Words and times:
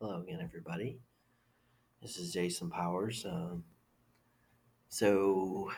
Hello 0.00 0.20
again, 0.20 0.38
everybody. 0.40 1.00
This 2.00 2.18
is 2.18 2.32
Jason 2.32 2.70
Powers. 2.70 3.26
Um, 3.28 3.64
so, 4.88 5.72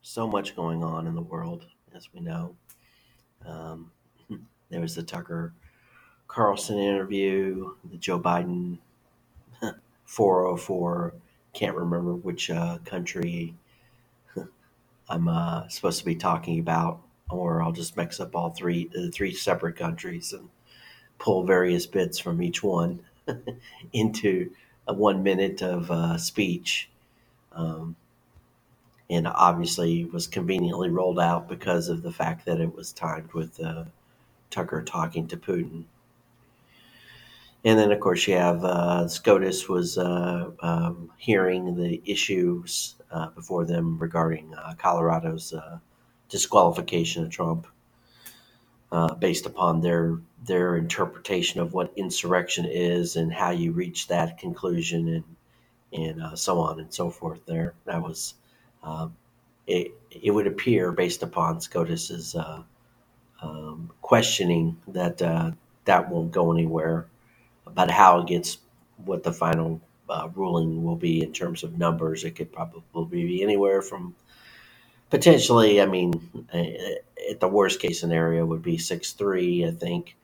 so 0.00 0.26
much 0.26 0.56
going 0.56 0.82
on 0.82 1.06
in 1.06 1.14
the 1.14 1.20
world, 1.20 1.66
as 1.94 2.08
we 2.14 2.20
know. 2.20 2.56
Um, 3.44 3.92
there 4.70 4.80
was 4.80 4.94
the 4.94 5.02
Tucker 5.02 5.52
Carlson 6.26 6.78
interview, 6.78 7.74
the 7.90 7.98
Joe 7.98 8.18
Biden 8.18 8.78
404. 10.06 11.12
Can't 11.52 11.76
remember 11.76 12.14
which 12.14 12.48
uh, 12.48 12.78
country 12.86 13.54
I'm 15.10 15.28
uh, 15.28 15.68
supposed 15.68 15.98
to 15.98 16.06
be 16.06 16.16
talking 16.16 16.60
about, 16.60 17.02
or 17.28 17.60
I'll 17.60 17.72
just 17.72 17.94
mix 17.94 18.20
up 18.20 18.34
all 18.34 18.52
three, 18.52 18.88
the 18.90 19.10
three 19.10 19.34
separate 19.34 19.76
countries, 19.76 20.32
and 20.32 20.48
pull 21.18 21.44
various 21.44 21.84
bits 21.84 22.18
from 22.18 22.42
each 22.42 22.62
one 22.62 23.00
into 23.92 24.50
a 24.86 24.94
one 24.94 25.22
minute 25.22 25.62
of 25.62 25.90
uh, 25.90 26.18
speech. 26.18 26.88
Um, 27.52 27.96
and 29.10 29.26
obviously 29.26 30.04
was 30.04 30.28
conveniently 30.28 30.88
rolled 30.88 31.18
out 31.18 31.48
because 31.48 31.88
of 31.88 32.02
the 32.02 32.12
fact 32.12 32.46
that 32.46 32.60
it 32.60 32.74
was 32.74 32.92
timed 32.92 33.32
with 33.32 33.60
uh, 33.60 33.84
Tucker 34.50 34.82
talking 34.82 35.26
to 35.28 35.36
Putin. 35.36 35.84
And 37.64 37.78
then, 37.78 37.92
of 37.92 38.00
course, 38.00 38.26
you 38.26 38.36
have 38.36 38.64
uh, 38.64 39.06
SCOTUS 39.06 39.68
was 39.68 39.98
uh, 39.98 40.50
um, 40.60 41.10
hearing 41.18 41.74
the 41.76 42.00
issues 42.06 42.94
uh, 43.10 43.28
before 43.30 43.66
them 43.66 43.98
regarding 43.98 44.54
uh, 44.54 44.74
Colorado's 44.78 45.52
uh, 45.52 45.78
disqualification 46.30 47.24
of 47.24 47.30
Trump, 47.30 47.66
uh, 48.92 49.14
based 49.14 49.46
upon 49.46 49.80
their 49.80 50.18
their 50.46 50.76
interpretation 50.76 51.60
of 51.60 51.74
what 51.74 51.92
insurrection 51.96 52.66
is 52.66 53.16
and 53.16 53.32
how 53.32 53.50
you 53.50 53.72
reach 53.72 54.08
that 54.08 54.38
conclusion, 54.38 55.08
and 55.08 55.24
and 55.92 56.38
so 56.38 56.60
on 56.60 56.80
and 56.80 56.92
so 56.94 57.10
forth. 57.10 57.40
There, 57.46 57.74
that 57.86 58.02
was 58.02 58.34
um, 58.82 59.16
it. 59.66 59.92
It 60.10 60.32
would 60.32 60.46
appear, 60.48 60.92
based 60.92 61.22
upon 61.22 61.60
SCOTUS's 61.60 62.36
um, 63.42 63.90
questioning, 64.02 64.78
that 64.88 65.18
that 65.86 66.10
won't 66.10 66.32
go 66.32 66.52
anywhere 66.52 67.06
but 67.74 67.90
how 67.90 68.20
it 68.20 68.28
gets 68.28 68.58
what 69.04 69.22
the 69.22 69.32
final 69.32 69.80
uh, 70.08 70.28
ruling 70.34 70.84
will 70.84 70.96
be 70.96 71.22
in 71.22 71.32
terms 71.32 71.64
of 71.64 71.78
numbers. 71.78 72.24
It 72.24 72.32
could 72.32 72.52
probably 72.52 73.24
be 73.24 73.42
anywhere 73.42 73.82
from 73.82 74.14
potentially, 75.10 75.80
I 75.80 75.86
mean, 75.86 76.12
at 77.30 77.40
the 77.40 77.48
worst 77.48 77.80
case 77.80 78.00
scenario 78.00 78.44
would 78.46 78.62
be 78.62 78.78
6 78.78 79.12
3, 79.12 79.66
I 79.66 79.70
think. 79.72 80.16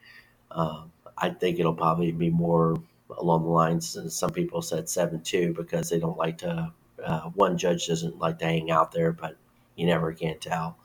Uh, 0.51 0.85
I 1.19 1.31
think 1.31 1.59
it'll 1.59 1.75
probably 1.75 2.13
be 2.13 2.31
more 2.31 2.77
along 3.19 3.45
the 3.45 3.51
lines, 3.51 3.97
some 4.15 4.31
people 4.31 4.63
said 4.63 4.89
7 4.89 5.23
2 5.23 5.55
because 5.55 5.89
they 5.89 5.99
don't 5.99 6.19
like 6.19 6.39
to, 6.39 6.73
uh, 7.05 7.21
one 7.31 7.57
judge 7.57 7.87
doesn't 7.87 8.19
like 8.19 8.39
to 8.41 8.45
hang 8.47 8.71
out 8.71 8.93
there, 8.93 9.13
but 9.13 9.37
you 9.77 9.87
never 9.87 10.13
can 10.13 10.39
tell. 10.39 10.77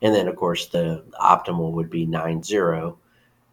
And 0.00 0.14
then, 0.14 0.28
of 0.28 0.36
course, 0.36 0.68
the 0.68 1.04
optimal 1.20 1.72
would 1.72 1.90
be 1.90 2.06
9 2.06 2.42
0 2.42 2.98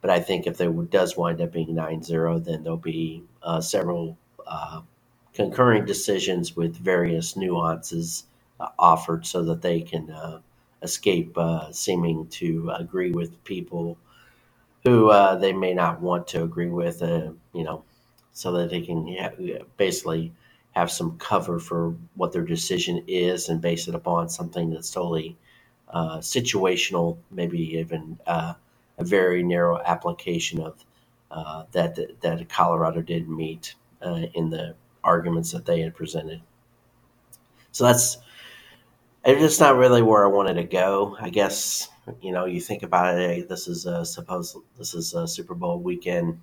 but 0.05 0.13
I 0.13 0.19
think 0.19 0.45
if 0.45 0.57
there 0.57 0.71
does 0.71 1.17
wind 1.17 1.41
up 1.41 1.53
being 1.53 1.73
9 1.73 2.03
0, 2.03 2.37
then 2.37 2.61
there'll 2.61 2.77
be 2.77 3.23
uh, 3.41 3.59
several 3.59 4.19
uh, 4.45 4.81
concurring 5.33 5.85
decisions 5.85 6.55
with 6.55 6.77
various 6.77 7.35
nuances 7.35 8.25
uh, 8.59 8.67
offered 8.77 9.25
so 9.25 9.43
that 9.45 9.63
they 9.63 9.81
can 9.81 10.11
uh, 10.11 10.41
escape 10.85 11.37
uh, 11.37 11.71
seeming 11.73 12.27
to 12.29 12.71
agree 12.77 13.11
with 13.11 13.43
people 13.45 13.97
who 14.85 15.09
uh, 15.09 15.35
they 15.37 15.53
may 15.53 15.73
not 15.75 16.01
want 16.01 16.27
to 16.29 16.43
agree 16.43 16.69
with, 16.69 17.01
you 17.53 17.65
know, 17.65 17.83
so 18.33 18.53
that 18.53 18.71
they 18.71 18.81
can 18.81 19.17
basically 19.77 20.33
have 20.73 20.91
some 20.91 21.17
cover 21.19 21.59
for 21.59 21.95
what 22.15 22.33
their 22.33 22.43
decision 22.43 23.03
is 23.07 23.49
and 23.49 23.61
base 23.61 23.89
it 23.89 23.95
upon 23.95 24.29
something 24.29 24.71
that's 24.71 24.91
totally 24.91 25.37
situational, 26.19 27.17
maybe 27.31 27.77
even 27.79 28.19
a 28.27 29.03
very 29.05 29.43
narrow 29.43 29.81
application 29.85 30.61
of 30.61 30.85
uh, 31.31 31.65
that 31.73 31.97
that 32.21 32.49
Colorado 32.49 33.01
did 33.01 33.29
meet 33.29 33.75
uh, 34.01 34.25
in 34.35 34.51
the 34.51 34.75
arguments 35.03 35.51
that 35.53 35.65
they 35.65 35.81
had 35.81 35.95
presented. 35.95 36.41
So 37.71 37.85
that's 37.85 38.17
it's 39.25 39.41
just 39.41 39.59
not 39.59 39.75
really 39.75 40.01
where 40.01 40.25
I 40.25 40.29
wanted 40.29 40.55
to 40.55 40.63
go. 40.63 41.17
I 41.19 41.29
guess 41.29 41.89
you 42.21 42.31
know 42.31 42.45
you 42.45 42.61
think 42.61 42.83
about 42.83 43.17
it. 43.17 43.29
Hey, 43.29 43.41
this 43.41 43.67
is 43.67 43.85
a 43.85 44.05
suppose 44.05 44.55
this 44.77 44.93
is 44.93 45.13
a 45.13 45.27
Super 45.27 45.55
Bowl 45.55 45.79
weekend. 45.79 46.41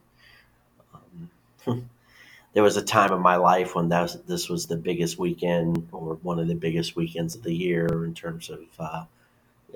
Um, 0.95 1.89
there 2.53 2.63
was 2.63 2.77
a 2.77 2.83
time 2.83 3.13
in 3.13 3.21
my 3.21 3.37
life 3.37 3.75
when 3.75 3.89
that 3.91 4.03
was, 4.03 4.21
this 4.23 4.49
was 4.49 4.67
the 4.67 4.77
biggest 4.77 5.19
weekend 5.19 5.89
or 5.93 6.15
one 6.23 6.39
of 6.39 6.49
the 6.49 6.55
biggest 6.55 6.97
weekends 6.97 7.35
of 7.35 7.43
the 7.43 7.55
year 7.55 8.05
in 8.05 8.15
terms 8.15 8.51
of 8.51 8.61
uh, 8.79 9.05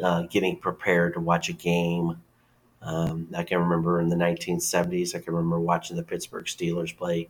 uh 0.02 0.22
getting 0.22 0.56
prepared 0.56 1.14
to 1.14 1.20
watch 1.20 1.48
a 1.48 1.54
game 1.54 2.20
um, 2.86 3.28
I 3.36 3.42
can 3.42 3.58
remember 3.58 4.00
in 4.00 4.08
the 4.08 4.16
1970s, 4.16 5.14
I 5.14 5.18
can 5.18 5.34
remember 5.34 5.58
watching 5.58 5.96
the 5.96 6.04
Pittsburgh 6.04 6.44
Steelers 6.44 6.96
play 6.96 7.28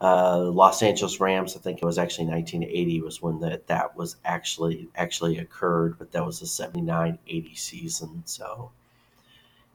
uh, 0.00 0.38
Los 0.38 0.82
Angeles 0.82 1.20
Rams. 1.20 1.56
I 1.56 1.60
think 1.60 1.78
it 1.78 1.84
was 1.84 1.98
actually 1.98 2.26
1980 2.26 3.00
was 3.02 3.22
when 3.22 3.40
that 3.40 3.66
that 3.68 3.96
was 3.96 4.16
actually 4.24 4.88
actually 4.96 5.38
occurred, 5.38 5.98
but 5.98 6.12
that 6.12 6.24
was 6.24 6.40
the 6.40 6.46
79-80 6.46 7.58
season. 7.58 8.22
So, 8.26 8.70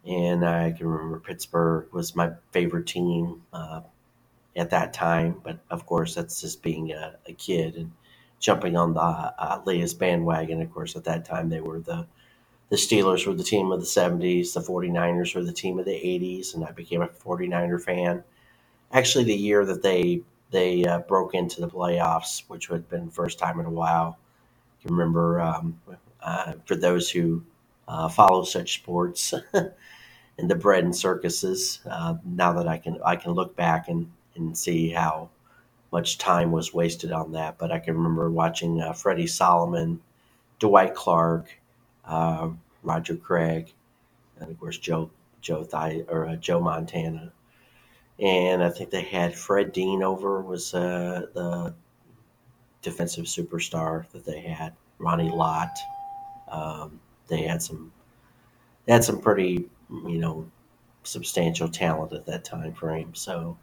and 0.06 0.46
I 0.46 0.72
can 0.72 0.88
remember 0.88 1.20
Pittsburgh 1.20 1.88
was 1.92 2.16
my 2.16 2.32
favorite 2.52 2.88
team 2.88 3.42
uh, 3.54 3.82
at 4.56 4.70
that 4.72 4.94
time. 4.94 5.42
But 5.44 5.60
of 5.70 5.86
course, 5.86 6.16
that's 6.16 6.42
just 6.42 6.62
being 6.62 6.92
a, 6.92 7.16
a 7.26 7.34
kid 7.34 7.76
and 7.76 7.92
jumping 8.40 8.78
on 8.78 8.94
the 8.94 9.02
uh, 9.02 9.62
latest 9.66 10.00
bandwagon. 10.00 10.62
Of 10.62 10.74
course, 10.74 10.96
at 10.96 11.06
that 11.06 11.26
time 11.26 11.50
they 11.50 11.62
were 11.62 11.80
the 11.80 12.06
the 12.70 12.76
Steelers 12.76 13.26
were 13.26 13.34
the 13.34 13.44
team 13.44 13.72
of 13.72 13.80
the 13.80 13.86
70s, 13.86 14.54
the 14.54 14.60
49ers 14.60 15.34
were 15.34 15.44
the 15.44 15.52
team 15.52 15.80
of 15.80 15.86
the 15.86 15.92
80s, 15.92 16.54
and 16.54 16.64
I 16.64 16.72
became 16.72 17.02
a 17.02 17.08
49er 17.08 17.82
fan. 17.82 18.24
Actually, 18.92 19.26
the 19.26 19.36
year 19.36 19.66
that 19.66 19.82
they 19.84 20.22
they 20.52 20.84
uh, 20.86 21.00
broke 21.00 21.36
into 21.36 21.62
the 21.62 21.68
playoffs, 21.68 22.44
which 22.48 22.68
had 22.68 22.90
been 22.90 23.06
the 23.06 23.12
first 23.12 23.38
time 23.38 23.60
in 23.60 23.66
a 23.66 23.72
while. 23.72 24.18
Can 24.82 24.96
remember 24.96 25.42
um, 25.42 25.80
uh, 26.22 26.54
for 26.66 26.76
those 26.76 27.10
who 27.10 27.44
uh, 27.88 28.08
follow 28.08 28.44
such 28.44 28.76
sports 28.76 29.34
and 29.54 30.50
the 30.50 30.56
bread 30.56 30.84
and 30.84 30.96
circuses. 30.96 31.80
Uh, 31.90 32.16
now 32.24 32.54
that 32.54 32.68
I 32.68 32.78
can 32.78 33.00
I 33.06 33.16
can 33.16 33.34
look 33.34 33.56
back 33.56 33.90
and, 33.90 34.10
and 34.36 34.58
see 34.58 34.90
how 34.90 35.30
much 35.92 36.18
time 36.18 36.52
was 36.52 36.74
wasted 36.74 37.12
on 37.12 37.32
that, 37.34 37.58
but 37.58 37.72
I 37.72 37.80
can 37.80 37.96
remember 37.96 38.30
watching 38.30 38.80
uh, 38.80 38.94
Freddie 38.94 39.28
Solomon, 39.28 40.00
Dwight 40.60 40.94
Clark, 40.94 41.48
uh, 42.06 42.50
Roger 42.84 43.16
Craig, 43.16 43.74
and 44.40 44.52
of 44.52 44.60
course 44.60 44.78
Joe 44.78 45.10
Joe 45.42 45.68
or 46.08 46.36
Joe 46.40 46.60
Montana, 46.60 47.32
and 48.22 48.64
I 48.64 48.70
think 48.70 48.90
they 48.90 49.04
had 49.04 49.36
Fred 49.36 49.74
Dean 49.74 50.04
over 50.04 50.42
was 50.42 50.74
uh, 50.74 51.28
the 51.34 51.74
defensive 52.82 53.26
superstar 53.26 54.10
that 54.12 54.26
they 54.26 54.42
had. 54.42 54.74
Ronnie 55.00 55.30
Lott. 55.30 55.78
Um, 56.52 57.00
they 57.28 57.44
had 57.44 57.62
some 57.62 57.92
they 58.86 58.94
had 58.94 59.04
some 59.04 59.22
pretty 59.22 59.70
you 59.90 60.18
know 60.18 60.50
substantial 61.04 61.70
talent 61.70 62.14
at 62.14 62.26
that 62.26 62.44
time 62.44 62.74
frame. 62.74 63.16
So, 63.16 63.58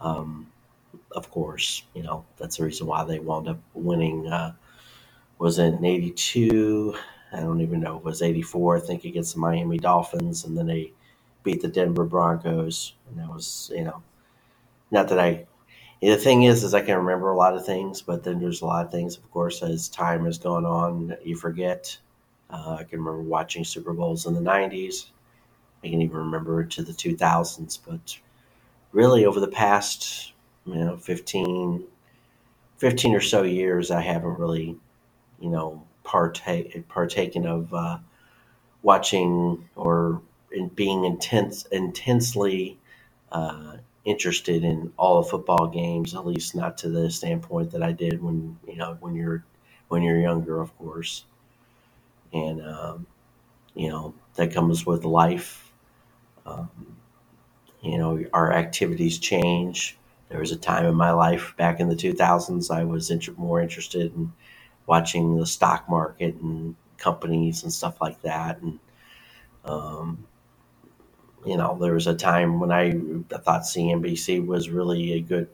um, 0.00 0.50
of 1.12 1.30
course, 1.30 1.82
you 1.94 2.02
know 2.02 2.24
that's 2.38 2.56
the 2.58 2.64
reason 2.64 2.86
why 2.86 3.04
they 3.04 3.18
wound 3.20 3.48
up 3.48 3.60
winning. 3.74 4.26
Uh, 4.26 4.54
was 5.38 5.58
in 5.58 5.84
'82 5.84 6.96
I 7.32 7.40
don't 7.40 7.60
even 7.60 7.80
know. 7.80 7.96
It 7.96 8.04
was 8.04 8.22
84, 8.22 8.76
I 8.76 8.80
think, 8.80 9.04
against 9.04 9.34
the 9.34 9.40
Miami 9.40 9.78
Dolphins. 9.78 10.44
And 10.44 10.56
then 10.56 10.66
they 10.66 10.92
beat 11.46 11.62
the 11.62 11.68
Denver 11.68 12.04
Broncos. 12.04 12.92
And 13.08 13.18
that 13.20 13.32
was, 13.32 13.70
you 13.74 13.84
know, 13.84 14.02
not 14.90 15.08
that 15.08 15.20
I. 15.20 15.46
The 16.02 16.16
thing 16.16 16.42
is, 16.42 16.62
is 16.62 16.74
I 16.74 16.82
can 16.82 16.98
remember 16.98 17.30
a 17.30 17.36
lot 17.36 17.54
of 17.54 17.64
things, 17.64 18.02
but 18.02 18.22
then 18.22 18.38
there's 18.38 18.60
a 18.60 18.66
lot 18.66 18.84
of 18.84 18.92
things, 18.92 19.16
of 19.16 19.30
course, 19.30 19.62
as 19.62 19.88
time 19.88 20.26
has 20.26 20.36
gone 20.36 20.66
on, 20.66 21.16
you 21.24 21.36
forget. 21.36 21.96
Uh, 22.50 22.76
I 22.80 22.84
can 22.84 22.98
remember 22.98 23.22
watching 23.22 23.64
Super 23.64 23.94
Bowls 23.94 24.26
in 24.26 24.34
the 24.34 24.40
90s. 24.40 25.06
I 25.82 25.88
can 25.88 26.02
even 26.02 26.18
remember 26.18 26.64
to 26.64 26.82
the 26.82 26.92
2000s. 26.92 27.78
But 27.86 28.18
really, 28.92 29.24
over 29.24 29.40
the 29.40 29.48
past, 29.48 30.32
you 30.66 30.74
know, 30.74 30.96
15, 30.96 31.84
15 32.76 33.14
or 33.14 33.20
so 33.20 33.42
years, 33.42 33.90
I 33.90 34.02
haven't 34.02 34.38
really, 34.38 34.76
you 35.40 35.48
know, 35.48 35.82
partake 36.04 36.86
partaken 36.88 37.46
of 37.46 37.72
uh, 37.72 37.98
watching 38.82 39.68
or 39.76 40.20
in 40.56 40.68
being 40.70 41.04
intense 41.06 41.66
intensely 41.66 42.78
uh, 43.32 43.78
interested 44.04 44.64
in 44.64 44.92
all 44.98 45.22
the 45.22 45.30
football 45.30 45.68
games, 45.68 46.14
at 46.14 46.26
least 46.26 46.56
not 46.56 46.78
to 46.78 46.90
the 46.90 47.10
standpoint 47.10 47.72
that 47.72 47.82
I 47.84 47.92
did 47.92 48.22
when 48.22 48.58
you 48.68 48.76
know 48.76 48.98
when 49.00 49.16
you're 49.16 49.44
when 49.88 50.02
you're 50.02 50.20
younger, 50.20 50.60
of 50.60 50.76
course. 50.78 51.24
And 52.32 52.62
um, 52.62 53.06
you 53.74 53.90
know 53.90 54.14
that 54.36 54.54
comes 54.54 54.86
with 54.86 55.04
life. 55.04 55.72
Um, 56.46 56.96
you 57.82 57.98
know, 57.98 58.24
our 58.32 58.52
activities 58.52 59.18
change. 59.18 59.98
There 60.28 60.40
was 60.40 60.52
a 60.52 60.56
time 60.56 60.86
in 60.86 60.94
my 60.94 61.12
life 61.12 61.54
back 61.56 61.80
in 61.80 61.88
the 61.88 61.96
2000s 61.96 62.74
I 62.74 62.84
was 62.84 63.10
inter- 63.10 63.34
more 63.36 63.60
interested 63.62 64.14
in 64.14 64.32
watching 64.86 65.36
the 65.36 65.46
stock 65.46 65.88
market 65.88 66.36
and 66.36 66.76
companies 66.98 67.62
and 67.62 67.72
stuff 67.72 68.00
like 68.00 68.22
that. 68.22 68.60
And, 68.60 68.80
um, 69.64 70.26
you 71.46 71.56
know, 71.56 71.78
there 71.80 71.94
was 71.94 72.06
a 72.08 72.14
time 72.14 72.58
when 72.60 72.72
I, 72.72 72.90
I 73.34 73.38
thought 73.38 73.62
CNBC 73.62 74.44
was 74.44 74.68
really 74.68 75.12
a 75.14 75.20
good 75.20 75.48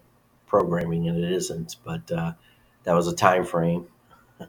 programming, 0.47 1.09
and 1.09 1.23
it 1.23 1.33
isn't. 1.33 1.77
But 1.85 2.11
uh, 2.11 2.33
that 2.85 2.95
was 2.95 3.09
a 3.09 3.15
time 3.15 3.45
frame. 3.45 3.87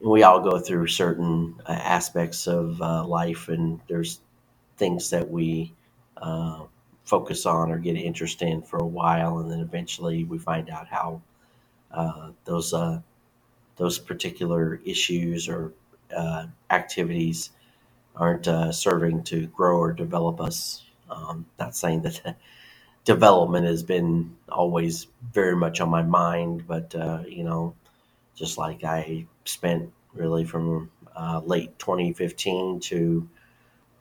we 0.00 0.22
all 0.22 0.40
go 0.40 0.58
through 0.58 0.86
certain 0.88 1.54
uh, 1.66 1.72
aspects 1.72 2.46
of 2.46 2.80
uh, 2.82 3.04
life, 3.06 3.48
and 3.48 3.80
there's 3.88 4.20
things 4.76 5.10
that 5.10 5.30
we 5.30 5.72
uh, 6.16 6.64
focus 7.04 7.46
on 7.46 7.70
or 7.70 7.78
get 7.78 7.96
interested 7.96 8.48
in 8.48 8.62
for 8.62 8.78
a 8.78 8.86
while, 8.86 9.38
and 9.38 9.50
then 9.50 9.60
eventually 9.60 10.24
we 10.24 10.38
find 10.38 10.70
out 10.70 10.88
how 10.88 11.22
uh, 11.92 12.30
those 12.44 12.74
uh, 12.74 13.00
those 13.76 13.98
particular 13.98 14.80
issues 14.84 15.48
or 15.48 15.72
uh, 16.16 16.46
activities 16.70 17.50
aren't 18.16 18.74
serving 18.74 19.22
to 19.24 19.46
grow 19.48 19.78
or 19.78 19.92
develop 19.92 20.40
us. 20.40 20.82
Um, 21.10 21.46
not 21.58 21.74
saying 21.74 22.02
that 22.02 22.36
development 23.04 23.66
has 23.66 23.82
been 23.82 24.36
always 24.48 25.06
very 25.32 25.56
much 25.56 25.80
on 25.80 25.88
my 25.88 26.02
mind, 26.02 26.66
but 26.66 26.94
you 27.28 27.44
know, 27.44 27.74
just 28.34 28.58
like 28.58 28.84
I 28.84 29.26
spent 29.44 29.92
really 30.14 30.44
from 30.44 30.90
uh, 31.16 31.40
late 31.44 31.78
2015 31.78 32.80
to 32.80 33.28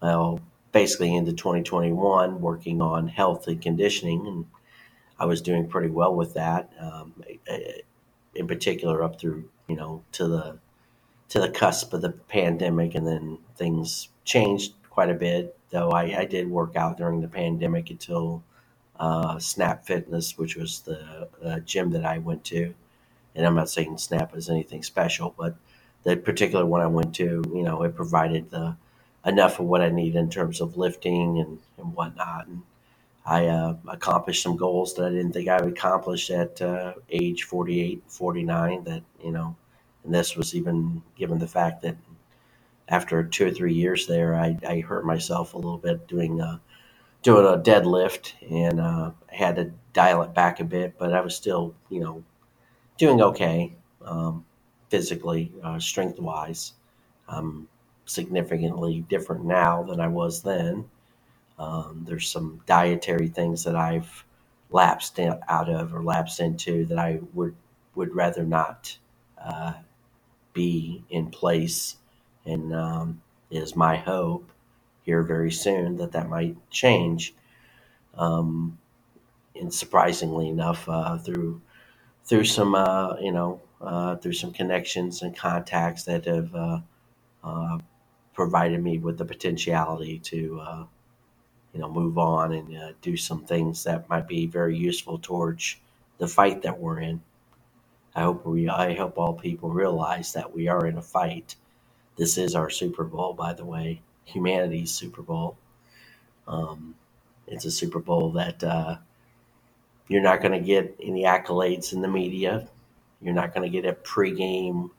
well, 0.02 0.40
basically 0.72 1.16
into 1.16 1.34
2021, 1.34 2.40
working 2.40 2.82
on 2.82 3.08
health 3.08 3.48
and 3.48 3.62
conditioning, 3.62 4.26
and 4.28 4.46
I 5.20 5.26
was 5.26 5.42
doing 5.42 5.68
pretty 5.68 5.90
well 5.90 6.16
with 6.16 6.36
that. 6.36 6.72
Um, 6.80 7.14
in 8.36 8.48
particular, 8.48 9.04
up 9.04 9.20
through 9.20 9.50
you 9.68 9.76
know 9.76 10.04
to 10.14 10.28
the 10.28 10.60
to 11.30 11.40
the 11.40 11.50
cusp 11.50 11.94
of 11.94 12.02
the 12.02 12.12
pandemic, 12.12 12.96
and 12.96 13.08
then 13.08 13.38
things 13.56 14.10
changed 14.26 14.74
quite 14.90 15.10
a 15.10 15.14
bit. 15.16 15.56
Though 15.70 15.92
I, 15.92 16.22
I 16.22 16.26
did 16.26 16.50
work 16.50 16.76
out 16.76 16.98
during 16.98 17.22
the 17.22 17.28
pandemic 17.28 17.90
until 17.92 18.44
uh, 19.00 19.40
Snap 19.40 19.86
Fitness, 19.86 20.38
which 20.38 20.56
was 20.56 20.81
the 20.81 21.30
uh, 21.44 21.60
gym 21.60 21.92
that 21.92 22.06
I 22.06 22.18
went 22.18 22.44
to 22.46 22.74
and 23.36 23.46
I'm 23.46 23.56
not 23.56 23.70
saying 23.70 23.98
Snap 23.98 24.36
is 24.36 24.50
anything 24.50 24.84
special, 24.84 25.34
but 25.38 25.56
the 26.04 26.18
particular 26.18 26.66
one 26.66 26.81
I 26.81 26.88
went 26.88 27.16
to, 27.16 27.44
you 27.54 27.64
know, 27.64 27.84
it 27.84 27.96
provided 27.96 28.50
the 28.50 28.75
enough 29.25 29.60
of 29.60 29.66
what 29.66 29.82
I 29.82 29.90
need 29.90 30.16
in 30.16 30.30
terms 30.30 30.62
of 30.62 30.78
lifting 30.78 31.40
and, 31.40 31.60
and 31.78 31.94
whatnot. 31.94 32.48
And 32.48 32.64
I 33.25 33.48
uh, 33.48 33.75
accomplished 33.88 34.44
some 34.44 34.58
goals 34.58 34.94
that 34.96 35.06
I 35.06 35.10
didn't 35.10 35.34
think 35.34 35.48
I 35.48 35.62
would 35.62 35.74
accomplish 35.74 36.30
at 36.32 36.62
uh, 36.62 36.94
age 37.10 37.44
48, 37.44 38.04
49. 38.08 38.84
That, 38.86 39.04
you 39.24 39.32
know, 39.32 39.56
and 40.04 40.13
this 40.13 40.36
was 40.36 40.56
even 40.56 41.01
given 41.18 41.40
the 41.40 41.48
fact 41.48 41.81
that 41.81 41.96
after 42.88 43.24
two 43.24 43.48
or 43.48 43.51
three 43.51 43.74
years 43.74 44.07
there, 44.07 44.36
I, 44.36 44.57
I 44.68 44.80
hurt 44.80 45.06
myself 45.06 45.54
a 45.54 45.57
little 45.57 45.78
bit 45.78 46.07
doing 46.07 46.42
a, 46.42 46.60
doing 47.22 47.46
a 47.46 47.57
deadlift 47.57 48.34
and 48.50 48.80
uh, 48.80 49.12
had 49.28 49.57
to 49.57 49.72
dial 49.94 50.24
it 50.24 50.34
back 50.34 50.60
a 50.60 50.63
bit, 50.63 50.96
but 50.98 51.13
I 51.13 51.22
was 51.22 51.36
still, 51.36 51.75
you 51.90 52.00
know, 52.00 52.24
doing 52.98 53.22
okay 53.22 53.74
um, 54.04 54.46
physically, 54.90 55.51
uh, 55.63 55.80
strength 55.80 56.19
wise. 56.19 56.74
I'm 57.28 57.68
significantly 58.06 59.06
different 59.10 59.46
now 59.46 59.84
than 59.84 60.00
I 60.00 60.07
was 60.07 60.42
then. 60.42 60.86
Um, 61.60 62.06
there's 62.07 62.31
some 62.31 62.62
dietary 62.66 63.28
things 63.28 63.63
that 63.66 63.75
I've 63.75 64.25
lapsed 64.72 65.19
out 65.19 65.69
of 65.69 65.94
or 65.94 66.04
lapsed 66.04 66.40
into 66.40 66.86
that 66.86 66.98
I 66.98 67.19
would 67.34 67.56
would 67.96 68.16
rather 68.16 68.44
not 68.44 68.98
uh, 69.44 69.74
be 70.54 71.04
in 71.10 71.28
place, 71.28 71.98
and 72.46 72.74
um, 72.74 73.22
is 73.51 73.75
my 73.75 73.98
hope 73.98 74.50
here 75.04 75.24
very 75.24 75.51
soon 75.51 75.98
that 75.98 76.12
that 76.12 76.30
might 76.30 76.56
change. 76.69 77.34
Um, 78.16 78.78
and 79.56 79.74
surprisingly 79.74 80.50
enough, 80.50 80.88
uh, 80.88 81.18
through 81.18 81.62
through 82.25 82.46
some 82.46 82.75
uh, 82.75 83.16
you 83.19 83.31
know 83.31 83.62
uh, 83.81 84.16
through 84.18 84.34
some 84.34 84.51
connections 84.51 85.22
and 85.22 85.36
contacts 85.36 86.04
that 86.04 86.25
have 86.25 86.54
uh, 86.54 86.80
uh 87.44 87.78
provided 88.34 88.81
me 88.81 88.98
with 88.98 89.18
the 89.18 89.25
potentiality 89.25 90.19
to 90.19 90.60
uh, 90.62 90.86
you 91.74 91.80
know 91.80 91.92
move 91.92 92.18
on 92.18 92.54
and 92.54 92.96
do 93.01 93.18
some 93.18 93.44
things 93.44 93.84
that 93.84 94.07
might 94.10 94.28
be 94.28 94.46
very 94.46 94.78
useful 94.78 95.18
towards 95.18 95.75
the 96.19 96.28
fight 96.28 96.62
that 96.62 96.80
we're 96.80 97.00
in. 97.00 97.22
I 98.16 98.22
hope 98.22 98.46
we 98.46 98.70
I 98.70 98.96
hope 98.96 99.18
all 99.18 99.34
people 99.34 99.70
realize 99.70 100.34
that 100.34 100.54
we 100.54 100.68
are 100.68 100.86
in 100.86 100.98
a 100.98 101.02
fight. 101.02 101.56
This 102.18 102.38
is 102.38 102.56
our 102.56 102.70
Super 102.70 103.04
Bowl, 103.04 103.34
by 103.34 103.54
the 103.54 103.66
way, 103.66 104.02
humanity's 104.26 104.92
Super 104.92 105.22
Bowl. 105.22 105.58
Um, 106.48 106.96
it's 107.48 107.66
a 107.66 107.72
Super 107.72 108.00
Bowl 108.00 108.32
that 108.32 108.64
you're 110.10 110.24
not 110.24 110.42
going 110.42 110.52
to 110.52 110.60
get 110.60 110.96
any 111.02 111.24
accolades 111.24 111.94
in 111.94 112.02
the 112.02 112.08
media. 112.08 112.68
You're 113.22 113.36
not 113.36 113.54
going 113.54 113.70
to 113.70 113.82
get 113.82 113.90
a 113.90 113.94
pregame 113.94 114.90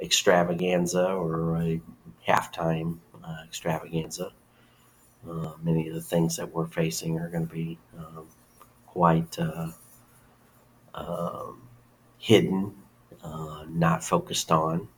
extravaganza 0.00 1.06
or 1.06 1.56
a 1.56 1.80
halftime 2.26 2.98
uh, 3.22 3.42
extravaganza. 3.44 4.32
Uh, 5.28 5.52
many 5.62 5.88
of 5.88 5.94
the 5.94 6.00
things 6.00 6.36
that 6.36 6.52
we're 6.52 6.66
facing 6.66 7.18
are 7.18 7.28
going 7.28 7.46
to 7.46 7.52
be 7.52 7.78
um, 7.98 8.26
quite 8.86 9.38
uh, 9.38 9.68
um, 10.94 11.65
hidden, 12.18 12.74
uh, 13.24 13.64
not 13.68 14.04
focused 14.04 14.52
on 14.52 14.88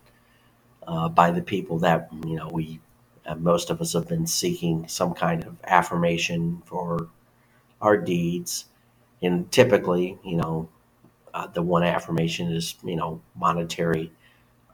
uh, 0.87 1.09
by 1.09 1.31
the 1.33 1.43
people 1.43 1.79
that 1.81 2.11
you 2.27 2.37
know 2.37 2.49
we. 2.53 2.81
Uh, 3.27 3.35
most 3.37 3.71
of 3.71 3.81
us 3.81 3.93
have 3.95 4.09
been 4.09 4.27
seeking 4.27 4.89
some 4.89 5.15
kind 5.15 5.45
of 5.45 5.57
affirmation 5.65 6.63
for 6.67 7.09
our 7.81 7.97
deeds 7.97 8.65
and 9.23 9.51
typically, 9.51 10.19
you 10.25 10.37
know, 10.37 10.69
uh, 11.35 11.47
the 11.49 11.63
one 11.63 11.85
affirmation 11.85 12.53
is, 12.53 12.77
you 12.85 12.97
know, 12.97 13.21
monetary 13.37 14.13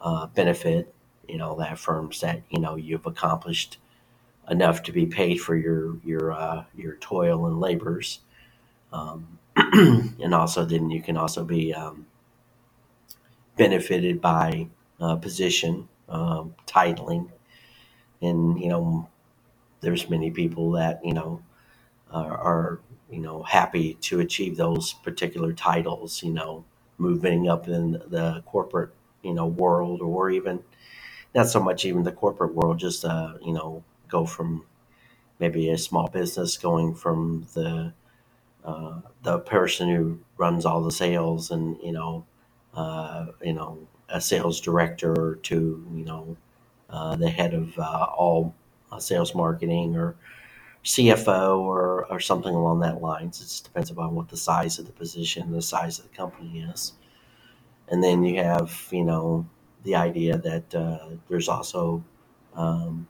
uh, 0.00 0.26
benefit. 0.28 0.94
You 1.28 1.38
know, 1.38 1.56
that 1.58 1.72
affirms 1.74 2.20
that 2.22 2.42
you 2.50 2.60
know 2.60 2.76
you've 2.76 3.06
accomplished 3.06 3.78
enough 4.50 4.82
to 4.84 4.92
be 4.92 5.06
paid 5.06 5.36
for 5.40 5.56
your 5.56 5.96
your 6.04 6.32
uh, 6.32 6.64
your 6.76 6.96
toil 6.96 7.46
and 7.46 7.60
labors, 7.60 8.20
um, 8.92 9.38
and 9.56 10.34
also 10.34 10.64
then 10.64 10.90
you 10.90 11.02
can 11.02 11.16
also 11.16 11.44
be 11.44 11.74
um, 11.74 12.06
benefited 13.56 14.20
by 14.20 14.68
uh, 15.00 15.16
position, 15.16 15.88
um, 16.08 16.54
titling, 16.66 17.30
and 18.22 18.60
you 18.60 18.68
know, 18.68 19.08
there's 19.80 20.10
many 20.10 20.30
people 20.30 20.72
that 20.72 21.00
you 21.04 21.14
know 21.14 21.42
are, 22.10 22.38
are 22.38 22.80
you 23.10 23.20
know 23.20 23.42
happy 23.42 23.94
to 23.94 24.20
achieve 24.20 24.56
those 24.56 24.94
particular 24.94 25.52
titles 25.52 26.22
you 26.22 26.32
know 26.32 26.64
moving 26.98 27.48
up 27.48 27.68
in 27.68 27.92
the 28.08 28.42
corporate 28.46 28.90
you 29.22 29.34
know 29.34 29.46
world 29.46 30.00
or 30.00 30.30
even 30.30 30.62
not 31.34 31.48
so 31.48 31.60
much 31.60 31.84
even 31.84 32.02
the 32.02 32.12
corporate 32.12 32.54
world 32.54 32.78
just 32.78 33.04
uh 33.04 33.34
you 33.44 33.52
know 33.52 33.84
go 34.08 34.24
from 34.26 34.64
maybe 35.40 35.70
a 35.70 35.78
small 35.78 36.08
business 36.08 36.56
going 36.56 36.94
from 36.94 37.46
the 37.54 37.92
uh, 38.64 39.00
the 39.22 39.38
person 39.40 39.88
who 39.90 40.18
runs 40.38 40.66
all 40.66 40.82
the 40.82 40.92
sales 40.92 41.50
and 41.50 41.78
you 41.82 41.92
know 41.92 42.24
uh, 42.74 43.26
you 43.42 43.52
know 43.52 43.78
a 44.08 44.20
sales 44.20 44.60
director 44.60 45.38
to 45.42 45.86
you 45.94 46.04
know 46.04 46.36
uh, 46.90 47.16
the 47.16 47.28
head 47.28 47.54
of 47.54 47.78
uh, 47.78 48.06
all 48.16 48.54
uh, 48.92 48.98
sales 48.98 49.34
marketing 49.34 49.96
or 49.96 50.16
CFO 50.84 51.58
or, 51.60 52.04
or 52.10 52.20
something 52.20 52.54
along 52.54 52.80
that 52.80 53.00
lines. 53.00 53.40
It 53.40 53.44
just 53.44 53.64
depends 53.64 53.90
upon 53.90 54.14
what 54.14 54.28
the 54.28 54.36
size 54.36 54.78
of 54.78 54.86
the 54.86 54.92
position, 54.92 55.50
the 55.50 55.62
size 55.62 55.98
of 55.98 56.10
the 56.10 56.16
company 56.16 56.60
is. 56.60 56.92
And 57.88 58.02
then 58.02 58.22
you 58.22 58.42
have, 58.42 58.86
you 58.90 59.04
know, 59.04 59.46
the 59.82 59.94
idea 59.94 60.38
that 60.38 60.74
uh, 60.74 61.08
there's 61.28 61.48
also 61.48 62.04
um, 62.54 63.08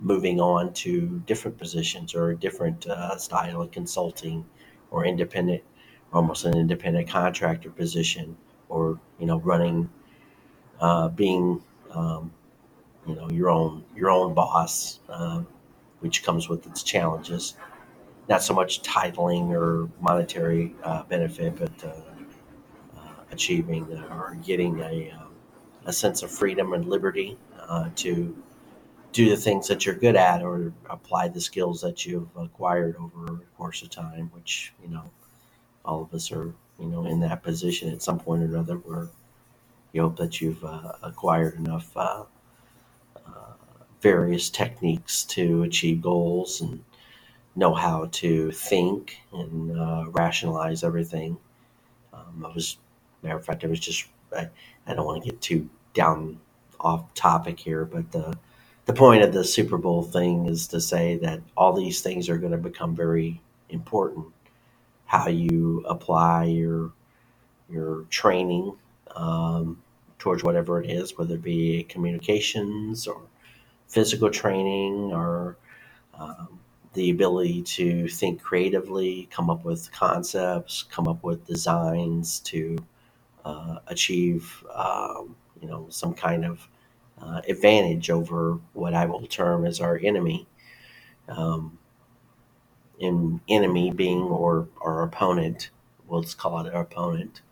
moving 0.00 0.40
on 0.40 0.72
to 0.72 1.22
different 1.26 1.58
positions 1.58 2.14
or 2.14 2.30
a 2.30 2.36
different 2.36 2.86
uh, 2.86 3.16
style 3.16 3.62
of 3.62 3.70
consulting 3.70 4.44
or 4.90 5.04
independent, 5.04 5.62
almost 6.12 6.46
an 6.46 6.56
independent 6.56 7.08
contractor 7.08 7.70
position 7.70 8.36
or, 8.70 8.98
you 9.18 9.26
know, 9.26 9.38
running, 9.40 9.90
uh, 10.80 11.08
being, 11.08 11.62
um, 11.90 12.32
you 13.06 13.14
know, 13.14 13.30
your 13.30 13.50
own, 13.50 13.84
your 13.94 14.10
own 14.10 14.32
boss. 14.32 15.00
Um, 15.10 15.46
which 16.00 16.22
comes 16.24 16.48
with 16.48 16.66
its 16.66 16.82
challenges. 16.82 17.54
Not 18.28 18.42
so 18.42 18.54
much 18.54 18.82
titling 18.82 19.50
or 19.50 19.88
monetary 20.00 20.74
uh, 20.82 21.02
benefit, 21.04 21.56
but 21.56 21.84
uh, 21.84 22.98
uh, 22.98 23.08
achieving 23.30 23.84
or 24.10 24.36
getting 24.44 24.80
a, 24.80 25.10
um, 25.12 25.32
a 25.84 25.92
sense 25.92 26.22
of 26.22 26.30
freedom 26.30 26.72
and 26.72 26.86
liberty 26.88 27.36
uh, 27.58 27.90
to 27.96 28.36
do 29.12 29.28
the 29.28 29.36
things 29.36 29.68
that 29.68 29.84
you're 29.84 29.94
good 29.94 30.16
at 30.16 30.42
or 30.42 30.72
apply 30.88 31.28
the 31.28 31.40
skills 31.40 31.80
that 31.80 32.06
you've 32.06 32.28
acquired 32.36 32.96
over 32.96 33.26
the 33.26 33.44
course 33.56 33.82
of 33.82 33.90
time, 33.90 34.30
which, 34.34 34.72
you 34.82 34.88
know, 34.88 35.10
all 35.84 36.02
of 36.02 36.14
us 36.14 36.30
are, 36.30 36.54
you 36.80 36.86
know, 36.86 37.06
in 37.06 37.20
that 37.20 37.42
position 37.42 37.90
at 37.92 38.02
some 38.02 38.18
point 38.18 38.42
or 38.42 38.46
another 38.46 38.76
where 38.76 39.08
you 39.92 40.02
hope 40.02 40.16
that 40.16 40.40
you've 40.40 40.64
uh, 40.64 40.92
acquired 41.02 41.56
enough 41.56 41.96
uh, 41.96 42.24
uh, 43.16 43.52
various 44.00 44.50
techniques 44.50 45.24
to 45.24 45.62
achieve 45.64 46.00
goals 46.00 46.60
and 46.60 46.82
know 47.56 47.74
how 47.74 48.08
to 48.12 48.50
think 48.52 49.18
and 49.32 49.78
uh, 49.78 50.04
rationalize 50.08 50.84
everything. 50.84 51.36
Um, 52.12 52.46
I 52.48 52.54
was, 52.54 52.78
matter 53.22 53.36
of 53.36 53.44
fact, 53.44 53.64
I 53.64 53.68
was 53.68 53.80
just, 53.80 54.06
I, 54.36 54.48
I 54.86 54.94
don't 54.94 55.06
want 55.06 55.22
to 55.24 55.30
get 55.30 55.40
too 55.40 55.68
down 55.94 56.40
off 56.78 57.12
topic 57.14 57.58
here, 57.58 57.84
but 57.84 58.10
the 58.12 58.36
the 58.86 58.94
point 58.94 59.22
of 59.22 59.32
the 59.32 59.44
Super 59.44 59.78
Bowl 59.78 60.02
thing 60.02 60.46
is 60.46 60.66
to 60.68 60.80
say 60.80 61.16
that 61.18 61.40
all 61.56 61.72
these 61.72 62.00
things 62.00 62.28
are 62.28 62.38
going 62.38 62.50
to 62.52 62.58
become 62.58 62.96
very 62.96 63.40
important. 63.68 64.26
How 65.10 65.28
you 65.28 65.84
apply 65.88 66.44
your 66.44 66.92
your 67.70 68.04
training 68.10 68.76
um, 69.16 69.82
towards 70.18 70.44
whatever 70.44 70.82
it 70.82 70.90
is, 70.90 71.18
whether 71.18 71.34
it 71.34 71.42
be 71.42 71.84
communications 71.84 73.08
or 73.08 73.22
physical 73.88 74.30
training 74.30 75.12
or 75.12 75.56
um, 76.18 76.60
the 76.94 77.10
ability 77.10 77.62
to 77.62 78.08
think 78.08 78.42
creatively, 78.42 79.28
come 79.32 79.50
up 79.50 79.64
with 79.64 79.90
concepts, 79.92 80.84
come 80.84 81.08
up 81.08 81.24
with 81.24 81.46
designs 81.46 82.40
to 82.40 82.78
uh, 83.44 83.78
achieve, 83.88 84.64
um, 84.74 85.36
you 85.60 85.68
know, 85.68 85.86
some 85.90 86.14
kind 86.14 86.44
of 86.44 86.68
uh, 87.22 87.42
advantage 87.48 88.10
over 88.10 88.60
what 88.74 88.94
I 88.94 89.06
will 89.06 89.26
term 89.26 89.66
as 89.66 89.80
our 89.80 90.00
enemy. 90.02 90.46
Um, 91.28 91.78
in 93.00 93.40
enemy 93.48 93.90
being 93.90 94.22
or 94.22 94.68
our 94.82 95.02
opponent, 95.02 95.70
we'll 96.06 96.22
just 96.22 96.38
call 96.38 96.64
it 96.64 96.74
our 96.74 96.82
opponent. 96.82 97.42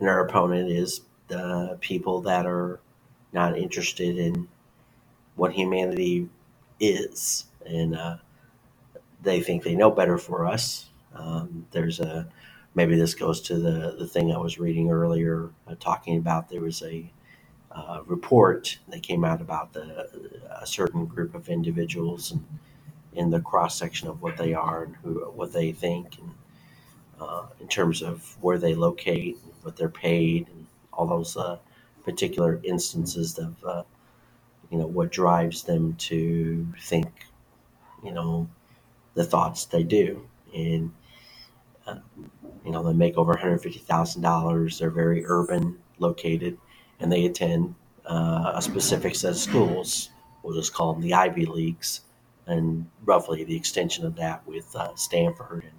And 0.00 0.08
our 0.08 0.26
opponent 0.26 0.70
is 0.70 1.02
the 1.28 1.78
people 1.80 2.22
that 2.22 2.46
are 2.46 2.80
not 3.32 3.58
interested 3.58 4.18
in 4.18 4.48
what 5.36 5.52
humanity 5.52 6.28
is. 6.80 7.44
And 7.66 7.96
uh, 7.96 8.16
they 9.22 9.40
think 9.40 9.62
they 9.62 9.74
know 9.76 9.90
better 9.90 10.18
for 10.18 10.46
us. 10.46 10.86
Um, 11.14 11.66
there's 11.72 12.00
a 12.00 12.28
maybe 12.74 12.96
this 12.96 13.14
goes 13.14 13.40
to 13.42 13.56
the, 13.58 13.96
the 13.98 14.06
thing 14.06 14.32
I 14.32 14.38
was 14.38 14.58
reading 14.58 14.90
earlier, 14.90 15.50
uh, 15.66 15.74
talking 15.80 16.16
about 16.18 16.48
there 16.48 16.60
was 16.60 16.82
a 16.82 17.10
uh, 17.72 18.02
report 18.06 18.78
that 18.88 19.02
came 19.02 19.24
out 19.24 19.40
about 19.40 19.72
the, 19.72 20.40
a 20.60 20.66
certain 20.66 21.06
group 21.06 21.34
of 21.34 21.48
individuals 21.48 22.32
and 22.32 22.44
in 23.14 23.30
the 23.30 23.40
cross 23.40 23.78
section 23.78 24.08
of 24.08 24.22
what 24.22 24.36
they 24.36 24.54
are 24.54 24.84
and 24.84 24.96
who, 24.96 25.14
what 25.34 25.52
they 25.52 25.72
think, 25.72 26.18
and 26.18 26.30
uh, 27.20 27.46
in 27.60 27.68
terms 27.68 28.02
of 28.02 28.36
where 28.40 28.58
they 28.58 28.74
locate, 28.74 29.36
and 29.42 29.52
what 29.62 29.76
they're 29.76 29.88
paid, 29.88 30.48
and 30.48 30.66
all 30.92 31.06
those 31.06 31.36
uh, 31.36 31.58
particular 32.04 32.60
instances 32.64 33.38
of 33.38 33.54
uh, 33.64 33.82
you 34.70 34.78
know 34.78 34.86
what 34.86 35.10
drives 35.10 35.64
them 35.64 35.94
to 35.96 36.66
think, 36.80 37.08
you 38.04 38.12
know, 38.12 38.48
the 39.14 39.24
thoughts 39.24 39.66
they 39.66 39.82
do, 39.82 40.26
and 40.54 40.92
uh, 41.86 41.96
you 42.64 42.70
know 42.70 42.82
they 42.82 42.92
make 42.92 43.16
over 43.16 43.32
one 43.32 43.38
hundred 43.40 43.58
fifty 43.62 43.80
thousand 43.80 44.22
dollars. 44.22 44.78
They're 44.78 44.90
very 44.90 45.24
urban 45.26 45.78
located 45.98 46.56
and 47.00 47.10
they 47.12 47.26
attend 47.26 47.74
uh, 48.06 48.52
a 48.54 48.62
specific 48.62 49.14
set 49.14 49.30
of 49.32 49.36
schools. 49.36 50.10
We'll 50.42 50.54
just 50.54 50.72
call 50.74 50.92
them 50.92 51.02
the 51.02 51.14
Ivy 51.14 51.46
Leagues, 51.46 52.02
and 52.48 52.86
roughly 53.04 53.44
the 53.44 53.56
extension 53.56 54.06
of 54.06 54.16
that 54.16 54.46
with 54.46 54.74
uh, 54.76 54.94
Stanford 54.96 55.64
and 55.64 55.72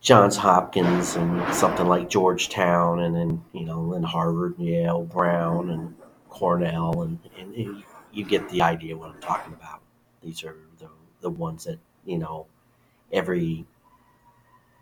Johns 0.00 0.36
Hopkins 0.36 1.16
and 1.16 1.54
something 1.54 1.86
like 1.88 2.10
Georgetown, 2.10 3.00
and 3.00 3.14
then 3.16 3.44
you 3.52 3.64
know, 3.64 3.92
then 3.92 4.02
Harvard, 4.04 4.56
Yale, 4.58 5.04
Brown, 5.04 5.70
and 5.70 5.94
Cornell, 6.30 7.02
and, 7.02 7.18
and, 7.38 7.54
and 7.54 7.84
you 8.12 8.24
get 8.24 8.48
the 8.50 8.62
idea 8.62 8.96
what 8.96 9.10
I'm 9.10 9.20
talking 9.20 9.54
about. 9.54 9.80
These 10.22 10.44
are 10.44 10.56
the 10.78 10.88
the 11.22 11.30
ones 11.30 11.64
that 11.64 11.78
you 12.04 12.18
know 12.18 12.46
every 13.12 13.66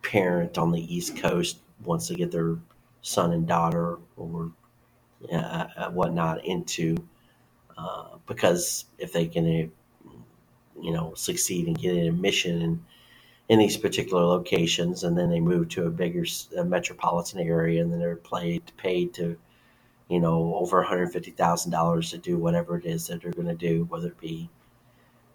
parent 0.03 0.59
on 0.59 0.73
the 0.73 0.95
East 0.95 1.17
Coast 1.19 1.59
wants 1.85 2.09
to 2.09 2.15
get 2.15 2.31
their 2.31 2.57
son 3.03 3.33
and 3.33 3.47
daughter 3.47 3.99
or 4.17 4.53
uh, 5.33 5.67
uh, 5.77 5.91
whatnot 5.91 6.45
into 6.45 6.97
uh, 7.77 8.17
because 8.27 8.87
if 8.99 9.13
they 9.13 9.27
can, 9.27 9.71
you 10.85 10.93
know, 10.93 11.15
succeed 11.15 11.67
and 11.67 11.79
get 11.79 11.97
an 11.97 12.07
admission 12.07 12.61
in, 12.61 12.85
in 13.49 13.59
these 13.59 13.79
particular 13.79 14.23
locations, 14.23 15.05
and 15.05 15.17
then 15.17 15.31
they 15.31 15.41
move 15.41 15.69
to 15.71 15.87
a 15.87 15.91
bigger 15.91 16.25
metropolitan 16.65 17.41
area, 17.41 17.83
and 17.83 17.91
then 17.91 18.01
they're 18.01 18.17
paid 18.17 18.63
paid 18.77 19.15
to, 19.15 19.37
you 20.09 20.21
know, 20.21 20.55
over 20.57 20.79
one 20.79 20.87
hundred 20.87 21.13
fifty 21.13 21.31
thousand 21.31 21.73
dollars 21.73 22.11
to 22.11 22.19
do 22.19 22.37
whatever 22.37 22.77
it 22.77 22.85
is 22.85 23.07
that 23.07 23.23
they're 23.23 23.33
going 23.41 23.49
to 23.49 23.55
do, 23.55 23.85
whether 23.85 24.09
it 24.09 24.21
be 24.21 24.51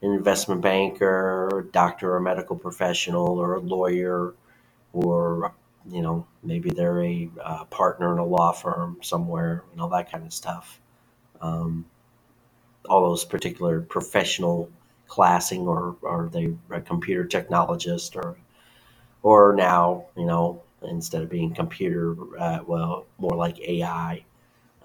an 0.02 0.12
investment 0.14 0.62
banker, 0.62 1.50
or 1.52 1.68
doctor, 1.72 2.16
or 2.16 2.20
medical 2.20 2.56
professional, 2.56 3.40
or 3.40 3.56
a 3.56 3.60
lawyer, 3.60 4.34
or 4.94 5.54
you 5.90 6.02
know, 6.02 6.28
maybe 6.44 6.70
they're 6.70 7.04
a 7.04 7.30
uh, 7.44 7.64
partner 7.66 8.14
in 8.14 8.20
a 8.20 8.26
law 8.26 8.52
firm 8.52 8.98
somewhere, 9.02 9.64
and 9.72 9.82
all 9.82 9.90
that 9.90 10.12
kind 10.12 10.26
of 10.26 10.34
stuff. 10.34 10.80
Um, 11.42 11.86
all 12.88 13.10
those 13.10 13.26
particular 13.26 13.82
professional 13.82 14.70
classing, 15.10 15.68
or 15.68 15.98
are 16.04 16.30
they 16.30 16.56
a 16.72 16.82
computer 16.82 17.26
technologist, 17.26 18.18
or 18.18 18.38
or 19.24 19.54
now, 19.56 20.06
you 20.18 20.26
know, 20.26 20.64
instead 20.84 21.24
of 21.24 21.30
being 21.30 21.54
computer, 21.54 22.16
uh, 22.40 22.60
well, 22.68 23.06
more 23.20 23.36
like 23.38 23.60
AI. 23.62 24.24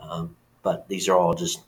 Um, 0.01 0.37
but 0.63 0.89
these 0.89 1.09
are 1.09 1.17
all 1.19 1.35
just 1.35 1.63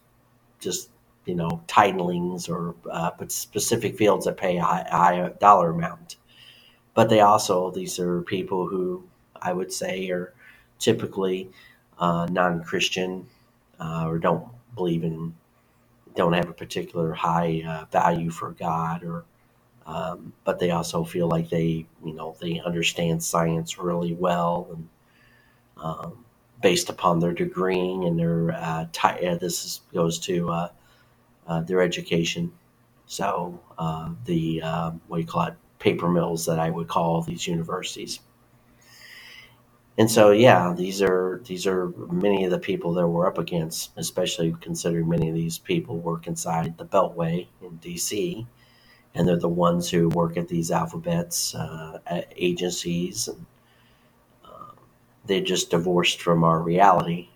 just 0.60 0.90
you 1.26 1.34
know 1.36 1.62
titlings 1.68 2.48
or 2.48 2.74
uh, 2.90 3.10
specific 3.28 3.96
fields 3.98 4.26
that 4.26 4.36
pay 4.38 4.58
a 4.58 4.62
high, 4.62 5.32
dollar 5.40 5.70
amount. 5.70 6.16
But 6.94 7.10
they 7.10 7.20
also 7.20 7.70
these 7.72 7.98
are 8.00 8.22
people 8.22 8.68
who 8.68 9.04
I 9.42 9.52
would 9.52 9.72
say, 9.72 10.10
are 10.10 10.34
typically 10.78 11.50
uh, 11.98 12.26
non-Christian 12.30 13.26
uh, 13.80 14.06
or 14.06 14.18
don't 14.18 14.46
believe 14.74 15.04
in, 15.04 15.34
don't 16.16 16.32
have 16.32 16.48
a 16.48 16.52
particular 16.54 17.12
high 17.12 17.62
uh, 17.66 17.84
value 17.92 18.30
for 18.30 18.50
God, 18.52 19.04
or 19.04 19.24
um, 19.86 20.32
but 20.44 20.58
they 20.58 20.72
also 20.72 21.04
feel 21.04 21.28
like 21.28 21.48
they, 21.48 21.86
you 22.04 22.14
know, 22.14 22.34
they 22.40 22.60
understand 22.60 23.22
science 23.22 23.78
really 23.78 24.14
well, 24.14 24.68
and 24.72 24.88
um, 25.76 26.24
based 26.60 26.90
upon 26.90 27.20
their 27.20 27.32
degree 27.32 27.78
and 27.78 28.18
their 28.18 28.50
uh, 28.52 28.86
uh, 29.04 29.36
this 29.36 29.64
is, 29.64 29.80
goes 29.92 30.18
to 30.20 30.50
uh, 30.50 31.60
their 31.60 31.80
education. 31.82 32.52
So 33.06 33.60
the 34.24 34.60
what 35.06 35.16
do 35.16 35.20
you 35.20 35.26
call 35.26 35.46
it? 35.46 35.54
Paper 35.78 36.08
mills 36.08 36.46
that 36.46 36.58
I 36.58 36.70
would 36.70 36.88
call 36.88 37.20
these 37.20 37.46
universities 37.46 38.20
and 39.98 40.10
so 40.10 40.30
yeah 40.30 40.74
these 40.76 41.02
are 41.02 41.40
these 41.46 41.66
are 41.66 41.88
many 42.10 42.44
of 42.44 42.50
the 42.50 42.58
people 42.58 42.94
that 42.94 43.06
we're 43.06 43.26
up 43.26 43.38
against 43.38 43.90
especially 43.96 44.54
considering 44.60 45.08
many 45.08 45.28
of 45.28 45.34
these 45.34 45.58
people 45.58 45.98
work 45.98 46.26
inside 46.26 46.76
the 46.78 46.84
beltway 46.84 47.46
in 47.62 47.78
dc 47.78 48.46
and 49.16 49.26
they're 49.26 49.36
the 49.36 49.48
ones 49.48 49.90
who 49.90 50.10
work 50.10 50.36
at 50.36 50.48
these 50.48 50.70
alphabets 50.70 51.54
uh, 51.54 51.98
agencies. 52.36 53.28
And 53.28 53.46
uh, 54.44 54.72
they're 55.24 55.40
just 55.40 55.70
divorced 55.70 56.20
from 56.20 56.44
our 56.44 56.60
reality 56.60 57.30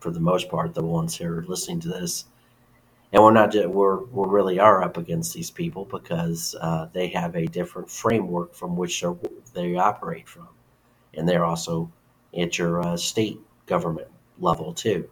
for 0.00 0.10
the 0.10 0.20
most 0.20 0.48
part 0.48 0.74
the 0.74 0.82
ones 0.82 1.16
who 1.16 1.26
are 1.26 1.44
listening 1.46 1.80
to 1.80 1.88
this. 1.88 2.24
And 3.12 3.22
we're 3.22 3.32
not 3.32 3.54
we're 3.54 3.98
we 3.98 4.28
really 4.28 4.58
are 4.58 4.82
up 4.82 4.96
against 4.96 5.34
these 5.34 5.50
people 5.50 5.84
because 5.84 6.54
uh, 6.58 6.88
they 6.92 7.08
have 7.08 7.36
a 7.36 7.44
different 7.44 7.90
framework 7.90 8.54
from 8.54 8.76
which 8.76 9.04
they 9.52 9.76
operate 9.76 10.26
from 10.26 10.48
and 11.14 11.28
they're 11.28 11.44
also 11.44 11.90
at 12.36 12.58
your 12.58 12.80
uh, 12.80 12.96
state 12.96 13.38
government 13.66 14.08
level 14.38 14.72
too. 14.72 15.08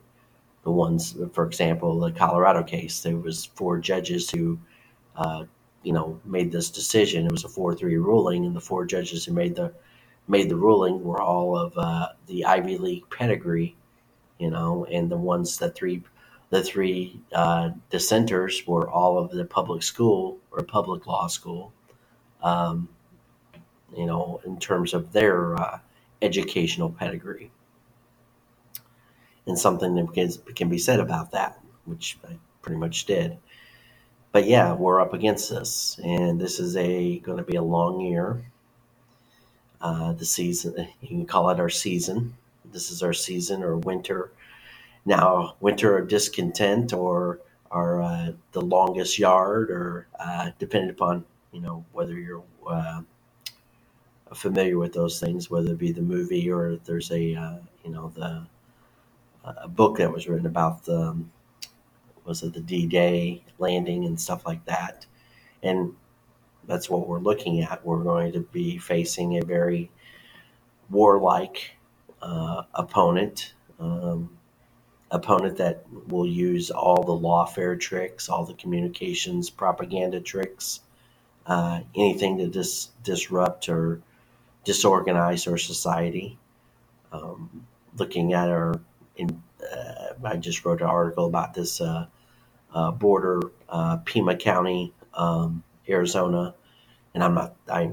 The 0.65 0.71
ones, 0.71 1.17
for 1.33 1.47
example, 1.47 1.99
the 1.99 2.13
Colorado 2.13 2.63
case, 2.63 3.01
there 3.01 3.17
was 3.17 3.47
four 3.47 3.79
judges 3.79 4.31
who, 4.31 4.59
uh, 5.17 5.45
you 5.83 5.93
know, 5.93 6.21
made 6.25 6.53
this 6.53 6.71
decision. 6.71 7.27
It 7.27 7.33
was 7.33 7.45
a 7.45 7.49
four-three 7.49 7.97
ruling, 7.97 8.45
and 8.45 8.55
the 8.55 8.61
four 8.61 8.85
judges 8.85 9.25
who 9.25 9.33
made 9.33 9.55
the 9.55 9.73
made 10.27 10.51
the 10.51 10.57
ruling 10.57 11.03
were 11.03 11.23
all 11.23 11.57
of 11.57 11.73
uh, 11.79 12.09
the 12.27 12.45
Ivy 12.45 12.77
League 12.77 13.09
pedigree, 13.11 13.77
you 14.39 14.51
know, 14.51 14.85
and 14.85 15.11
the 15.11 15.17
ones 15.17 15.57
the 15.57 15.71
three 15.71 16.03
the 16.51 16.63
three 16.63 17.21
uh, 17.33 17.71
dissenters 17.91 18.67
were 18.67 18.91
all 18.91 19.19
of 19.19 19.31
the 19.31 19.45
public 19.45 19.83
school 19.83 20.39
or 20.51 20.63
public 20.63 21.07
law 21.07 21.27
school. 21.27 21.73
Um, 22.43 22.89
you 23.97 24.07
know, 24.07 24.41
in 24.45 24.59
terms 24.59 24.93
of 24.93 25.13
their 25.13 25.59
uh, 25.61 25.79
educational 26.23 26.91
pedigree. 26.91 27.51
And 29.47 29.59
something 29.59 29.95
that 29.95 30.55
can, 30.55 30.69
be 30.69 30.79
said 30.79 31.01
about 31.01 31.31
that, 31.33 31.59
which 31.87 32.19
I 32.29 32.37
pretty 32.63 32.79
much 32.79 33.07
did. 33.07 33.39
but 34.33 34.47
yeah, 34.47 34.75
we're 34.75 35.01
up 35.01 35.15
against 35.15 35.51
this, 35.51 35.99
and 36.05 36.41
this 36.41 36.61
is 36.61 36.77
a 36.77 37.19
going 37.21 37.39
to 37.39 37.45
be 37.45 37.57
a 37.57 37.63
long 37.63 38.01
year. 38.01 38.45
Uh, 39.81 40.13
the 40.13 40.25
season, 40.25 40.89
you 41.01 41.09
can 41.09 41.27
call 41.27 41.51
it 41.51 41.61
our 41.61 41.69
season. 41.71 42.35
This 42.73 42.91
is 42.91 43.03
our 43.03 43.13
season 43.13 43.63
or 43.63 43.77
winter. 43.77 44.33
Now, 45.07 45.57
winter 45.61 45.97
of 45.97 46.09
discontent 46.09 46.93
or 46.93 47.41
our 47.71 48.03
uh, 48.03 48.33
the 48.53 48.61
longest 48.61 49.19
yard, 49.19 49.71
or 49.71 50.09
uh, 50.19 50.51
depending 50.59 50.91
upon 50.91 51.25
you 51.53 51.61
know 51.61 51.85
whether 51.93 52.19
you're 52.19 52.43
uh, 52.69 53.03
familiar 54.35 54.79
with 54.79 54.93
those 54.93 55.21
things, 55.21 55.51
whether 55.51 55.73
it 55.73 55.79
be 55.79 55.93
the 55.93 56.03
movie 56.03 56.51
or 56.51 56.77
there's 56.85 57.11
a 57.11 57.35
uh, 57.35 57.57
you 57.85 57.91
know 57.91 58.13
the 58.15 58.47
a 59.45 59.69
book 59.69 59.99
that 59.99 60.13
was 60.13 60.29
written 60.29 60.47
about 60.47 60.85
the 60.85 61.01
um, 61.01 61.31
was 62.25 62.43
it 62.43 62.53
the 62.53 62.61
D-Day 62.61 63.43
landing 63.59 64.05
and 64.05 64.21
stuff 64.21 64.47
like 64.47 64.65
that, 64.67 65.07
and 65.63 65.95
that's 66.67 66.91
what 66.91 67.09
we're 67.09 67.19
looking 67.19 67.63
at. 67.63 67.85
We're 67.85 68.03
going 68.03 68.33
to 68.33 68.41
be 68.41 68.79
facing 68.79 69.39
a 69.39 69.45
very 69.45 69.91
warlike 70.91 71.73
uh, 72.21 72.65
opponent, 72.75 73.55
um, 73.81 74.37
opponent 75.11 75.57
that 75.57 75.85
will 76.09 76.27
use 76.27 76.71
all 76.71 77.03
the 77.03 77.13
lawfare 77.13 77.79
tricks, 77.81 78.29
all 78.29 78.45
the 78.45 78.55
communications 78.55 79.49
propaganda 79.49 80.21
tricks, 80.21 80.81
uh, 81.47 81.81
anything 81.95 82.37
to 82.39 82.49
dis- 82.49 82.91
disrupt 83.03 83.71
or 83.71 84.03
disorganize 84.69 85.47
our 85.47 85.57
society. 85.57 86.39
Um, 87.11 87.67
looking 87.97 88.35
at 88.35 88.51
our, 88.51 88.79
in, 89.17 89.43
uh, 89.63 90.13
I 90.23 90.37
just 90.37 90.63
wrote 90.63 90.83
an 90.83 90.89
article 90.89 91.25
about 91.25 91.55
this 91.55 91.81
uh, 91.81 92.05
uh, 92.75 92.91
border, 92.91 93.41
uh, 93.71 93.97
Pima 94.05 94.37
County, 94.37 94.93
um, 95.15 95.65
Arizona, 95.89 96.55
and 97.15 97.25
I'm 97.25 97.35
not, 97.35 97.57
I, 97.67 97.93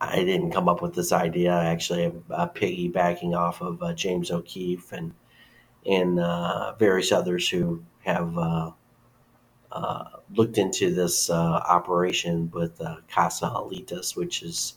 I 0.00 0.24
didn't 0.24 0.50
come 0.50 0.68
up 0.68 0.82
with 0.82 0.96
this 0.96 1.12
idea. 1.12 1.52
I 1.52 1.66
actually 1.66 2.06
am 2.06 2.24
uh, 2.28 2.48
piggybacking 2.48 3.36
off 3.36 3.62
of 3.62 3.80
uh, 3.80 3.94
James 3.94 4.32
O'Keefe 4.32 4.90
and 4.92 5.14
and 5.86 6.18
various 6.78 7.12
others 7.12 7.48
who 7.48 7.82
have 8.00 8.34
looked 10.34 10.58
into 10.58 10.92
this 10.92 11.30
operation 11.30 12.50
with 12.52 12.82
Casa 13.08 13.46
Alitas, 13.46 14.14
which 14.14 14.42
is 14.42 14.74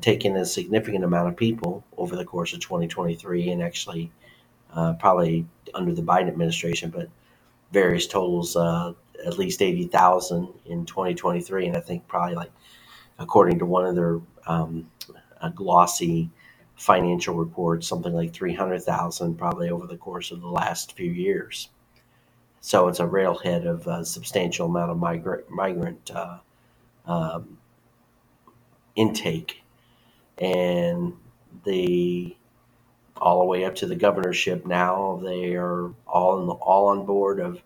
taken 0.00 0.36
a 0.36 0.44
significant 0.44 1.04
amount 1.04 1.28
of 1.28 1.36
people 1.36 1.84
over 1.96 2.16
the 2.16 2.24
course 2.24 2.52
of 2.52 2.60
2023 2.60 3.50
and 3.50 3.62
actually 3.62 4.10
probably 4.98 5.46
under 5.74 5.94
the 5.94 6.02
Biden 6.02 6.28
administration, 6.28 6.90
but 6.90 7.08
various 7.72 8.06
totals 8.06 8.56
at 8.56 9.38
least 9.38 9.62
80,000 9.62 10.48
in 10.66 10.86
2023. 10.86 11.66
And 11.66 11.76
I 11.76 11.80
think 11.80 12.08
probably 12.08 12.34
like, 12.34 12.50
according 13.18 13.58
to 13.58 13.66
one 13.66 13.84
of 13.84 13.94
their 13.94 14.20
um, 14.46 14.90
glossy 15.54 16.30
financial 16.76 17.34
reports, 17.34 17.86
something 17.86 18.14
like 18.14 18.32
300,000 18.32 19.36
probably 19.36 19.70
over 19.70 19.86
the 19.86 19.96
course 19.96 20.30
of 20.30 20.40
the 20.40 20.48
last 20.48 20.96
few 20.96 21.10
years. 21.10 21.68
So 22.62 22.88
it's 22.88 23.00
a 23.00 23.06
railhead 23.06 23.66
of 23.66 23.86
a 23.86 24.04
substantial 24.04 24.66
amount 24.66 24.90
of 24.90 24.98
migrant, 24.98 25.50
migrant 25.50 26.10
uh, 26.10 26.38
um, 27.06 27.58
intake. 28.96 29.59
And 30.40 31.14
the 31.64 32.36
all 33.16 33.40
the 33.40 33.44
way 33.44 33.64
up 33.66 33.74
to 33.76 33.86
the 33.86 33.94
governorship 33.96 34.64
now, 34.64 35.20
they 35.22 35.54
are 35.54 35.90
all 36.06 36.46
the, 36.46 36.52
all 36.52 36.88
on 36.88 37.04
board 37.04 37.38
of 37.40 37.62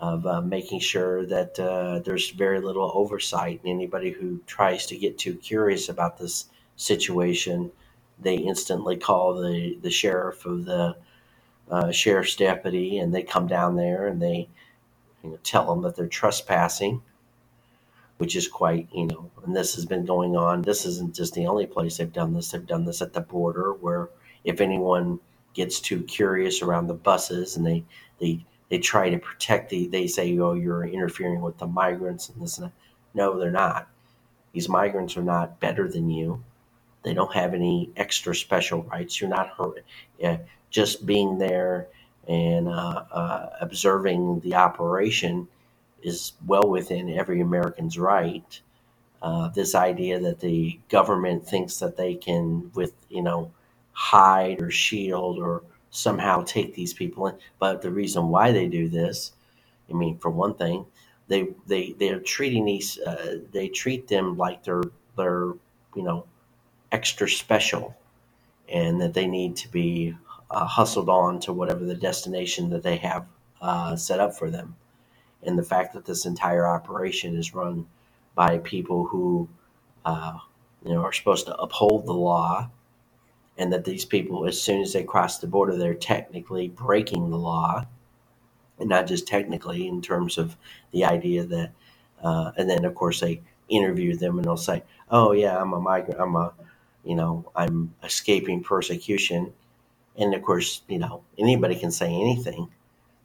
of 0.00 0.26
uh, 0.26 0.40
making 0.40 0.80
sure 0.80 1.26
that 1.26 1.58
uh, 1.58 1.98
there's 2.00 2.30
very 2.30 2.60
little 2.60 2.90
oversight. 2.94 3.60
And 3.64 3.72
anybody 3.72 4.10
who 4.10 4.40
tries 4.46 4.86
to 4.86 4.96
get 4.96 5.18
too 5.18 5.34
curious 5.34 5.88
about 5.88 6.18
this 6.18 6.46
situation, 6.76 7.72
they 8.20 8.36
instantly 8.36 8.96
call 8.96 9.34
the, 9.34 9.76
the 9.82 9.90
sheriff 9.90 10.46
of 10.46 10.64
the 10.64 10.96
uh, 11.70 11.90
sheriff's 11.90 12.36
deputy, 12.36 12.98
and 12.98 13.12
they 13.14 13.22
come 13.22 13.46
down 13.48 13.76
there 13.76 14.06
and 14.06 14.22
they 14.22 14.48
you 15.22 15.30
know, 15.30 15.38
tell 15.42 15.66
them 15.66 15.82
that 15.82 15.96
they're 15.96 16.06
trespassing, 16.06 17.02
which 18.18 18.36
is 18.36 18.48
quite, 18.48 18.88
you 18.92 19.06
know, 19.06 19.30
and 19.44 19.56
this 19.56 19.74
has 19.74 19.86
been 19.86 20.04
going 20.04 20.36
on. 20.36 20.62
This 20.62 20.84
isn't 20.84 21.14
just 21.14 21.34
the 21.34 21.46
only 21.46 21.66
place 21.66 21.96
they've 21.96 22.12
done 22.12 22.34
this. 22.34 22.50
They've 22.50 22.66
done 22.66 22.84
this 22.84 23.00
at 23.00 23.12
the 23.12 23.20
border, 23.20 23.72
where 23.72 24.10
if 24.44 24.60
anyone 24.60 25.20
gets 25.54 25.80
too 25.80 26.02
curious 26.04 26.62
around 26.62 26.86
the 26.86 26.94
buses 26.94 27.56
and 27.56 27.66
they 27.66 27.84
they 28.20 28.44
they 28.70 28.78
try 28.78 29.10
to 29.10 29.18
protect 29.18 29.70
the 29.70 29.88
they 29.88 30.06
say 30.06 30.38
oh 30.38 30.52
you're 30.52 30.84
interfering 30.84 31.40
with 31.40 31.58
the 31.58 31.66
migrants 31.66 32.28
and 32.28 32.40
this 32.40 32.58
and 32.58 32.66
that 32.66 32.72
no 33.14 33.38
they're 33.38 33.50
not 33.50 33.88
these 34.52 34.68
migrants 34.68 35.16
are 35.16 35.22
not 35.22 35.58
better 35.58 35.88
than 35.88 36.08
you 36.08 36.42
they 37.02 37.14
don't 37.14 37.34
have 37.34 37.54
any 37.54 37.90
extra 37.96 38.34
special 38.34 38.82
rights 38.84 39.20
you're 39.20 39.30
not 39.30 39.48
hurt 39.48 39.84
yeah, 40.18 40.38
just 40.70 41.06
being 41.06 41.38
there 41.38 41.88
and 42.28 42.68
uh, 42.68 43.04
uh, 43.10 43.50
observing 43.60 44.38
the 44.40 44.54
operation 44.54 45.48
is 46.02 46.32
well 46.46 46.68
within 46.68 47.10
every 47.10 47.40
american's 47.40 47.98
right 47.98 48.60
uh, 49.20 49.48
this 49.48 49.74
idea 49.74 50.18
that 50.20 50.40
the 50.40 50.78
government 50.88 51.46
thinks 51.46 51.78
that 51.78 51.96
they 51.96 52.14
can 52.14 52.70
with 52.74 52.94
you 53.08 53.22
know 53.22 53.50
hide 53.92 54.62
or 54.62 54.70
shield 54.70 55.38
or 55.38 55.62
somehow 55.90 56.42
take 56.42 56.74
these 56.74 56.94
people 56.94 57.26
in. 57.26 57.36
But 57.58 57.82
the 57.82 57.90
reason 57.90 58.28
why 58.28 58.52
they 58.52 58.68
do 58.68 58.88
this, 58.88 59.32
I 59.90 59.94
mean, 59.94 60.18
for 60.18 60.30
one 60.30 60.54
thing, 60.54 60.86
they 61.26 61.48
they 61.66 61.92
they're 61.98 62.20
treating 62.20 62.64
these 62.64 62.98
uh, 62.98 63.38
they 63.52 63.68
treat 63.68 64.08
them 64.08 64.36
like 64.36 64.62
they're 64.62 64.84
they're 65.16 65.52
you 65.96 66.02
know 66.02 66.26
extra 66.92 67.28
special, 67.28 67.96
and 68.68 69.00
that 69.00 69.14
they 69.14 69.26
need 69.26 69.56
to 69.56 69.68
be 69.68 70.14
uh, 70.50 70.64
hustled 70.64 71.08
on 71.08 71.40
to 71.40 71.52
whatever 71.52 71.84
the 71.84 71.94
destination 71.94 72.70
that 72.70 72.82
they 72.84 72.96
have 72.96 73.26
uh, 73.60 73.96
set 73.96 74.20
up 74.20 74.34
for 74.34 74.48
them. 74.48 74.76
And 75.44 75.58
the 75.58 75.62
fact 75.62 75.94
that 75.94 76.04
this 76.04 76.26
entire 76.26 76.66
operation 76.66 77.36
is 77.36 77.54
run 77.54 77.86
by 78.34 78.58
people 78.58 79.06
who 79.06 79.48
uh, 80.04 80.38
you 80.84 80.92
know 80.92 81.02
are 81.02 81.12
supposed 81.12 81.46
to 81.46 81.56
uphold 81.56 82.06
the 82.06 82.12
law 82.12 82.70
and 83.58 83.72
that 83.72 83.84
these 83.84 84.04
people, 84.04 84.46
as 84.46 84.60
soon 84.60 84.80
as 84.80 84.92
they 84.92 85.02
cross 85.02 85.38
the 85.38 85.46
border, 85.46 85.76
they're 85.76 85.94
technically 85.94 86.68
breaking 86.68 87.30
the 87.30 87.36
law, 87.36 87.84
and 88.78 88.88
not 88.88 89.06
just 89.06 89.26
technically 89.26 89.88
in 89.88 90.00
terms 90.00 90.38
of 90.38 90.56
the 90.92 91.04
idea 91.04 91.44
that, 91.44 91.72
uh, 92.22 92.52
and 92.56 92.70
then 92.70 92.84
of 92.84 92.94
course 92.94 93.20
they 93.20 93.42
interview 93.68 94.16
them 94.16 94.38
and 94.38 94.46
they'll 94.46 94.56
say, 94.56 94.82
"Oh 95.10 95.32
yeah, 95.32 95.60
I'm 95.60 95.72
a 95.72 95.80
migrant. 95.80 96.20
I'm 96.20 96.36
a, 96.36 96.52
you 97.04 97.16
know, 97.16 97.50
I'm 97.56 97.94
escaping 98.04 98.62
persecution," 98.62 99.52
and 100.16 100.34
of 100.34 100.42
course, 100.42 100.82
you 100.88 100.98
know, 100.98 101.24
anybody 101.36 101.74
can 101.76 101.90
say 101.90 102.08
anything. 102.08 102.70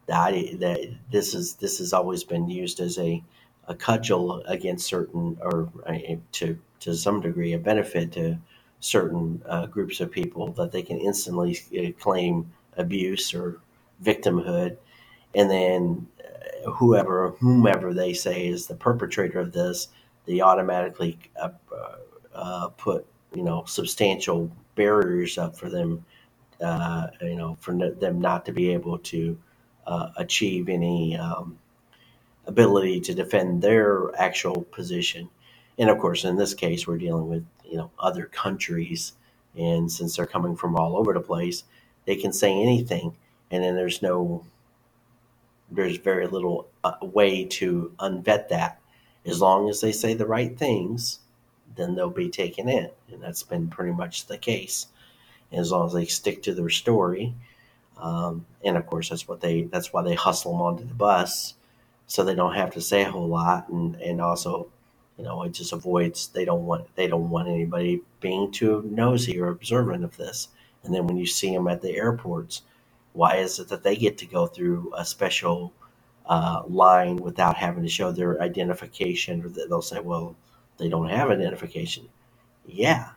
That 0.07 0.33
that 0.59 0.95
this 1.11 1.33
is 1.33 1.55
this 1.55 1.79
has 1.79 1.93
always 1.93 2.23
been 2.23 2.49
used 2.49 2.79
as 2.79 2.97
a 2.97 3.23
a 3.67 3.75
cudgel 3.75 4.43
against 4.45 4.87
certain 4.87 5.37
or 5.41 5.69
uh, 5.85 5.97
to 6.33 6.59
to 6.81 6.95
some 6.95 7.21
degree 7.21 7.53
a 7.53 7.59
benefit 7.59 8.11
to 8.13 8.37
certain 8.81 9.41
uh, 9.47 9.65
groups 9.67 10.01
of 10.01 10.11
people 10.11 10.51
that 10.51 10.71
they 10.71 10.81
can 10.81 10.99
instantly 10.99 11.57
uh, 11.79 11.91
claim 12.01 12.51
abuse 12.75 13.33
or 13.33 13.61
victimhood, 14.03 14.75
and 15.33 15.49
then 15.49 16.07
uh, 16.65 16.71
whoever 16.71 17.29
whomever 17.39 17.93
they 17.93 18.13
say 18.13 18.47
is 18.47 18.67
the 18.67 18.75
perpetrator 18.75 19.39
of 19.39 19.53
this, 19.53 19.87
they 20.25 20.41
automatically 20.41 21.17
uh, 21.41 21.49
uh, 22.35 22.67
put 22.77 23.05
you 23.33 23.43
know 23.43 23.63
substantial 23.65 24.51
barriers 24.75 25.37
up 25.37 25.55
for 25.55 25.69
them, 25.69 26.03
you 26.59 27.35
know, 27.35 27.55
for 27.61 27.73
them 27.73 28.19
not 28.19 28.45
to 28.45 28.51
be 28.51 28.73
able 28.73 28.97
to 28.97 29.37
achieve 29.85 30.69
any 30.69 31.17
um, 31.17 31.57
ability 32.45 32.99
to 33.01 33.13
defend 33.13 33.61
their 33.61 34.09
actual 34.17 34.63
position. 34.63 35.29
And 35.77 35.89
of 35.89 35.99
course, 35.99 36.23
in 36.23 36.35
this 36.35 36.53
case, 36.53 36.87
we're 36.87 36.97
dealing 36.97 37.27
with 37.27 37.45
you 37.65 37.77
know 37.77 37.91
other 37.99 38.25
countries, 38.25 39.13
and 39.57 39.91
since 39.91 40.15
they're 40.15 40.25
coming 40.25 40.55
from 40.55 40.75
all 40.75 40.97
over 40.97 41.13
the 41.13 41.21
place, 41.21 41.63
they 42.05 42.15
can 42.15 42.33
say 42.33 42.51
anything, 42.51 43.15
and 43.49 43.63
then 43.63 43.75
there's 43.75 44.01
no 44.01 44.45
there's 45.71 45.97
very 45.97 46.27
little 46.27 46.67
uh, 46.83 46.93
way 47.01 47.45
to 47.45 47.91
unvet 47.99 48.49
that. 48.49 48.79
As 49.25 49.41
long 49.41 49.69
as 49.69 49.81
they 49.81 49.91
say 49.91 50.13
the 50.13 50.27
right 50.27 50.57
things, 50.57 51.19
then 51.75 51.95
they'll 51.95 52.09
be 52.09 52.29
taken 52.29 52.69
in, 52.69 52.89
and 53.11 53.23
that's 53.23 53.43
been 53.43 53.69
pretty 53.69 53.93
much 53.93 54.27
the 54.27 54.37
case. 54.37 54.87
And 55.51 55.61
as 55.61 55.71
long 55.71 55.87
as 55.87 55.93
they 55.93 56.05
stick 56.05 56.43
to 56.43 56.53
their 56.53 56.69
story, 56.69 57.33
um, 57.97 58.45
and 58.63 58.77
of 58.77 58.88
course 58.88 59.10
that's 59.10 59.27
what 59.27 59.41
they 59.41 59.63
that's 59.63 59.93
why 59.93 60.03
they 60.03 60.15
hustle 60.15 60.53
them 60.53 60.62
onto 60.62 60.86
the 60.86 60.93
bus, 60.95 61.56
so 62.08 62.23
they 62.23 62.36
don't 62.36 62.56
have 62.56 62.71
to 62.73 62.82
say 62.82 63.03
a 63.03 63.12
whole 63.12 63.27
lot, 63.29 63.69
and 63.69 63.95
and 63.97 64.21
also 64.21 64.67
you 65.17 65.23
know, 65.23 65.43
it 65.43 65.53
just 65.53 65.73
avoids 65.73 66.27
they 66.29 66.45
don't 66.45 66.65
want 66.65 66.95
they 66.95 67.08
don't 67.08 67.29
want 67.29 67.47
anybody 67.47 68.01
being 68.19 68.51
too 68.51 68.84
nosy 68.89 69.39
or 69.39 69.47
observant 69.49 70.03
of 70.03 70.17
this. 70.17 70.47
And 70.84 70.93
then 70.93 71.08
when 71.08 71.17
you 71.17 71.25
see 71.27 71.53
them 71.53 71.67
at 71.67 71.82
the 71.82 71.95
airports, 71.95 72.63
why 73.13 73.38
is 73.38 73.60
it 73.60 73.69
that 73.69 73.84
they 73.84 73.95
get 73.95 74.17
to 74.19 74.25
go 74.25 74.47
through 74.47 74.91
a 74.97 75.06
special 75.06 75.71
uh, 76.25 76.63
line 76.67 77.17
without 77.17 77.58
having 77.58 77.84
to 77.84 77.89
show 77.89 78.12
their 78.12 78.41
identification, 78.41 79.43
or 79.43 79.49
they'll 79.49 79.82
say, 79.84 79.99
"Well, 79.99 80.36
they 80.77 80.89
don't 80.89 81.10
have 81.10 81.29
identification." 81.32 82.10
Yeah, 82.67 83.12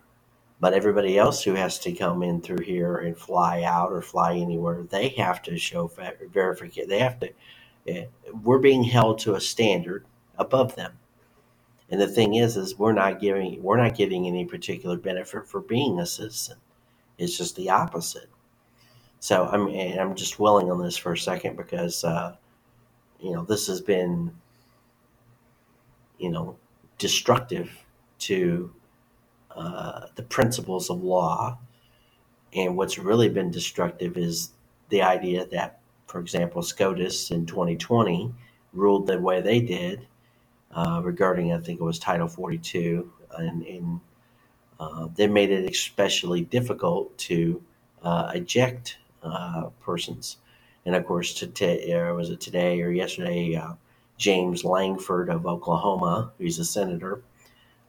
but 0.59 0.73
everybody 0.73 1.19
else 1.19 1.43
who 1.43 1.55
has 1.55 1.79
to 1.81 1.93
come 1.93 2.23
in 2.23 2.41
through 2.41 2.65
here 2.65 2.97
and 2.97 3.17
fly 3.17 3.63
out 3.63 3.93
or 3.93 4.01
fly 4.01 4.35
anywhere, 4.37 4.83
they 4.85 5.09
have 5.11 5.43
to 5.43 5.59
show 5.59 5.91
verification. 6.33 6.89
They 6.89 7.01
have 7.01 7.21
to. 7.21 7.31
Eh, 7.87 8.07
we're 8.43 8.59
being 8.59 8.83
held 8.83 9.19
to 9.21 9.35
a 9.35 9.41
standard 9.41 10.07
above 10.39 10.75
them. 10.75 10.99
And 11.89 12.01
the 12.01 12.09
thing 12.09 12.35
is, 12.35 12.57
is 12.57 12.79
we're 12.79 12.93
not 12.93 13.21
giving, 13.21 13.63
we're 13.63 13.77
not 13.77 13.97
getting 13.97 14.27
any 14.27 14.45
particular 14.45 14.97
benefit 14.97 15.47
for 15.47 15.61
being 15.61 16.01
a 16.01 16.07
citizen. 16.07 16.57
It's 17.19 17.39
just 17.39 17.55
the 17.55 17.71
opposite. 17.71 18.29
So 19.21 19.47
I'm, 19.47 19.69
I'm 19.69 20.15
just 20.15 20.41
willing 20.41 20.71
on 20.71 20.83
this 20.83 20.97
for 20.97 21.13
a 21.13 21.19
second 21.19 21.57
because, 21.57 22.03
uh, 22.03 22.37
you 23.21 23.33
know, 23.33 23.45
this 23.45 23.67
has 23.69 23.81
been, 23.81 24.33
you 26.19 26.31
know, 26.31 26.57
destructive 26.99 27.71
to 28.19 28.73
uh, 29.57 30.07
the 30.15 30.23
principles 30.23 30.91
of 30.91 31.03
law. 31.03 31.59
And 32.55 32.77
what's 32.77 32.99
really 32.99 33.29
been 33.29 33.51
destructive 33.51 34.17
is 34.17 34.53
the 34.89 35.03
idea 35.03 35.47
that, 35.47 35.81
for 36.07 36.21
example, 36.21 36.63
SCOTUS 36.63 37.31
in 37.31 37.47
2020 37.47 38.33
ruled 38.73 39.07
the 39.07 39.19
way 39.21 39.41
they 39.41 39.61
did 39.61 40.07
uh, 40.73 41.01
regarding, 41.03 41.53
I 41.53 41.59
think 41.59 41.81
it 41.81 41.85
was 41.85 41.99
Title 41.99 42.29
42, 42.29 43.11
and, 43.39 43.63
and 43.63 44.01
uh, 44.79 45.09
they 45.15 45.27
made 45.27 45.51
it 45.51 45.71
especially 45.71 46.43
difficult 46.43 47.17
to 47.19 47.63
uh, 48.03 48.33
eject 48.35 48.99
uh, 49.23 49.71
persons. 49.81 50.37
And 50.85 50.95
of 50.95 51.05
course, 51.07 51.35
today, 51.35 51.93
or 51.93 52.15
was 52.15 52.31
it 52.31 52.41
today 52.41 52.81
or 52.81 52.91
yesterday, 52.91 53.61
James 54.19 54.65
Lankford 54.65 55.29
of 55.29 55.47
Oklahoma, 55.47 56.33
who's 56.39 56.59
a 56.59 56.65
senator, 56.65 57.23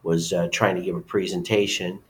was 0.02 0.32
uh, 0.32 0.48
trying 0.52 0.76
to 0.76 0.82
give 0.82 0.96
a 0.96 1.00
presentation, 1.00 2.00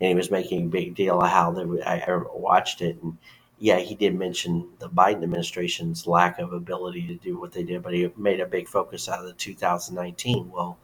and 0.00 0.08
he 0.08 0.14
was 0.14 0.30
making 0.30 0.64
a 0.66 0.68
big 0.68 0.94
deal 0.94 1.20
of 1.20 1.30
how 1.30 1.52
they. 1.52 1.82
I, 1.82 2.04
watched 2.34 2.80
it, 2.80 3.02
and 3.02 3.16
yeah, 3.58 3.78
he 3.78 3.94
did 3.94 4.14
mention 4.14 4.68
the 4.78 4.88
Biden 4.88 5.22
administration's 5.22 6.06
lack 6.06 6.38
of 6.38 6.52
ability 6.52 7.06
to 7.08 7.14
do 7.14 7.38
what 7.38 7.52
they 7.52 7.62
did, 7.62 7.82
but 7.82 7.94
he 7.94 8.10
made 8.16 8.40
a 8.40 8.46
big 8.46 8.68
focus 8.68 9.08
out 9.08 9.20
of 9.20 9.26
the 9.26 9.32
2019. 9.34 10.50
Well, 10.50 10.78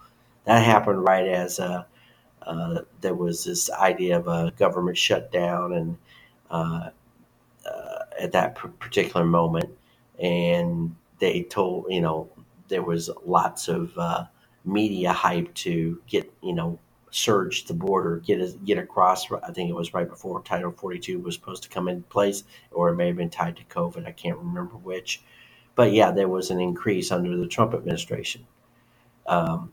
that 0.45 0.65
happened 0.65 1.05
right 1.05 1.27
as 1.27 1.61
uh, 1.61 1.85
uh, 2.43 2.81
there 3.01 3.15
was 3.15 3.45
this 3.45 3.71
idea 3.71 4.19
of 4.19 4.29
a 4.29 4.53
government 4.57 4.97
shutdown, 4.97 5.73
and 5.73 5.99
uh, 6.51 6.91
uh 7.67 7.99
at 8.19 8.33
that 8.33 8.55
particular 8.55 9.25
moment, 9.25 9.71
and 10.19 10.95
they 11.19 11.43
told 11.43 11.87
you 11.89 12.01
know 12.01 12.29
there 12.69 12.83
was 12.83 13.11
lots 13.27 13.69
of 13.69 13.97
uh, 13.99 14.25
media 14.65 15.13
hype 15.13 15.53
to 15.55 16.01
get 16.07 16.33
you 16.43 16.53
know 16.53 16.79
surge 17.11 17.65
the 17.65 17.75
border, 17.75 18.19
get 18.19 18.65
get 18.65 18.79
across. 18.79 19.31
I 19.33 19.53
think 19.53 19.71
it 19.71 19.75
was 19.75 19.95
right 19.95 20.09
before 20.09 20.43
Title 20.43 20.71
42 20.71 21.19
was 21.19 21.35
supposed 21.35 21.63
to 21.65 21.69
come 21.69 21.89
into 21.89 22.03
place, 22.09 22.45
or 22.71 22.91
it 22.91 22.97
may 22.97 23.09
have 23.09 23.17
been 23.17 23.31
tied 23.31 23.57
to 23.57 23.65
COVID. 23.65 24.07
I 24.07 24.13
can't 24.13 24.39
remember 24.39 24.75
which, 24.77 25.23
but 25.75 25.93
yeah, 25.93 26.11
there 26.11 26.29
was 26.29 26.51
an 26.51 26.61
increase 26.61 27.11
under 27.11 27.37
the 27.37 27.47
Trump 27.47 27.75
administration. 27.75 28.47
Um, 29.27 29.73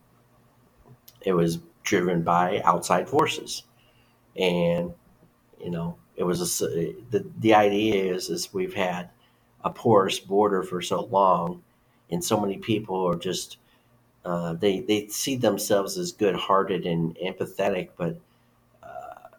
it 1.21 1.33
was 1.33 1.59
driven 1.83 2.21
by 2.23 2.61
outside 2.63 3.07
forces, 3.07 3.63
and 4.35 4.93
you 5.59 5.69
know 5.69 5.97
it 6.15 6.23
was 6.23 6.61
a, 6.61 6.95
the 7.11 7.25
the 7.39 7.53
idea 7.53 8.13
is 8.13 8.29
is 8.29 8.53
we've 8.53 8.73
had 8.73 9.09
a 9.63 9.69
porous 9.69 10.19
border 10.19 10.63
for 10.63 10.81
so 10.81 11.03
long, 11.05 11.63
and 12.09 12.23
so 12.23 12.39
many 12.39 12.57
people 12.57 13.07
are 13.07 13.15
just 13.15 13.57
uh, 14.27 14.53
they 14.55 14.81
they 14.81 15.07
see 15.07 15.37
themselves 15.37 15.97
as 15.97 16.11
good-hearted 16.11 16.85
and 16.85 17.15
empathetic, 17.15 17.91
but 17.95 18.19
uh, 18.83 19.29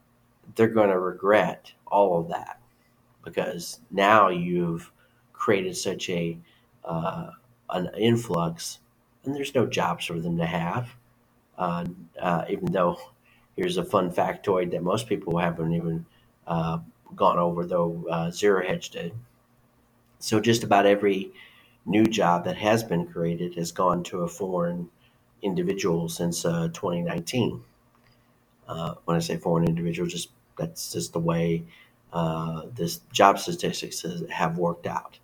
they're 0.56 0.68
going 0.68 0.88
to 0.88 0.98
regret 0.98 1.70
all 1.86 2.18
of 2.18 2.28
that 2.28 2.58
because 3.22 3.80
now 3.90 4.30
you've 4.30 4.90
created 5.34 5.76
such 5.76 6.08
a 6.08 6.38
uh, 6.86 7.32
an 7.68 7.90
influx, 7.98 8.78
and 9.24 9.34
there's 9.34 9.54
no 9.54 9.66
jobs 9.66 10.06
for 10.06 10.18
them 10.20 10.38
to 10.38 10.46
have. 10.46 10.88
Uh, 11.58 11.84
uh, 12.18 12.46
even 12.48 12.72
though 12.72 12.96
here's 13.56 13.76
a 13.76 13.84
fun 13.84 14.10
factoid 14.10 14.70
that 14.70 14.82
most 14.82 15.06
people 15.06 15.36
haven't 15.36 15.74
even 15.74 16.06
gone 16.46 17.38
over, 17.38 17.66
though 17.66 18.30
Zero 18.32 18.66
Hedge 18.66 18.88
did. 18.88 19.12
So 20.18 20.40
just 20.40 20.64
about 20.64 20.86
every 20.86 21.30
new 21.88 22.04
job 22.04 22.44
that 22.44 22.56
has 22.56 22.84
been 22.84 23.06
created 23.06 23.54
has 23.54 23.72
gone 23.72 24.02
to 24.04 24.22
a 24.22 24.28
foreign 24.28 24.88
individual 25.42 26.08
since 26.08 26.44
uh, 26.44 26.68
2019. 26.68 27.62
Uh, 28.68 28.94
when 29.04 29.16
I 29.16 29.20
say 29.20 29.36
foreign 29.38 29.66
individual, 29.66 30.08
just 30.08 30.30
that's 30.58 30.92
just 30.92 31.12
the 31.12 31.18
way 31.18 31.64
uh, 32.12 32.62
this 32.74 32.98
job 33.12 33.38
statistics 33.38 34.04
have 34.30 34.58
worked 34.58 34.86
out. 34.86 35.18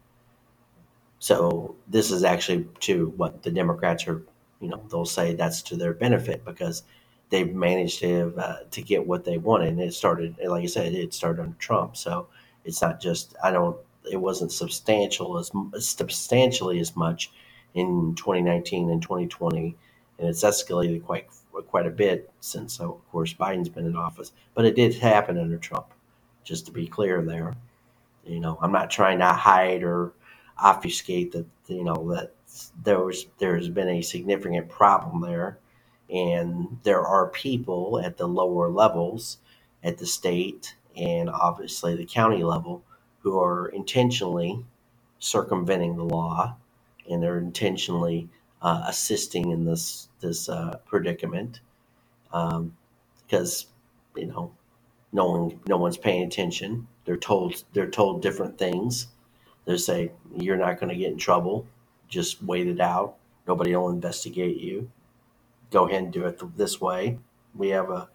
So 1.19 1.77
this 1.89 2.11
is 2.11 2.25
actually 2.25 2.69
to 2.81 3.13
what 3.17 3.43
the 3.43 3.51
Democrats 3.51 4.07
are, 4.09 4.23
you 4.61 4.69
know, 4.69 4.83
they'll 4.91 5.05
say 5.05 5.35
that's 5.35 5.63
to 5.63 5.77
their 5.77 5.95
benefit 5.95 6.45
because 6.45 6.83
they've 7.31 7.55
managed 7.55 8.01
to 8.01 8.35
uh, 8.39 8.57
to 8.71 8.83
get 8.83 9.07
what 9.07 9.25
they 9.25 9.39
wanted. 9.39 9.69
And 9.69 9.81
it 9.81 9.95
started, 9.95 10.37
like 10.47 10.63
I 10.63 10.67
said, 10.67 10.95
it 10.95 11.15
started 11.15 11.43
under 11.43 11.57
Trump. 11.57 11.97
So 11.97 12.29
it's 12.65 12.81
not 12.81 13.01
just 13.01 13.35
I 13.43 13.51
don't 13.51 13.77
it 14.11 14.17
wasn't 14.17 14.53
substantial 14.53 15.39
as 15.39 15.51
substantially 15.79 16.79
as 16.81 16.97
much 16.97 17.33
in 17.75 18.15
2019 18.17 18.91
and 18.91 19.03
2020, 19.03 19.77
and 20.19 20.29
it's 20.29 20.45
escalated 20.45 21.05
quite 21.05 21.27
quite 21.69 21.87
a 21.87 21.91
bit 21.91 22.33
since, 22.41 22.81
of 22.81 23.01
course, 23.11 23.33
Biden's 23.33 23.69
been 23.69 23.87
in 23.87 23.97
office. 23.97 24.33
But 24.55 24.65
it 24.65 24.75
did 24.75 24.95
happen 24.95 25.39
under 25.39 25.57
Trump. 25.57 25.87
Just 26.43 26.67
to 26.67 26.73
be 26.73 26.87
clear, 26.87 27.23
there, 27.23 27.55
you 28.27 28.41
know, 28.41 28.59
I'm 28.61 28.73
not 28.73 28.91
trying 28.91 29.21
to 29.21 29.27
hide 29.27 29.83
or 29.83 30.13
obfuscate 30.59 31.33
that 31.33 31.47
you 31.67 31.85
know 31.85 32.15
that 32.15 32.33
there 32.85 33.01
was 33.01 33.27
there's 33.39 33.69
been 33.69 33.89
a 33.89 34.03
significant 34.03 34.69
problem 34.69 35.21
there, 35.21 35.59
and 36.11 36.79
there 36.83 37.01
are 37.01 37.29
people 37.29 38.01
at 38.05 38.17
the 38.17 38.29
lower 38.29 38.71
levels, 38.71 39.39
at 39.83 39.99
the 39.99 40.07
state 40.07 40.75
and 40.97 41.29
obviously 41.29 41.95
the 41.95 42.07
county 42.07 42.43
level 42.43 42.83
who 43.25 43.41
are 43.41 43.69
intentionally 43.69 44.65
circumventing 45.19 45.97
the 45.97 46.05
law 46.05 46.57
and 47.11 47.23
they're 47.23 47.39
intentionally 47.39 48.29
uh, 48.63 48.85
assisting 48.87 49.51
in 49.51 49.65
this 49.65 50.09
this 50.21 50.49
uh, 50.49 50.79
predicament 50.87 51.61
um, 52.33 52.77
because 53.27 53.67
you 54.17 54.27
know 54.27 54.53
no 55.13 55.31
one 55.31 55.61
no 55.67 55.79
one's 55.79 55.97
paying 55.97 56.25
attention. 56.25 56.87
They're 57.07 57.17
told 57.17 57.65
they're 57.73 57.91
told 57.91 58.23
different 58.23 58.59
things. 58.59 59.09
They 59.65 59.79
say 59.79 60.13
you're 60.37 60.59
not 60.59 60.79
going 60.79 60.91
to 60.91 60.97
get 60.97 61.13
in 61.13 61.19
trouble. 61.19 61.67
Just 62.09 62.43
wait 62.43 62.67
it 62.69 62.81
out. 62.81 63.17
Nobody 63.49 63.75
will 63.75 63.91
investigate 63.91 64.59
you. 64.61 64.91
Go 65.71 65.89
ahead 65.89 66.03
and 66.05 66.13
do 66.13 66.27
it 66.27 66.41
this 66.57 66.81
way. 66.81 67.19
We 67.55 67.71
have 67.71 67.91
a 67.91 68.09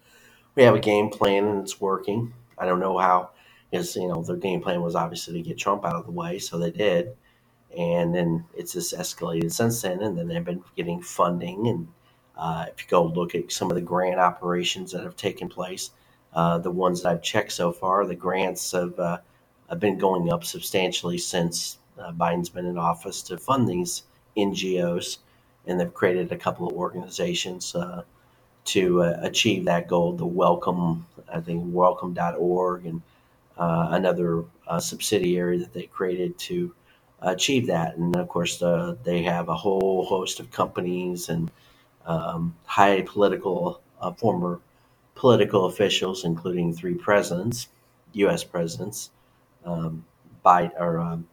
we 0.54 0.62
have 0.62 0.74
a 0.74 0.80
game 0.80 1.10
plan 1.10 1.46
and 1.46 1.62
it's 1.62 1.80
working. 1.80 2.34
I 2.58 2.66
don't 2.66 2.80
know 2.80 2.98
how 2.98 3.30
because 3.70 3.96
you 3.96 4.08
know 4.08 4.22
their 4.22 4.36
game 4.36 4.60
plan 4.60 4.82
was 4.82 4.94
obviously 4.94 5.34
to 5.34 5.48
get 5.48 5.58
Trump 5.58 5.84
out 5.84 5.96
of 5.96 6.06
the 6.06 6.12
way, 6.12 6.38
so 6.38 6.58
they 6.58 6.70
did, 6.70 7.16
and 7.76 8.14
then 8.14 8.44
it's 8.56 8.72
just 8.72 8.94
escalated 8.94 9.52
since 9.52 9.82
then, 9.82 10.00
and 10.02 10.18
then 10.18 10.28
they've 10.28 10.44
been 10.44 10.62
getting 10.76 11.00
funding, 11.00 11.68
and 11.68 11.88
uh, 12.36 12.66
if 12.68 12.82
you 12.82 12.88
go 12.88 13.04
look 13.04 13.34
at 13.34 13.52
some 13.52 13.70
of 13.70 13.74
the 13.74 13.82
grant 13.82 14.18
operations 14.18 14.92
that 14.92 15.02
have 15.02 15.16
taken 15.16 15.48
place, 15.48 15.90
uh, 16.32 16.58
the 16.58 16.70
ones 16.70 17.02
that 17.02 17.10
I've 17.10 17.22
checked 17.22 17.52
so 17.52 17.72
far, 17.72 18.06
the 18.06 18.14
grants 18.14 18.72
have, 18.72 18.98
uh, 18.98 19.18
have 19.68 19.80
been 19.80 19.98
going 19.98 20.32
up 20.32 20.44
substantially 20.44 21.18
since 21.18 21.78
uh, 21.98 22.12
Biden's 22.12 22.48
been 22.48 22.66
in 22.66 22.78
office 22.78 23.22
to 23.24 23.36
fund 23.36 23.68
these 23.68 24.04
NGOs, 24.36 25.18
and 25.66 25.78
they've 25.78 25.92
created 25.92 26.32
a 26.32 26.36
couple 26.36 26.66
of 26.66 26.74
organizations 26.74 27.74
uh, 27.74 28.04
to 28.64 29.02
uh, 29.02 29.18
achieve 29.20 29.64
that 29.66 29.88
goal. 29.88 30.12
The 30.12 30.26
Welcome, 30.26 31.06
I 31.32 31.40
think, 31.40 31.64
Welcome.org 31.66 32.86
and 32.86 33.02
another 33.60 34.44
uh, 34.66 34.80
subsidiary 34.80 35.58
that 35.58 35.72
they 35.72 35.82
created 35.82 36.38
to 36.38 36.74
achieve 37.20 37.66
that. 37.66 37.96
And 37.96 38.16
of 38.16 38.28
course, 38.28 38.62
uh, 38.62 38.96
they 39.04 39.22
have 39.22 39.48
a 39.48 39.54
whole 39.54 40.04
host 40.06 40.40
of 40.40 40.50
companies 40.50 41.28
and 41.28 41.50
um, 42.06 42.56
high 42.64 43.02
political, 43.02 43.80
uh, 44.00 44.12
former 44.12 44.60
political 45.14 45.66
officials, 45.66 46.24
including 46.24 46.72
three 46.72 46.94
presidents, 46.94 47.68
U.S. 48.12 48.42
presidents, 48.42 49.10
um, 49.64 50.04
or 50.44 50.98
um, 50.98 51.28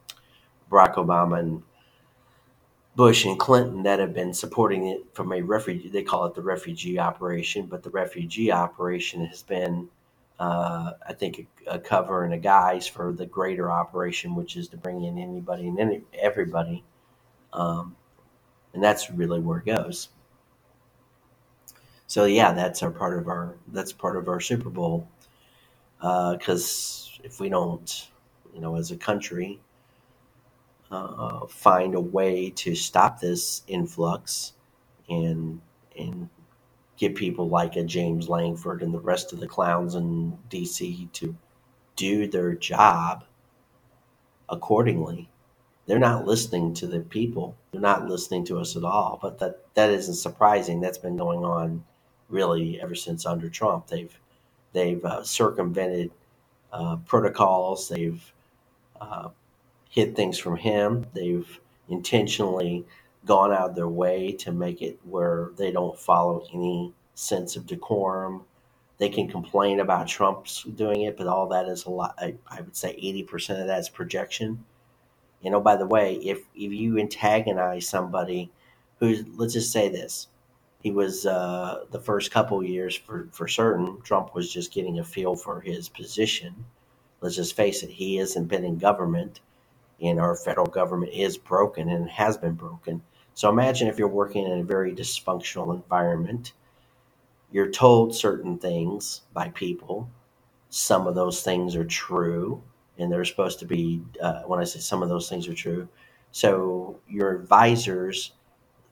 Barack 0.70 0.96
Obama 0.96 1.40
and 1.40 1.64
Bush 2.98 3.26
and 3.26 3.40
Clinton 3.40 3.84
that 3.84 4.00
have 4.00 4.14
been 4.14 4.34
supporting 4.34 4.88
it 4.88 5.06
from 5.14 5.32
a 5.32 5.42
refugee. 5.42 5.88
They 5.88 6.04
call 6.04 6.26
it 6.26 6.36
the 6.36 6.42
refugee 6.42 7.00
operation, 7.00 7.68
but 7.68 7.84
the 7.84 7.92
refugee 7.92 8.52
operation 8.52 9.26
has 9.26 9.44
been 9.44 9.88
uh, 10.40 10.92
I 11.08 11.14
think 11.14 11.48
a, 11.68 11.76
a, 11.76 11.80
cover 11.80 12.24
and 12.26 12.34
a 12.34 12.38
guise 12.38 12.88
for 12.88 13.14
the 13.14 13.26
greater 13.26 13.72
operation, 13.72 14.36
which 14.36 14.58
is 14.58 14.68
to 14.70 14.78
bring 14.78 15.04
in 15.04 15.18
anybody 15.18 15.68
and 15.68 15.80
any, 15.80 16.02
everybody 16.20 16.84
Um, 17.54 17.96
and 18.74 18.84
that's 18.84 19.10
really 19.12 19.40
where 19.40 19.60
it 19.60 19.66
goes. 19.66 20.10
So 22.08 22.26
yeah, 22.26 22.54
that's 22.54 22.84
our 22.84 22.92
part 22.92 23.20
of 23.20 23.28
our 23.28 23.56
that's 23.70 23.94
part 23.94 24.18
of 24.18 24.30
our 24.30 24.40
Super 24.40 24.70
Bowl. 24.70 25.10
Because 26.00 27.12
uh, 27.20 27.24
if 27.26 27.40
we 27.40 27.50
don't, 27.50 28.10
you 28.54 28.62
know, 28.62 28.76
as 28.76 28.92
a 28.92 28.98
country, 28.98 29.60
uh, 30.92 31.48
find 31.48 31.96
a 31.96 32.02
way 32.02 32.52
to 32.52 32.76
stop 32.76 33.20
this 33.20 33.64
influx 33.68 34.54
and 35.10 35.62
and 36.00 36.30
get 36.98 37.16
people 37.16 37.48
like 37.48 37.76
a 37.76 37.84
James 37.84 38.28
Lankford 38.28 38.82
and 38.82 38.94
the 38.94 39.00
rest 39.00 39.34
of 39.34 39.40
the 39.40 39.48
clowns 39.48 39.96
in 39.96 40.38
DC 40.50 41.12
to 41.14 41.36
do 41.96 42.28
their 42.28 42.54
job 42.54 43.24
accordingly. 44.50 45.30
They're 45.86 46.00
not 46.00 46.26
listening 46.26 46.74
to 46.76 46.88
the 46.88 47.00
people. 47.00 47.56
They're 47.72 47.82
not 47.82 48.08
listening 48.08 48.46
to 48.46 48.60
us 48.60 48.76
at 48.76 48.84
all. 48.84 49.20
But 49.22 49.40
that 49.40 49.74
that 49.76 49.90
isn't 49.90 50.16
surprising. 50.16 50.82
That's 50.82 50.98
been 50.98 51.18
going 51.18 51.46
on 51.46 51.84
really 52.30 52.82
ever 52.82 52.96
since 52.96 53.26
under 53.26 53.50
Trump. 53.50 53.88
They've 53.88 54.20
they've 54.74 55.04
uh, 55.04 55.24
circumvented 55.24 56.12
uh, 56.74 56.98
protocols. 57.06 57.88
They've 57.88 58.34
uh, 59.00 59.30
hid 59.90 60.16
things 60.16 60.38
from 60.38 60.58
him. 60.58 61.06
They've 61.14 61.60
intentionally 61.90 62.86
gone 63.28 63.52
out 63.52 63.70
of 63.70 63.76
their 63.76 63.88
way 63.88 64.32
to 64.32 64.52
make 64.52 64.82
it 64.82 65.00
where 65.04 65.52
they 65.58 65.72
don't 65.72 66.00
follow 66.00 66.48
any 66.54 66.94
sense 67.14 67.56
of 67.56 67.68
decorum. 67.68 68.44
They 68.98 69.10
can 69.10 69.28
complain 69.28 69.80
about 69.80 70.08
Trump's 70.08 70.64
doing 70.64 71.02
it, 71.02 71.18
but 71.18 71.28
all 71.28 71.48
that 71.50 71.68
is 71.68 71.86
a 71.86 71.90
lot. 71.92 72.16
I, 72.18 72.36
I 72.50 72.62
would 72.62 72.76
say 72.76 72.96
80% 72.96 73.62
of 73.62 73.68
that 73.68 73.80
is 73.80 73.90
projection. 73.90 74.66
You 75.42 75.52
know, 75.52 75.62
by 75.62 75.76
the 75.76 75.86
way, 75.86 76.16
if, 76.16 76.40
if 76.56 76.74
you 76.74 76.98
antagonize 76.98 77.88
somebody 77.88 78.52
who's, 79.00 79.24
let's 79.36 79.54
just 79.54 79.72
say 79.72 79.90
this, 79.90 80.28
he 80.82 80.92
was 80.92 81.26
uh, 81.26 81.86
the 81.92 82.00
first 82.00 82.32
couple 82.32 82.64
years 82.64 82.96
for, 82.96 83.28
for 83.32 83.48
certain, 83.48 84.02
Trump 84.02 84.34
was 84.34 84.52
just 84.52 84.74
getting 84.74 85.00
a 85.00 85.04
feel 85.04 85.36
for 85.36 85.62
his 85.62 85.90
position. 85.90 86.66
Let's 87.22 87.36
just 87.36 87.56
face 87.56 87.84
it, 87.84 87.90
he 87.90 88.18
hasn't 88.18 88.48
been 88.48 88.64
in 88.64 88.78
government, 88.78 89.42
and 90.02 90.20
our 90.20 90.36
federal 90.36 90.68
government 90.68 91.14
is 91.14 91.38
broken 91.38 91.90
and 91.90 92.10
has 92.10 92.38
been 92.38 92.54
broken. 92.54 93.02
So 93.38 93.50
imagine 93.50 93.88
if 93.88 94.00
you're 94.00 94.08
working 94.08 94.46
in 94.48 94.62
a 94.62 94.64
very 94.64 94.96
dysfunctional 94.96 95.76
environment. 95.76 96.54
You're 97.52 97.70
told 97.70 98.16
certain 98.16 98.58
things 98.58 99.22
by 99.32 99.50
people. 99.50 100.10
Some 100.72 101.06
of 101.06 101.14
those 101.14 101.44
things 101.44 101.76
are 101.76 101.86
true, 101.86 102.64
and 102.98 103.12
they're 103.12 103.24
supposed 103.24 103.60
to 103.60 103.68
be, 103.68 104.02
uh, 104.20 104.42
when 104.48 104.60
I 104.60 104.64
say 104.64 104.80
some 104.80 105.04
of 105.04 105.10
those 105.10 105.30
things 105.30 105.48
are 105.48 105.54
true. 105.54 105.88
So 106.32 107.00
your 107.08 107.36
advisors 107.36 108.32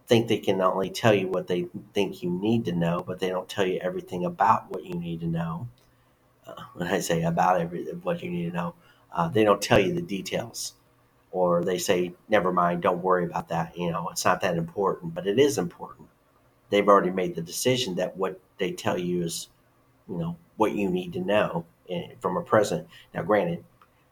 think 0.06 0.28
they 0.28 0.38
can 0.38 0.60
not 0.60 0.74
only 0.74 0.92
tell 0.92 1.16
you 1.16 1.28
what 1.28 1.48
they 1.48 1.66
think 1.96 2.22
you 2.22 2.30
need 2.30 2.66
to 2.66 2.72
know, 2.72 3.04
but 3.04 3.18
they 3.18 3.30
don't 3.30 3.50
tell 3.50 3.66
you 3.66 3.80
everything 3.82 4.26
about 4.26 4.70
what 4.70 4.86
you 4.86 4.94
need 4.94 5.22
to 5.22 5.28
know. 5.28 5.68
Uh, 6.46 6.62
when 6.76 6.88
I 6.88 7.00
say 7.00 7.24
about 7.24 7.62
every 7.62 7.86
what 8.04 8.22
you 8.22 8.30
need 8.30 8.52
to 8.52 8.56
know, 8.56 8.76
uh, 9.12 9.28
they 9.28 9.44
don't 9.44 9.60
tell 9.60 9.80
you 9.80 9.92
the 9.92 10.04
details 10.04 10.74
or 11.36 11.66
they 11.66 11.78
say, 11.78 12.14
never 12.30 12.54
mind, 12.54 12.82
don't 12.82 13.04
worry 13.04 13.26
about 13.26 13.50
that. 13.50 13.78
You 13.78 13.92
know, 13.92 14.08
it's 14.08 14.24
not 14.24 14.40
that 14.40 14.56
important, 14.56 15.14
but 15.14 15.28
it 15.28 15.38
is 15.38 15.58
important. 15.58 16.08
They've 16.70 16.88
already 16.88 17.10
made 17.10 17.36
the 17.36 17.42
decision 17.42 17.96
that 17.96 18.16
what 18.16 18.40
they 18.58 18.72
tell 18.72 18.98
you 18.98 19.22
is, 19.24 19.50
you 20.08 20.18
know, 20.18 20.38
what 20.56 20.72
you 20.72 20.90
need 20.90 21.12
to 21.12 21.20
know 21.20 21.66
eh, 21.90 22.08
from 22.22 22.38
a 22.38 22.42
president. 22.42 22.88
Now, 23.14 23.24
granted, 23.24 23.66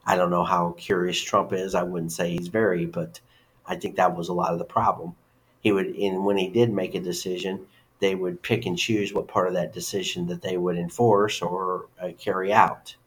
I 0.05 0.17
don't 0.17 0.31
know 0.31 0.43
how 0.43 0.75
curious 0.77 1.21
Trump 1.21 1.53
is. 1.53 1.75
I 1.75 1.83
wouldn't 1.83 2.11
say 2.11 2.29
he's 2.29 2.49
very, 2.49 2.85
but 2.85 3.21
I 3.65 3.77
think 3.77 3.95
that 3.95 4.17
was 4.17 4.27
a 4.27 4.33
lot 4.33 4.51
of 4.51 4.59
the 4.59 4.65
problem. 4.65 5.15
He 5.61 5.71
would, 5.71 5.95
and 5.95 6.25
when 6.25 6.35
he 6.35 6.49
did 6.49 6.73
make 6.73 6.93
a 6.93 6.99
decision, 6.99 7.67
they 8.01 8.15
would 8.15 8.41
pick 8.41 8.65
and 8.65 8.77
choose 8.77 9.13
what 9.13 9.29
part 9.29 9.47
of 9.47 9.53
that 9.53 9.71
decision 9.71 10.27
that 10.27 10.41
they 10.41 10.57
would 10.57 10.77
enforce 10.77 11.41
or 11.41 11.85
uh, 12.01 12.09
carry 12.19 12.51
out. 12.51 12.97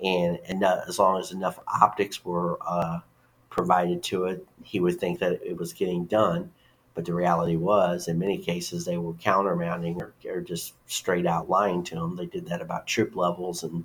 And, 0.00 0.38
and 0.46 0.62
uh, 0.62 0.82
as 0.86 1.00
long 1.00 1.18
as 1.18 1.32
enough 1.32 1.58
optics 1.82 2.24
were 2.24 2.56
uh, 2.64 3.00
provided 3.50 4.02
to 4.04 4.24
it, 4.24 4.46
he 4.62 4.80
would 4.80 4.98
think 4.98 5.18
that 5.20 5.40
it 5.44 5.56
was 5.56 5.72
getting 5.72 6.04
done. 6.04 6.50
But 6.94 7.04
the 7.04 7.14
reality 7.14 7.56
was, 7.56 8.08
in 8.08 8.18
many 8.18 8.38
cases, 8.38 8.84
they 8.84 8.98
were 8.98 9.12
countermanding 9.14 10.00
or, 10.02 10.14
or 10.28 10.40
just 10.40 10.74
straight 10.86 11.26
out 11.26 11.48
lying 11.48 11.84
to 11.84 11.96
him. 11.96 12.16
They 12.16 12.26
did 12.26 12.46
that 12.46 12.60
about 12.60 12.88
troop 12.88 13.14
levels, 13.14 13.62
and 13.62 13.84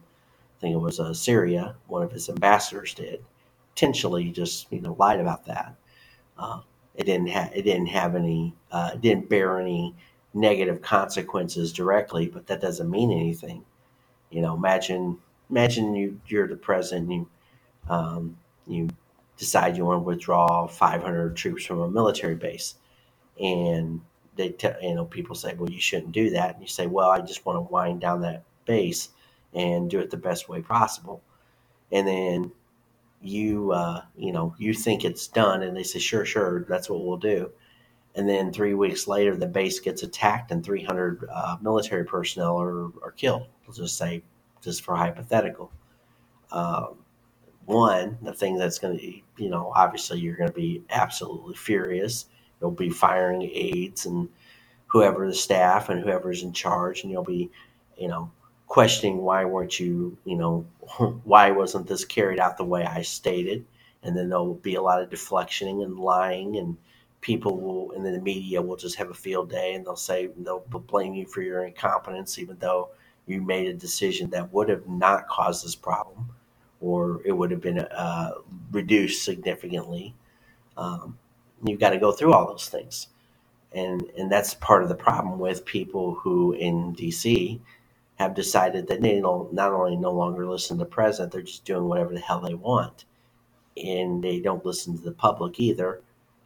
I 0.57 0.59
think 0.59 0.73
it 0.73 0.79
was 0.79 0.99
uh, 0.99 1.13
Syria. 1.13 1.75
One 1.87 2.01
of 2.01 2.11
his 2.11 2.27
ambassadors 2.29 2.95
did 2.95 3.23
intentionally 3.75 4.31
just 4.31 4.71
you 4.71 4.81
know 4.81 4.95
lied 4.97 5.19
about 5.19 5.45
that. 5.45 5.75
Uh, 6.37 6.61
it 6.95 7.05
didn't 7.05 7.27
have 7.27 7.51
it 7.53 7.63
didn't 7.63 7.87
have 7.87 8.15
any 8.15 8.53
uh, 8.71 8.95
didn't 8.95 9.29
bear 9.29 9.59
any 9.59 9.95
negative 10.33 10.81
consequences 10.81 11.71
directly, 11.71 12.27
but 12.27 12.47
that 12.47 12.61
doesn't 12.61 12.89
mean 12.89 13.11
anything. 13.11 13.63
You 14.29 14.41
know, 14.41 14.55
imagine 14.55 15.19
imagine 15.49 15.93
you 15.95 16.19
you're 16.27 16.47
the 16.47 16.55
president, 16.55 17.11
you 17.11 17.27
um, 17.89 18.37
you 18.67 18.89
decide 19.43 19.77
you 19.77 19.85
want 19.85 19.97
to 19.97 20.03
withdraw 20.03 20.67
500 20.67 21.35
troops 21.35 21.65
from 21.65 21.81
a 21.81 21.89
military 21.89 22.35
base, 22.35 22.75
and 23.39 24.01
they 24.35 24.49
tell 24.49 24.75
you 24.81 24.95
know 24.95 25.05
people 25.05 25.35
say, 25.35 25.53
well, 25.55 25.69
you 25.69 25.81
shouldn't 25.81 26.13
do 26.13 26.29
that, 26.31 26.53
and 26.53 26.61
you 26.61 26.67
say, 26.67 26.87
well, 26.87 27.09
I 27.09 27.19
just 27.19 27.45
want 27.45 27.57
to 27.57 27.71
wind 27.71 28.01
down 28.01 28.21
that 28.21 28.43
base 28.65 29.09
and 29.53 29.89
do 29.89 29.99
it 29.99 30.09
the 30.09 30.17
best 30.17 30.49
way 30.49 30.61
possible, 30.61 31.21
and 31.91 32.07
then 32.07 32.51
you 33.21 33.71
uh, 33.71 34.03
you 34.17 34.31
know 34.31 34.55
you 34.57 34.73
think 34.73 35.03
it's 35.03 35.27
done, 35.27 35.61
and 35.63 35.75
they 35.75 35.83
say, 35.83 35.99
sure, 35.99 36.25
sure, 36.25 36.65
that's 36.69 36.89
what 36.89 37.05
we'll 37.05 37.17
do. 37.17 37.51
And 38.15 38.29
then 38.29 38.53
three 38.53 38.75
weeks 38.75 39.07
later, 39.07 39.35
the 39.35 39.47
base 39.47 39.79
gets 39.79 40.03
attacked, 40.03 40.51
and 40.51 40.63
300 40.63 41.27
uh, 41.31 41.57
military 41.61 42.05
personnel 42.05 42.61
are, 42.61 42.91
are 43.03 43.11
killed. 43.11 43.47
Let's 43.65 43.79
just 43.79 43.97
say, 43.97 44.21
just 44.61 44.83
for 44.83 44.95
hypothetical. 44.95 45.71
Um, 46.51 47.02
one, 47.65 48.17
the 48.21 48.33
thing 48.33 48.57
that's 48.57 48.79
going 48.79 48.97
to, 48.97 49.43
you 49.43 49.49
know, 49.49 49.71
obviously 49.75 50.19
you're 50.19 50.35
going 50.35 50.49
to 50.49 50.55
be 50.55 50.83
absolutely 50.89 51.55
furious. 51.55 52.25
You'll 52.59 52.71
be 52.71 52.89
firing 52.89 53.43
aides 53.43 54.05
and 54.05 54.29
whoever 54.87 55.27
the 55.27 55.33
staff 55.33 55.89
and 55.89 56.01
whoever's 56.01 56.43
in 56.43 56.53
charge, 56.53 57.03
and 57.03 57.11
you'll 57.11 57.23
be, 57.23 57.49
you 57.97 58.07
know, 58.07 58.31
questioning 58.67 59.17
why 59.17 59.45
weren't 59.45 59.79
you, 59.79 60.17
you 60.25 60.35
know, 60.35 60.65
why 61.23 61.51
wasn't 61.51 61.87
this 61.87 62.05
carried 62.05 62.39
out 62.39 62.57
the 62.57 62.63
way 62.63 62.85
I 62.85 63.01
stated? 63.01 63.65
And 64.03 64.17
then 64.17 64.29
there'll 64.29 64.55
be 64.55 64.75
a 64.75 64.81
lot 64.81 65.01
of 65.01 65.09
deflectioning 65.09 65.83
and 65.83 65.97
lying, 65.97 66.57
and 66.57 66.77
people 67.21 67.59
will, 67.59 67.91
and 67.93 68.05
then 68.05 68.13
the 68.13 68.21
media 68.21 68.61
will 68.61 68.75
just 68.75 68.97
have 68.97 69.09
a 69.09 69.13
field 69.13 69.49
day, 69.49 69.73
and 69.73 69.85
they'll 69.85 69.95
say 69.95 70.29
they'll 70.37 70.59
blame 70.59 71.13
you 71.13 71.25
for 71.25 71.41
your 71.41 71.63
incompetence, 71.63 72.37
even 72.37 72.57
though 72.59 72.89
you 73.25 73.41
made 73.41 73.67
a 73.67 73.73
decision 73.73 74.29
that 74.31 74.51
would 74.51 74.67
have 74.67 74.85
not 74.87 75.29
caused 75.29 75.63
this 75.63 75.75
problem 75.75 76.32
or 76.83 77.21
it 77.25 77.31
would 77.31 77.51
have 77.51 77.61
been 77.61 77.79
uh, 77.79 78.31
reduced 78.71 79.23
significantly. 79.23 80.15
Um, 80.77 81.17
you've 81.65 81.79
got 81.79 81.91
to 81.91 81.99
go 81.99 82.11
through 82.11 82.33
all 82.33 82.47
those 82.47 82.67
things, 82.69 83.07
and 83.73 84.03
and 84.17 84.31
that's 84.31 84.53
part 84.55 84.83
of 84.83 84.89
the 84.89 84.95
problem 84.95 85.39
with 85.39 85.65
people 85.65 86.15
who 86.15 86.53
in 86.53 86.95
DC 86.95 87.59
have 88.17 88.35
decided 88.35 88.87
that 88.87 89.01
they 89.01 89.19
don't 89.21 89.53
not 89.53 89.71
only 89.71 89.95
no 89.95 90.11
longer 90.11 90.47
listen 90.47 90.77
to 90.77 90.83
the 90.83 90.89
president, 90.89 91.31
they're 91.33 91.41
just 91.43 91.65
doing 91.65 91.85
whatever 91.85 92.13
the 92.13 92.19
hell 92.19 92.41
they 92.41 92.55
want, 92.55 93.05
and 93.77 94.23
they 94.23 94.39
don't 94.41 94.65
listen 94.65 94.97
to 94.97 95.03
the 95.03 95.11
public 95.13 95.59
either. 95.59 96.01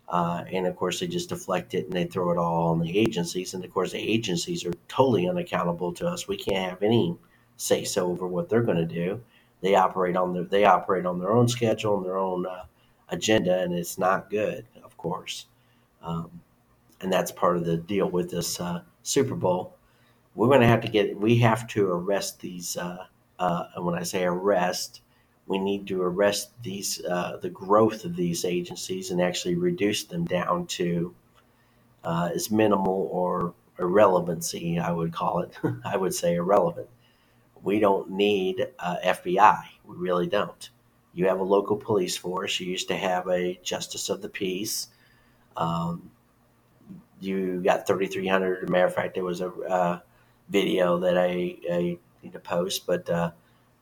Uh, 0.10 0.44
and 0.54 0.68
of 0.68 0.76
course, 0.76 1.00
they 1.02 1.08
just 1.08 1.30
deflect 1.30 1.74
it 1.74 1.86
and 1.86 1.94
they 1.94 2.06
throw 2.06 2.32
it 2.32 2.38
all 2.38 2.70
on 2.70 2.80
the 2.80 2.98
agencies. 2.98 3.54
And 3.54 3.66
of 3.66 3.74
course, 3.74 3.92
the 3.94 4.00
agencies 4.00 4.66
are 4.66 4.74
totally 4.88 5.28
unaccountable 5.30 5.94
to 5.96 6.08
us. 6.08 6.28
We 6.28 6.38
can't 6.38 6.70
have 6.72 6.84
any 6.84 7.18
say 7.58 7.84
so 7.86 8.08
over 8.10 8.28
what 8.28 8.50
they're 8.50 8.64
going 8.64 8.78
to 8.78 8.86
do 8.86 9.22
they 9.62 9.76
operate 9.76 10.16
on 10.16 10.34
their 10.34 10.44
they 10.44 10.66
operate 10.66 11.06
on 11.06 11.20
their 11.20 11.32
own 11.32 11.48
schedule 11.48 11.98
and 11.98 12.06
their 12.06 12.18
own 12.18 12.46
uh, 12.46 12.66
agenda, 13.10 13.60
and 13.60 13.74
it's 13.74 13.98
not 13.98 14.30
good, 14.30 14.66
of 14.84 14.98
course. 14.98 15.46
Um, 16.02 16.42
and 17.02 17.12
that's 17.12 17.32
part 17.32 17.58
of 17.58 17.66
the 17.66 17.78
deal 17.78 18.10
with 18.10 18.30
this 18.30 18.60
uh, 18.60 18.82
Super 19.04 19.36
Bowl. 19.36 19.76
We're 20.36 20.48
going 20.48 20.62
to 20.62 20.68
have 20.68 20.82
to 20.82 20.88
get 20.88 21.20
we 21.20 21.38
have 21.38 21.68
to 21.70 21.90
arrest 21.90 22.40
these. 22.40 22.78
Uh, 22.78 23.06
uh, 23.40 23.66
and 23.76 23.86
when 23.86 23.96
I 23.96 24.04
say 24.04 24.24
arrest, 24.24 25.02
we 25.46 25.60
need 25.60 25.88
to 25.88 26.02
arrest 26.02 26.52
these 26.64 27.04
uh, 27.04 27.38
the 27.42 27.50
growth 27.50 28.06
of 28.06 28.16
these 28.16 28.46
agencies 28.46 29.12
and 29.12 29.22
actually 29.22 29.56
reduce 29.56 30.04
them 30.04 30.26
down 30.26 30.68
to 30.68 31.16
uh, 32.04 32.30
as 32.34 32.52
minimal 32.52 33.10
or 33.12 33.54
irrelevancy. 33.80 34.80
I 34.80 34.92
would 34.92 35.14
call 35.14 35.40
it. 35.40 35.58
I 35.86 35.98
would 35.98 36.14
say 36.14 36.36
irrelevant 36.36 36.90
we 37.64 37.80
don't 37.80 38.12
need 38.12 38.68
uh, 38.80 38.98
FBI. 39.04 39.62
We 39.86 39.96
really 39.96 40.28
don't. 40.28 40.70
You 41.14 41.28
have 41.28 41.40
a 41.40 41.44
local 41.44 41.78
police 41.78 42.16
force. 42.16 42.60
You 42.60 42.68
used 42.68 42.88
to 42.90 42.96
have 42.96 43.28
a 43.28 43.60
justice 43.64 44.10
of 44.10 44.22
the 44.22 44.30
peace. 44.30 44.90
Um, 45.56 46.12
you 47.20 47.62
got 47.64 47.88
3,300. 47.88 48.64
As 48.64 48.70
a 48.70 48.72
matter 48.72 48.86
of 48.86 48.94
fact, 48.94 49.16
there 49.16 49.24
was 49.24 49.42
a 49.42 49.50
uh, 49.50 50.00
video 50.50 51.00
that 51.00 51.18
I, 51.18 51.58
I, 51.72 51.98
need 52.24 52.34
to 52.34 52.40
post, 52.40 52.88
but 52.88 53.10
uh, 53.10 53.32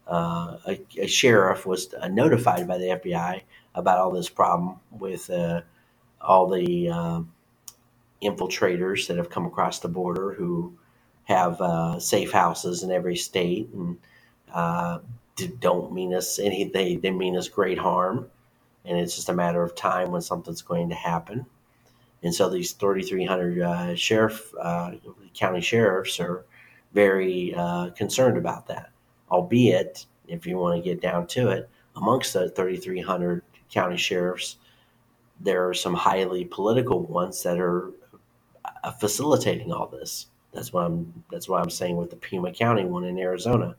uh 0.08 0.58
a, 0.68 0.82
a, 0.98 1.08
sheriff 1.08 1.66
was 1.66 1.94
notified 2.10 2.68
by 2.68 2.78
the 2.78 3.00
FBI 3.02 3.42
about 3.74 3.98
all 3.98 4.12
this 4.12 4.30
problem 4.30 4.78
with 4.92 5.30
uh, 5.30 5.62
all 6.22 6.50
the 6.50 6.90
uh, 6.90 7.22
infiltrators 8.22 9.08
that 9.08 9.18
have 9.18 9.30
come 9.30 9.46
across 9.46 9.80
the 9.80 9.88
border 9.88 10.34
who 10.34 10.78
have 11.26 11.60
uh, 11.62 12.00
safe 12.00 12.32
houses 12.32 12.84
in 12.84 12.92
every 12.92 13.16
state 13.16 13.70
and 13.74 13.98
uh, 14.54 15.00
don't 15.60 15.94
mean 15.94 16.14
us 16.14 16.40
any 16.40 16.66
they, 16.66 16.96
they 16.96 17.12
mean 17.12 17.36
us 17.36 17.50
great 17.50 17.78
harm 17.78 18.30
and 18.86 18.98
it's 18.98 19.16
just 19.16 19.30
a 19.30 19.34
matter 19.34 19.64
of 19.64 19.76
time 19.76 20.12
when 20.12 20.22
something's 20.22 20.62
going 20.62 20.90
to 20.90 20.96
happen 20.96 21.46
and 22.26 22.34
so 22.34 22.50
these 22.50 22.72
3,300 22.72 23.62
uh, 23.62 23.96
sheriff 23.96 24.52
uh, 24.60 24.94
county 25.36 25.62
sheriffs 25.62 26.20
are 26.20 26.44
very 26.92 27.54
uh, 27.54 27.92
concerned 27.92 28.36
about 28.36 28.66
that. 28.68 28.90
Albeit, 29.30 30.08
if 30.28 30.48
you 30.48 30.58
want 30.58 30.76
to 30.76 30.82
get 30.82 31.00
down 31.00 31.28
to 31.28 31.50
it, 31.50 31.70
amongst 31.96 32.34
the 32.34 32.50
3,300 32.50 33.44
county 33.70 33.98
sheriffs, 33.98 34.58
there 35.40 35.70
are 35.70 35.74
some 35.76 35.94
highly 35.94 36.46
political 36.46 37.04
ones 37.04 37.44
that 37.44 37.60
are 37.60 37.92
uh, 38.84 38.92
facilitating 38.94 39.72
all 39.72 39.88
this. 39.88 40.26
That's 40.56 40.72
what 40.72 40.86
I'm. 40.86 41.24
That's 41.32 41.50
what 41.50 41.62
I'm 41.62 41.70
saying 41.70 41.98
with 41.98 42.10
the 42.10 42.16
Pima 42.16 42.52
County 42.54 42.86
one 42.86 43.04
in 43.04 43.20
Arizona, 43.20 43.76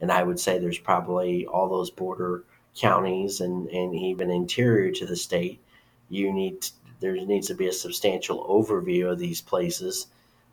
and 0.00 0.10
I 0.12 0.22
would 0.22 0.38
say 0.38 0.58
there's 0.58 0.78
probably 0.78 1.46
all 1.46 1.68
those 1.68 1.90
border 1.90 2.44
counties 2.76 3.40
and, 3.40 3.68
and 3.68 3.94
even 3.94 4.30
interior 4.30 4.92
to 4.92 5.04
the 5.04 5.16
state. 5.16 5.60
You 6.08 6.32
need 6.32 6.66
there 7.00 7.14
needs 7.14 7.48
to 7.48 7.54
be 7.54 7.66
a 7.66 7.72
substantial 7.72 8.46
overview 8.46 9.10
of 9.10 9.18
these 9.18 9.40
places, 9.40 10.06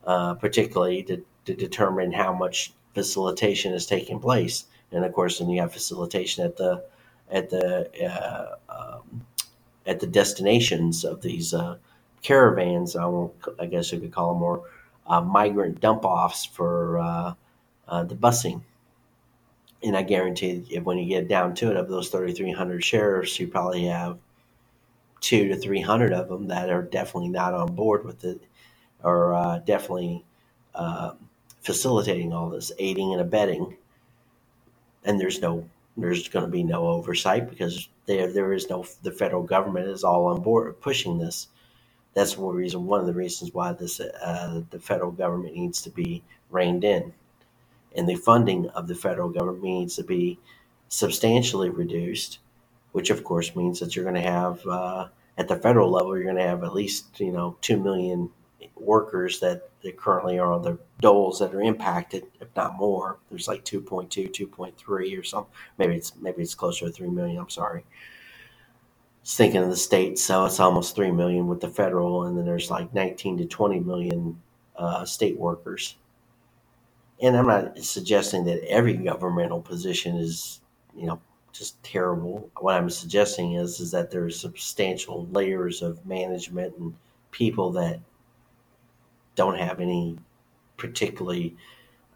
uh, 0.06 0.34
particularly 0.34 1.04
to, 1.04 1.24
to 1.46 1.54
determine 1.54 2.12
how 2.12 2.34
much 2.34 2.74
facilitation 2.96 3.74
is 3.74 3.86
taking 3.86 4.20
place. 4.20 4.66
And 4.92 5.06
of 5.06 5.14
course, 5.14 5.38
then 5.38 5.50
you 5.50 5.62
have 5.62 5.72
facilitation 5.72 6.44
at 6.44 6.58
the 6.58 6.84
at 7.32 7.52
the 7.52 7.90
uh, 8.04 8.56
um, 8.70 9.22
at 9.86 10.00
the 10.00 10.08
destinations 10.08 11.06
of 11.06 11.22
these 11.22 11.54
uh, 11.54 11.78
caravans. 12.24 12.96
I 12.96 13.28
I 13.60 13.68
guess 13.68 13.92
you 13.92 14.00
could 14.00 14.12
call 14.12 14.34
them 14.34 14.40
more 14.40 14.64
uh, 15.10 15.22
migrant 15.22 15.82
dump 15.82 16.06
offs 16.06 16.46
for 16.46 17.36
the 17.88 18.16
busing. 18.16 18.62
And 19.82 19.96
I 19.96 20.04
guarantee, 20.04 20.68
if 20.72 20.84
when 20.84 20.98
you 20.98 21.08
get 21.08 21.30
down 21.30 21.56
to 21.56 21.72
it, 21.72 21.78
of 21.78 21.88
those 21.88 22.10
3,300 22.10 22.84
sheriffs, 22.84 23.40
you 23.40 23.48
probably 23.48 23.86
have 23.86 24.18
two 25.22 25.48
to 25.50 25.56
three 25.56 25.82
hundred 25.82 26.14
of 26.14 26.30
them 26.30 26.48
that 26.48 26.70
are 26.70 26.82
definitely 26.84 27.30
not 27.30 27.54
on 27.54 27.76
board 27.76 28.06
with 28.06 28.24
it, 28.24 28.42
or 29.04 29.34
uh, 29.34 29.60
definitely 29.60 30.26
uh, 30.76 31.12
facilitating 31.62 32.34
all 32.34 32.50
this, 32.50 32.72
aiding 32.80 33.12
and 33.14 33.22
abetting. 33.22 33.78
And 35.04 35.20
there's 35.20 35.42
no, 35.42 35.68
there's 35.98 36.28
going 36.28 36.46
to 36.46 36.52
be 36.52 36.64
no 36.64 36.88
oversight 36.88 37.50
because 37.50 37.90
there 38.06 38.32
there 38.32 38.54
is 38.54 38.70
no 38.70 38.86
the 39.04 39.12
federal 39.12 39.44
government 39.44 39.88
is 39.88 40.04
all 40.04 40.28
on 40.28 40.42
board 40.42 40.80
pushing 40.82 41.18
this. 41.18 41.48
That's 42.14 42.38
one 42.38 42.56
reason, 42.56 42.86
one 42.86 43.00
of 43.00 43.06
the 43.06 43.14
reasons 43.14 43.54
why 43.54 43.74
this 43.74 44.00
uh, 44.00 44.62
the 44.70 44.80
federal 44.80 45.12
government 45.12 45.56
needs 45.56 45.82
to 45.84 45.90
be 45.90 46.24
reined 46.50 46.84
in, 46.84 47.14
and 47.96 48.10
the 48.10 48.16
funding 48.16 48.68
of 48.70 48.88
the 48.88 48.96
federal 48.96 49.30
government 49.30 49.64
needs 49.64 49.96
to 49.98 50.04
be 50.04 50.40
substantially 50.90 51.70
reduced 51.70 52.40
which 52.92 53.10
of 53.10 53.24
course 53.24 53.56
means 53.56 53.80
that 53.80 53.96
you're 53.96 54.06
going 54.06 54.16
to 54.16 54.22
have 54.22 54.66
uh, 54.68 55.08
at 55.38 55.48
the 55.48 55.56
federal 55.56 55.92
level 55.92 56.16
you're 56.16 56.24
going 56.24 56.36
to 56.36 56.42
have 56.42 56.64
at 56.64 56.74
least 56.74 57.20
you 57.20 57.32
know 57.32 57.56
two 57.62 57.78
million 57.78 58.30
workers 58.76 59.40
that, 59.40 59.70
that 59.82 59.98
currently 59.98 60.40
are 60.40 60.52
on 60.52 60.62
the 60.62 60.78
doles 61.02 61.40
that 61.40 61.54
are 61.54 61.62
impacted 61.62 62.24
if 62.42 62.48
not 62.56 62.78
more. 62.78 63.20
There's 63.30 63.48
like 63.48 63.64
2.2 63.66 64.10
2.3 64.32 65.20
or 65.20 65.24
something 65.24 65.52
maybe 65.78 65.96
it's 65.96 66.14
maybe 66.20 66.42
it's 66.42 66.56
closer 66.56 66.86
to 66.86 66.92
3 66.92 67.10
million 67.10 67.38
i'm 67.40 67.50
sorry 67.50 67.84
thinking 69.26 69.62
of 69.64 69.70
the 69.70 69.76
states 69.76 70.24
so 70.24 70.46
it's 70.46 70.60
almost 70.60 70.96
3 70.96 71.12
million 71.12 71.48
with 71.48 71.62
the 71.62 71.70
federal 71.70 72.26
and 72.26 72.38
then 72.38 72.46
there's 72.46 72.72
like 72.72 72.94
19 72.94 73.38
to 73.40 73.46
20 73.46 73.80
million 73.82 74.42
uh, 74.78 75.06
state 75.06 75.38
workers 75.38 75.98
and 77.22 77.36
i'm 77.38 77.48
not 77.48 77.78
suggesting 77.80 78.46
that 78.46 78.64
every 78.70 78.94
governmental 78.94 79.62
position 79.62 80.18
is 80.18 80.62
you 80.96 81.06
know 81.08 81.20
just 81.52 81.82
terrible. 81.84 82.50
What 82.60 82.76
I'm 82.76 82.90
suggesting 82.90 83.54
is 83.54 83.80
is 83.80 83.92
that 83.92 84.12
there's 84.12 84.40
substantial 84.40 85.28
layers 85.32 85.82
of 85.82 86.06
management 86.06 86.76
and 86.78 86.96
people 87.32 87.72
that 87.74 88.00
don't 89.36 89.58
have 89.58 89.80
any 89.80 90.18
particularly 90.78 91.56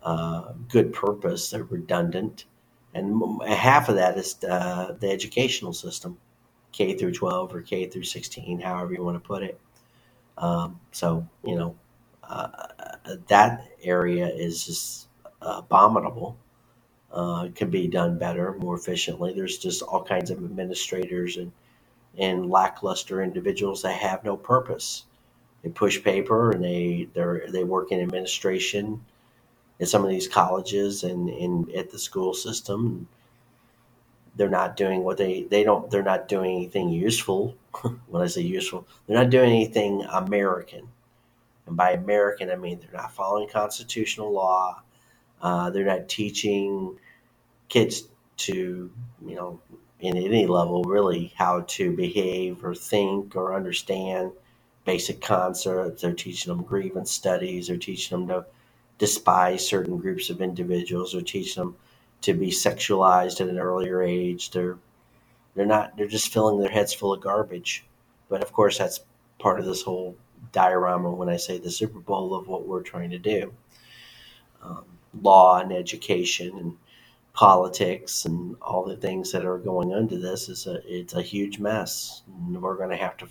uh, 0.03 0.53
good 0.69 0.93
purpose. 0.93 1.49
They're 1.49 1.63
redundant, 1.63 2.45
and 2.93 3.21
half 3.47 3.89
of 3.89 3.95
that 3.95 4.17
is 4.17 4.41
uh, 4.43 4.95
the 4.99 5.09
educational 5.09 5.73
system, 5.73 6.17
K 6.73 6.95
through 6.95 7.13
12 7.13 7.55
or 7.55 7.61
K 7.61 7.87
through 7.87 8.03
16, 8.03 8.61
however 8.61 8.93
you 8.93 9.03
want 9.03 9.21
to 9.21 9.27
put 9.27 9.43
it. 9.43 9.59
Um, 10.37 10.81
so 10.91 11.27
you 11.45 11.55
know 11.55 11.75
uh, 12.23 12.49
that 13.27 13.67
area 13.83 14.27
is 14.27 14.65
just 14.65 15.07
abominable 15.41 16.37
uh, 17.13 17.49
can 17.55 17.69
be 17.69 17.87
done 17.87 18.17
better, 18.17 18.53
more 18.59 18.75
efficiently. 18.75 19.33
There's 19.33 19.57
just 19.57 19.83
all 19.83 20.03
kinds 20.03 20.31
of 20.31 20.39
administrators 20.39 21.37
and 21.37 21.51
and 22.17 22.49
lackluster 22.49 23.23
individuals 23.23 23.81
that 23.83 23.93
have 23.95 24.23
no 24.23 24.37
purpose. 24.37 25.05
They 25.63 25.69
push 25.69 26.03
paper 26.03 26.51
and 26.51 26.63
they 26.63 27.07
they 27.13 27.23
they 27.49 27.63
work 27.63 27.91
in 27.91 28.01
administration 28.01 29.05
at 29.79 29.87
some 29.89 30.03
of 30.03 30.09
these 30.09 30.27
colleges 30.27 31.03
and 31.03 31.29
in 31.29 31.69
at 31.77 31.91
the 31.91 31.99
school 31.99 32.33
system. 32.33 33.07
They're 34.35 34.49
not 34.49 34.75
doing 34.75 35.03
what 35.03 35.17
they 35.17 35.43
they 35.43 35.63
don't 35.63 35.89
they're 35.91 36.03
not 36.03 36.27
doing 36.27 36.55
anything 36.55 36.89
useful. 36.89 37.55
when 38.07 38.21
I 38.21 38.27
say 38.27 38.41
useful, 38.41 38.87
they're 39.05 39.17
not 39.17 39.29
doing 39.29 39.49
anything 39.49 40.03
American. 40.11 40.87
And 41.67 41.77
by 41.77 41.91
American, 41.91 42.49
I 42.49 42.55
mean 42.55 42.79
they're 42.79 43.01
not 43.01 43.13
following 43.13 43.49
constitutional 43.49 44.31
law. 44.31 44.81
Uh, 45.41 45.69
they're 45.69 45.85
not 45.85 46.07
teaching 46.07 46.97
kids 47.69 48.07
to, 48.37 48.89
you 49.25 49.35
know, 49.35 49.59
in 49.99 50.17
any 50.17 50.45
level, 50.47 50.83
really, 50.83 51.33
how 51.37 51.61
to 51.61 51.95
behave 51.95 52.63
or 52.63 52.75
think 52.75 53.35
or 53.35 53.55
understand 53.55 54.31
basic 54.85 55.21
concepts. 55.21 56.01
They're 56.01 56.13
teaching 56.13 56.53
them 56.53 56.63
grievance 56.63 57.11
studies. 57.11 57.67
They're 57.67 57.77
teaching 57.77 58.17
them 58.17 58.27
to 58.27 58.45
despise 58.97 59.65
certain 59.65 59.97
groups 59.97 60.29
of 60.29 60.41
individuals. 60.41 61.13
They're 61.13 61.21
teaching 61.21 61.63
them 61.63 61.75
to 62.23 62.33
be 62.33 62.47
sexualized 62.47 63.41
at 63.41 63.47
an 63.47 63.59
earlier 63.59 64.01
age. 64.01 64.51
They're 64.51 64.77
they're 65.55 65.65
not. 65.65 65.95
They're 65.97 66.07
just 66.07 66.33
filling 66.33 66.59
their 66.59 66.71
heads 66.71 66.93
full 66.93 67.13
of 67.13 67.21
garbage. 67.21 67.85
But 68.29 68.41
of 68.41 68.51
course, 68.51 68.77
that's 68.77 69.01
part 69.39 69.59
of 69.59 69.65
this 69.65 69.83
whole 69.83 70.15
diorama 70.51 71.11
when 71.11 71.29
I 71.29 71.37
say 71.37 71.57
the 71.57 71.71
Super 71.71 71.99
Bowl 71.99 72.33
of 72.33 72.47
what 72.47 72.67
we're 72.67 72.81
trying 72.81 73.11
to 73.11 73.19
do. 73.19 73.53
Um, 74.63 74.85
law 75.21 75.59
and 75.59 75.71
education 75.71 76.57
and 76.57 76.77
politics 77.33 78.25
and 78.25 78.55
all 78.61 78.83
the 78.83 78.95
things 78.95 79.31
that 79.31 79.45
are 79.45 79.57
going 79.57 79.91
into 79.91 80.17
this 80.17 80.49
is 80.49 80.65
a 80.67 80.81
it's 80.85 81.13
a 81.13 81.21
huge 81.21 81.59
mess. 81.59 82.23
And 82.27 82.61
we're 82.61 82.77
going 82.77 82.89
to 82.89 82.95
have 82.95 83.17
to 83.17 83.27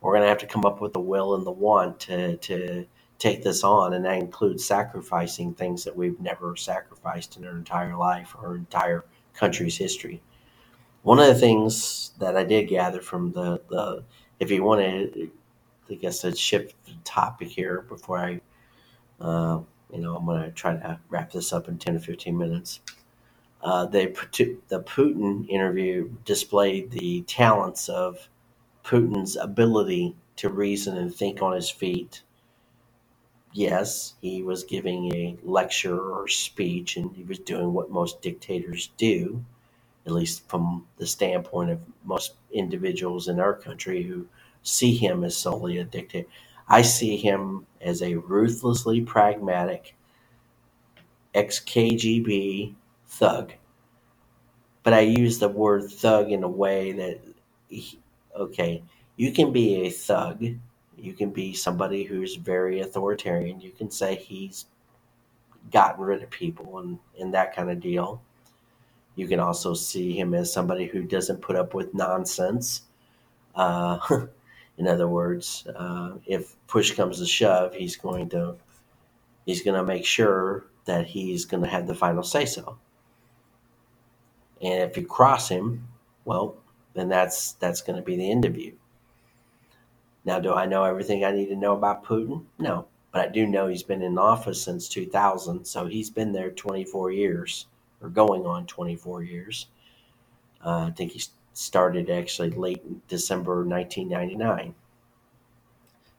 we're 0.00 0.12
going 0.12 0.22
to 0.22 0.28
have 0.28 0.38
to 0.38 0.46
come 0.46 0.64
up 0.64 0.80
with 0.80 0.92
the 0.92 1.00
will 1.00 1.34
and 1.34 1.46
the 1.46 1.52
want 1.52 2.00
to 2.00 2.36
to 2.36 2.86
take 3.22 3.44
this 3.44 3.64
on, 3.64 3.94
and 3.94 4.04
that 4.06 4.18
includes 4.18 4.64
sacrificing 4.64 5.54
things 5.54 5.84
that 5.84 5.96
we've 5.96 6.20
never 6.20 6.56
sacrificed 6.56 7.38
in 7.38 7.46
our 7.46 7.56
entire 7.56 7.96
life 7.96 8.36
or 8.42 8.56
entire 8.56 9.04
country's 9.34 9.78
history. 9.78 10.22
One 11.02 11.20
of 11.20 11.28
the 11.28 11.34
things 11.36 12.12
that 12.20 12.36
I 12.36 12.44
did 12.44 12.68
gather 12.68 13.00
from 13.02 13.32
the 13.32 13.62
the 13.70 14.04
if 14.40 14.50
you 14.50 14.64
want 14.64 14.82
to, 14.82 15.30
I 15.90 15.94
guess, 15.94 16.20
to 16.20 16.34
shift 16.36 16.74
the 16.86 16.94
topic 17.04 17.48
here 17.48 17.82
before 17.82 18.18
I, 18.18 18.40
uh, 19.20 19.60
you 19.92 20.00
know, 20.00 20.16
I'm 20.16 20.26
going 20.26 20.42
to 20.42 20.50
try 20.52 20.74
to 20.74 21.00
wrap 21.10 21.32
this 21.32 21.52
up 21.52 21.68
in 21.68 21.78
ten 21.78 21.96
or 21.96 22.00
fifteen 22.00 22.38
minutes 22.38 22.72
uh, 23.62 23.86
they 23.86 24.06
the 24.68 24.80
Putin 24.82 25.48
interview 25.48 26.10
displayed 26.24 26.90
the 26.90 27.22
talents 27.22 27.88
of 27.88 28.28
Putin's 28.84 29.36
ability 29.36 30.16
to 30.36 30.48
reason 30.50 30.96
and 30.96 31.14
think 31.14 31.42
on 31.42 31.54
his 31.54 31.70
feet. 31.70 32.22
Yes, 33.52 34.14
he 34.22 34.42
was 34.42 34.64
giving 34.64 35.14
a 35.14 35.36
lecture 35.42 36.00
or 36.00 36.28
speech, 36.28 36.96
and 36.96 37.14
he 37.14 37.24
was 37.24 37.38
doing 37.38 37.72
what 37.74 37.90
most 37.90 38.22
dictators 38.22 38.90
do, 38.96 39.44
at 40.06 40.12
least 40.12 40.48
from 40.48 40.86
the 40.96 41.06
standpoint 41.06 41.70
of 41.70 41.80
most 42.04 42.34
individuals 42.52 43.28
in 43.28 43.40
our 43.40 43.54
country 43.54 44.02
who 44.04 44.26
see 44.62 44.94
him 44.96 45.24
as 45.24 45.36
solely 45.36 45.78
a 45.78 45.84
dictator. 45.84 46.28
I 46.68 46.82
see 46.82 47.16
him 47.16 47.66
as 47.80 48.02
a 48.02 48.16
ruthlessly 48.16 49.02
pragmatic 49.02 49.94
ex 51.34 51.60
KGB 51.60 52.74
thug. 53.06 53.54
But 54.82 54.94
I 54.94 55.00
use 55.00 55.38
the 55.38 55.48
word 55.48 55.90
thug 55.90 56.30
in 56.30 56.42
a 56.42 56.48
way 56.48 56.92
that, 56.92 57.20
okay, 58.36 58.82
you 59.16 59.32
can 59.32 59.52
be 59.52 59.82
a 59.82 59.90
thug. 59.90 60.44
You 61.02 61.12
can 61.12 61.30
be 61.30 61.52
somebody 61.52 62.04
who's 62.04 62.36
very 62.36 62.80
authoritarian. 62.80 63.60
You 63.60 63.72
can 63.72 63.90
say 63.90 64.14
he's 64.14 64.66
gotten 65.70 66.04
rid 66.04 66.22
of 66.22 66.30
people 66.30 66.78
and, 66.78 66.98
and 67.20 67.34
that 67.34 67.54
kind 67.54 67.70
of 67.70 67.80
deal. 67.80 68.22
You 69.16 69.26
can 69.28 69.40
also 69.40 69.74
see 69.74 70.18
him 70.18 70.32
as 70.32 70.52
somebody 70.52 70.86
who 70.86 71.02
doesn't 71.02 71.42
put 71.42 71.56
up 71.56 71.74
with 71.74 71.92
nonsense. 71.92 72.82
Uh, 73.54 73.98
In 74.78 74.88
other 74.88 75.06
words, 75.06 75.66
uh, 75.76 76.14
if 76.26 76.56
push 76.66 76.92
comes 76.92 77.18
to 77.18 77.26
shove, 77.26 77.74
he's 77.74 77.96
going 77.96 78.30
to 78.30 78.56
he's 79.44 79.62
going 79.62 79.76
to 79.76 79.84
make 79.84 80.04
sure 80.04 80.64
that 80.86 81.06
he's 81.06 81.44
going 81.44 81.62
to 81.62 81.68
have 81.68 81.86
the 81.86 81.94
final 81.94 82.22
say 82.22 82.46
so. 82.46 82.78
And 84.60 84.90
if 84.90 84.96
you 84.96 85.06
cross 85.06 85.48
him, 85.48 85.86
well, 86.24 86.56
then 86.94 87.08
that's 87.08 87.52
that's 87.54 87.82
going 87.82 87.96
to 87.96 88.02
be 88.02 88.16
the 88.16 88.30
end 88.30 88.44
of 88.44 88.56
you. 88.56 88.72
Now, 90.24 90.38
do 90.38 90.52
I 90.54 90.66
know 90.66 90.84
everything 90.84 91.24
I 91.24 91.32
need 91.32 91.48
to 91.48 91.56
know 91.56 91.74
about 91.76 92.04
Putin? 92.04 92.44
No, 92.58 92.86
but 93.10 93.28
I 93.28 93.32
do 93.32 93.46
know 93.46 93.66
he's 93.66 93.82
been 93.82 94.02
in 94.02 94.18
office 94.18 94.62
since 94.62 94.88
2000, 94.88 95.64
so 95.64 95.86
he's 95.86 96.10
been 96.10 96.32
there 96.32 96.50
24 96.50 97.10
years, 97.10 97.66
or 98.00 98.08
going 98.08 98.46
on 98.46 98.66
24 98.66 99.24
years. 99.24 99.66
Uh, 100.64 100.86
I 100.86 100.90
think 100.92 101.12
he 101.12 101.22
started 101.52 102.08
actually 102.08 102.50
late 102.50 103.08
December 103.08 103.64
1999. 103.64 104.74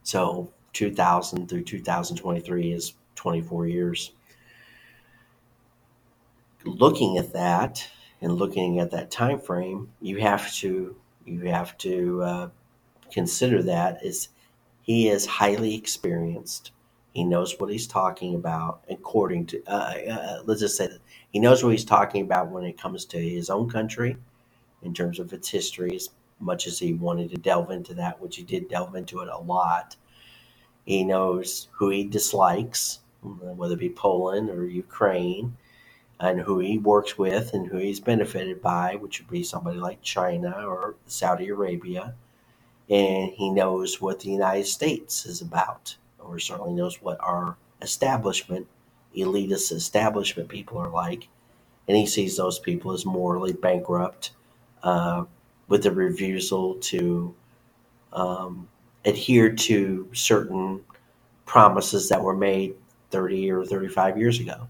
So 0.03 0.51
2000 0.73 1.47
through 1.47 1.63
2023 1.63 2.73
is 2.73 2.93
24 3.15 3.67
years. 3.67 4.11
Looking 6.65 7.17
at 7.17 7.33
that 7.33 7.87
and 8.21 8.33
looking 8.33 8.79
at 8.79 8.91
that 8.91 9.11
time 9.11 9.39
frame, 9.39 9.89
you 10.01 10.17
have 10.17 10.53
to 10.55 10.95
you 11.25 11.39
have 11.41 11.77
to 11.77 12.21
uh, 12.21 12.49
consider 13.13 13.61
that 13.63 14.03
is 14.03 14.29
he 14.81 15.07
is 15.07 15.25
highly 15.25 15.75
experienced. 15.75 16.71
He 17.13 17.23
knows 17.23 17.57
what 17.59 17.71
he's 17.71 17.87
talking 17.87 18.35
about. 18.35 18.83
According 18.89 19.45
to, 19.47 19.63
uh, 19.67 19.93
uh, 20.11 20.41
let's 20.45 20.59
just 20.61 20.75
say 20.75 20.89
he 21.31 21.39
knows 21.39 21.63
what 21.63 21.69
he's 21.69 21.85
talking 21.85 22.23
about 22.23 22.49
when 22.49 22.65
it 22.65 22.77
comes 22.77 23.05
to 23.05 23.17
his 23.17 23.49
own 23.49 23.69
country, 23.69 24.17
in 24.81 24.93
terms 24.93 25.19
of 25.19 25.31
its 25.31 25.47
history, 25.47 25.95
as 25.95 26.09
much 26.39 26.67
as 26.67 26.79
he 26.79 26.93
wanted 26.93 27.29
to 27.29 27.37
delve 27.37 27.71
into 27.71 27.93
that, 27.93 28.19
which 28.19 28.35
he 28.35 28.43
did 28.43 28.67
delve 28.67 28.95
into 28.95 29.19
it 29.21 29.29
a 29.29 29.37
lot. 29.37 29.95
He 30.85 31.05
knows 31.05 31.69
who 31.71 31.89
he 31.89 32.03
dislikes, 32.03 32.99
whether 33.21 33.75
it 33.75 33.79
be 33.79 33.89
Poland 33.89 34.49
or 34.49 34.65
Ukraine, 34.65 35.55
and 36.19 36.41
who 36.41 36.59
he 36.59 36.77
works 36.77 37.17
with 37.17 37.53
and 37.53 37.67
who 37.67 37.77
he's 37.77 37.99
benefited 38.01 38.61
by, 38.61 38.95
which 38.95 39.19
would 39.19 39.29
be 39.29 39.43
somebody 39.43 39.77
like 39.77 40.01
China 40.01 40.51
or 40.67 40.95
Saudi 41.05 41.47
Arabia 41.49 42.15
and 42.89 43.31
he 43.31 43.49
knows 43.49 44.01
what 44.01 44.19
the 44.19 44.29
United 44.29 44.65
States 44.65 45.25
is 45.25 45.41
about, 45.41 45.95
or 46.19 46.39
certainly 46.39 46.73
knows 46.73 47.01
what 47.01 47.17
our 47.21 47.57
establishment, 47.81 48.67
elitist 49.15 49.71
establishment 49.71 50.49
people 50.49 50.77
are 50.77 50.89
like, 50.89 51.27
and 51.87 51.97
he 51.97 52.05
sees 52.05 52.37
those 52.37 52.59
people 52.59 52.91
as 52.91 53.05
morally 53.05 53.53
bankrupt, 53.53 54.31
uh, 54.83 55.23
with 55.67 55.85
a 55.85 55.91
refusal 55.91 56.75
to 56.75 57.33
um, 58.11 58.67
adhere 59.05 59.53
to 59.53 60.07
certain 60.13 60.81
promises 61.45 62.09
that 62.09 62.21
were 62.21 62.35
made 62.35 62.75
30 63.11 63.51
or 63.51 63.65
35 63.65 64.17
years 64.17 64.39
ago. 64.39 64.67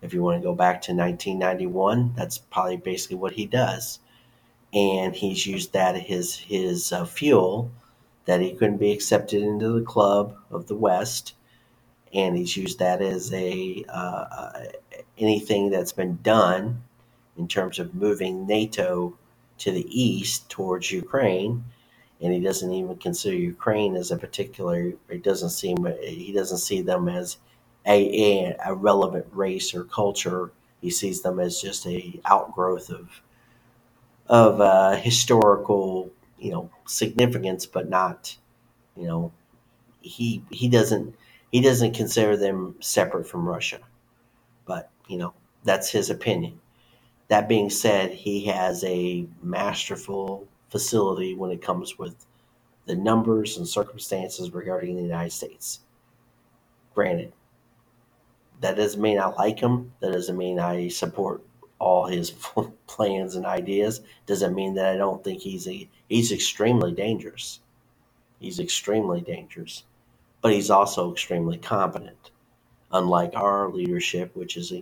If 0.00 0.12
you 0.12 0.22
want 0.22 0.40
to 0.40 0.46
go 0.46 0.54
back 0.54 0.82
to 0.82 0.92
1991, 0.92 2.14
that's 2.16 2.38
probably 2.38 2.76
basically 2.76 3.16
what 3.16 3.32
he 3.32 3.46
does 3.46 4.00
and 4.72 5.14
he's 5.14 5.46
used 5.46 5.72
that 5.72 5.96
his 5.96 6.36
his 6.36 6.92
uh, 6.92 7.04
fuel 7.04 7.70
that 8.24 8.40
he 8.40 8.54
couldn't 8.54 8.78
be 8.78 8.92
accepted 8.92 9.42
into 9.42 9.72
the 9.72 9.84
club 9.84 10.36
of 10.50 10.66
the 10.66 10.74
West, 10.74 11.34
and 12.14 12.36
he's 12.36 12.56
used 12.56 12.78
that 12.78 13.02
as 13.02 13.32
a 13.32 13.84
uh, 13.88 14.24
uh, 14.30 14.64
anything 15.18 15.70
that's 15.70 15.92
been 15.92 16.18
done 16.22 16.82
in 17.36 17.48
terms 17.48 17.78
of 17.78 17.94
moving 17.94 18.46
NATO 18.46 19.14
to 19.58 19.70
the 19.70 19.86
east 19.88 20.48
towards 20.48 20.90
Ukraine, 20.90 21.64
and 22.20 22.32
he 22.32 22.40
doesn't 22.40 22.72
even 22.72 22.96
consider 22.96 23.36
Ukraine 23.36 23.96
as 23.96 24.10
a 24.10 24.16
particular. 24.16 24.92
It 25.08 25.22
doesn't 25.22 25.50
seem 25.50 25.86
he 26.00 26.32
doesn't 26.32 26.58
see 26.58 26.80
them 26.80 27.08
as 27.08 27.38
a, 27.86 27.98
a, 27.98 28.56
a 28.66 28.74
relevant 28.74 29.26
race 29.32 29.74
or 29.74 29.84
culture. 29.84 30.50
He 30.80 30.90
sees 30.90 31.22
them 31.22 31.38
as 31.40 31.60
just 31.60 31.86
a 31.86 32.20
outgrowth 32.24 32.90
of 32.90 33.20
of 34.32 34.62
uh, 34.62 34.96
historical, 34.96 36.10
you 36.38 36.50
know, 36.50 36.70
significance, 36.86 37.66
but 37.66 37.90
not, 37.90 38.34
you 38.96 39.06
know, 39.06 39.30
he 40.00 40.42
he 40.50 40.68
doesn't 40.68 41.14
he 41.52 41.60
doesn't 41.60 41.94
consider 41.94 42.36
them 42.36 42.76
separate 42.80 43.28
from 43.28 43.48
Russia. 43.48 43.80
But 44.66 44.90
you 45.08 45.18
know, 45.18 45.34
that's 45.64 45.90
his 45.90 46.10
opinion. 46.10 46.60
That 47.28 47.48
being 47.48 47.70
said, 47.70 48.12
he 48.12 48.46
has 48.46 48.84
a 48.84 49.26
masterful 49.42 50.48
facility 50.70 51.34
when 51.34 51.50
it 51.50 51.62
comes 51.62 51.98
with 51.98 52.26
the 52.86 52.96
numbers 52.96 53.58
and 53.58 53.68
circumstances 53.68 54.52
regarding 54.52 54.96
the 54.96 55.02
United 55.02 55.32
States. 55.32 55.80
Granted, 56.94 57.32
that 58.62 58.76
doesn't 58.76 59.02
mean 59.02 59.18
I 59.18 59.26
like 59.26 59.60
him. 59.60 59.92
That 60.00 60.12
doesn't 60.12 60.38
mean 60.38 60.58
I 60.58 60.88
support 60.88 61.42
all 61.78 62.06
his 62.06 62.32
plans 62.92 63.36
and 63.36 63.46
ideas 63.46 64.02
doesn't 64.26 64.54
mean 64.54 64.74
that 64.74 64.94
I 64.94 64.98
don't 64.98 65.24
think 65.24 65.40
he's 65.40 65.66
a 65.66 65.88
he's 66.08 66.30
extremely 66.30 66.92
dangerous. 66.92 67.60
He's 68.38 68.60
extremely 68.60 69.22
dangerous, 69.22 69.84
but 70.42 70.52
he's 70.52 70.70
also 70.70 71.10
extremely 71.10 71.56
competent. 71.56 72.30
Unlike 72.92 73.32
our 73.34 73.70
leadership, 73.70 74.36
which 74.36 74.58
is 74.58 74.74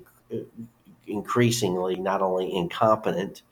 increasingly 1.06 1.94
not 1.96 2.20
only 2.20 2.52
incompetent 2.52 3.42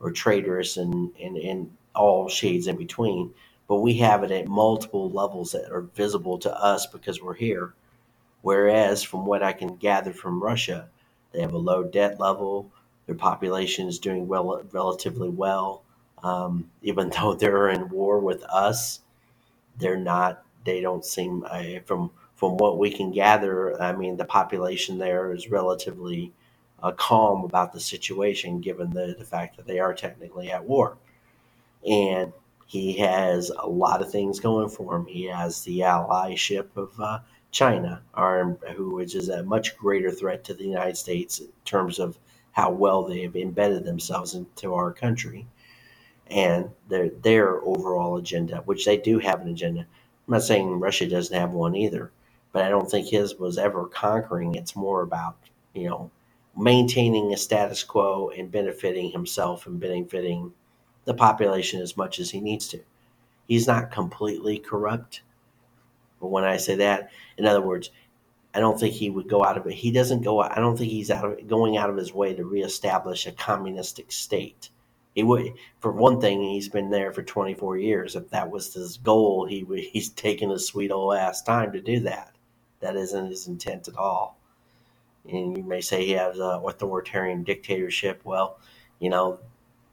or 0.00 0.10
traitorous 0.10 0.76
and, 0.76 1.10
and, 1.18 1.38
and 1.38 1.70
all 1.94 2.28
shades 2.28 2.66
in 2.66 2.76
between, 2.76 3.32
but 3.68 3.76
we 3.76 3.94
have 3.94 4.22
it 4.22 4.30
at 4.30 4.46
multiple 4.46 5.10
levels 5.10 5.52
that 5.52 5.72
are 5.72 5.80
visible 5.80 6.36
to 6.38 6.54
us 6.54 6.86
because 6.86 7.22
we're 7.22 7.34
here. 7.34 7.72
Whereas, 8.42 9.02
from 9.02 9.24
what 9.24 9.42
I 9.42 9.54
can 9.54 9.76
gather 9.76 10.12
from 10.12 10.42
Russia, 10.42 10.90
they 11.32 11.40
have 11.40 11.54
a 11.54 11.58
low 11.58 11.84
debt 11.84 12.20
level, 12.20 12.70
their 13.06 13.14
population 13.14 13.88
is 13.88 13.98
doing 13.98 14.26
well, 14.26 14.62
relatively 14.72 15.28
well. 15.28 15.82
Um, 16.22 16.70
even 16.82 17.10
though 17.16 17.34
they're 17.34 17.68
in 17.68 17.88
war 17.88 18.18
with 18.18 18.42
us, 18.44 19.00
they're 19.78 19.96
not. 19.96 20.42
They 20.64 20.80
don't 20.80 21.04
seem 21.04 21.44
uh, 21.48 21.80
from 21.84 22.10
from 22.34 22.56
what 22.56 22.78
we 22.78 22.90
can 22.90 23.10
gather. 23.10 23.80
I 23.80 23.94
mean, 23.94 24.16
the 24.16 24.24
population 24.24 24.98
there 24.98 25.32
is 25.32 25.50
relatively 25.50 26.32
uh, 26.82 26.92
calm 26.92 27.44
about 27.44 27.72
the 27.72 27.80
situation, 27.80 28.60
given 28.60 28.90
the, 28.90 29.14
the 29.18 29.24
fact 29.24 29.56
that 29.56 29.66
they 29.66 29.78
are 29.78 29.94
technically 29.94 30.50
at 30.50 30.64
war. 30.64 30.96
And 31.88 32.32
he 32.66 32.94
has 32.98 33.50
a 33.50 33.68
lot 33.68 34.02
of 34.02 34.10
things 34.10 34.40
going 34.40 34.68
for 34.68 34.96
him. 34.96 35.06
He 35.06 35.24
has 35.24 35.62
the 35.62 35.80
allyship 35.80 36.76
of 36.76 36.98
uh, 36.98 37.20
China, 37.50 38.02
who 38.76 38.98
is 38.98 39.28
a 39.28 39.42
much 39.44 39.76
greater 39.76 40.10
threat 40.10 40.44
to 40.44 40.54
the 40.54 40.64
United 40.64 40.96
States 40.96 41.38
in 41.38 41.48
terms 41.64 41.98
of 41.98 42.18
how 42.54 42.72
well 42.72 43.04
they 43.04 43.22
have 43.22 43.36
embedded 43.36 43.84
themselves 43.84 44.34
into 44.34 44.74
our 44.74 44.92
country 44.92 45.46
and 46.28 46.70
their 46.88 47.10
their 47.10 47.60
overall 47.62 48.16
agenda, 48.18 48.58
which 48.66 48.86
they 48.86 48.96
do 48.98 49.20
have 49.20 49.42
an 49.42 49.48
agenda. 49.50 49.82
I'm 49.82 50.32
not 50.34 50.42
saying 50.44 50.80
Russia 50.80 51.08
doesn't 51.08 51.38
have 51.38 51.52
one 51.52 51.76
either, 51.76 52.12
but 52.52 52.64
I 52.64 52.70
don't 52.70 52.90
think 52.90 53.08
his 53.08 53.36
was 53.36 53.58
ever 53.58 53.86
conquering. 53.86 54.56
It's 54.56 54.76
more 54.76 55.02
about 55.02 55.36
you 55.74 55.88
know 55.88 56.10
maintaining 56.56 57.32
a 57.34 57.36
status 57.36 57.84
quo 57.84 58.30
and 58.36 58.50
benefiting 58.52 59.10
himself 59.12 59.66
and 59.66 59.80
benefiting 59.80 60.52
the 61.04 61.14
population 61.14 61.82
as 61.82 61.96
much 61.96 62.20
as 62.20 62.30
he 62.30 62.40
needs 62.40 62.68
to. 62.68 62.80
He's 63.48 63.66
not 63.66 63.92
completely 63.92 64.58
corrupt. 64.58 65.22
But 66.20 66.28
when 66.28 66.44
I 66.44 66.56
say 66.58 66.76
that, 66.76 67.10
in 67.38 67.46
other 67.46 67.62
words, 67.62 67.90
I 68.54 68.60
don't 68.60 68.78
think 68.78 68.94
he 68.94 69.10
would 69.10 69.28
go 69.28 69.44
out 69.44 69.56
of 69.56 69.66
it. 69.66 69.74
He 69.74 69.90
doesn't 69.90 70.22
go. 70.22 70.40
I 70.40 70.54
don't 70.56 70.76
think 70.76 70.90
he's 70.90 71.10
out 71.10 71.24
of 71.24 71.48
going 71.48 71.76
out 71.76 71.90
of 71.90 71.96
his 71.96 72.14
way 72.14 72.34
to 72.34 72.44
reestablish 72.44 73.26
a 73.26 73.32
communistic 73.32 74.12
state. 74.12 74.70
He 75.14 75.24
would, 75.24 75.54
for 75.80 75.92
one 75.92 76.20
thing, 76.20 76.42
he's 76.42 76.68
been 76.68 76.90
there 76.90 77.12
for 77.12 77.22
24 77.22 77.78
years. 77.78 78.16
If 78.16 78.30
that 78.30 78.50
was 78.50 78.72
his 78.74 78.96
goal, 78.98 79.46
he 79.46 79.64
he's 79.92 80.10
taken 80.10 80.50
a 80.52 80.58
sweet 80.58 80.92
old 80.92 81.16
ass 81.16 81.42
time 81.42 81.72
to 81.72 81.80
do 81.80 82.00
that. 82.00 82.34
That 82.80 82.96
isn't 82.96 83.28
his 83.28 83.48
intent 83.48 83.88
at 83.88 83.96
all. 83.96 84.38
And 85.28 85.56
you 85.56 85.64
may 85.64 85.80
say 85.80 86.04
he 86.04 86.12
has 86.12 86.38
an 86.38 86.62
authoritarian 86.64 87.42
dictatorship. 87.44 88.20
Well, 88.24 88.58
you 89.00 89.08
know, 89.10 89.40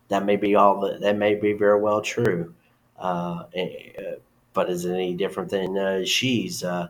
that 0.10 0.26
may 0.26 0.36
be 0.36 0.56
all 0.56 0.82
that. 0.82 1.02
That 1.02 1.18
may 1.18 1.36
be 1.36 1.54
very 1.54 1.80
well 1.80 2.02
true. 2.02 2.54
Uh, 3.00 3.46
eh, 3.56 3.92
eh, 3.96 4.16
but 4.54 4.70
is 4.70 4.86
it 4.86 4.94
any 4.94 5.14
different 5.14 5.50
than 5.50 5.78
uh, 5.78 6.04
Xi's? 6.04 6.64
Uh, 6.64 6.90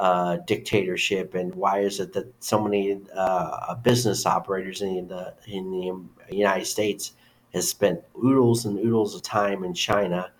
uh, 0.00 0.38
dictatorship, 0.46 1.34
and 1.34 1.54
why 1.54 1.80
is 1.80 2.00
it 2.00 2.14
that 2.14 2.32
so 2.42 2.58
many 2.58 2.98
uh, 3.14 3.74
business 3.74 4.24
operators 4.24 4.80
in 4.80 5.06
the 5.08 5.34
in 5.46 5.70
the 5.70 6.34
United 6.34 6.64
States 6.64 7.12
has 7.52 7.68
spent 7.68 8.00
oodles 8.24 8.64
and 8.64 8.78
oodles 8.78 9.14
of 9.14 9.20
time 9.20 9.62
in 9.62 9.74
China, 9.74 10.32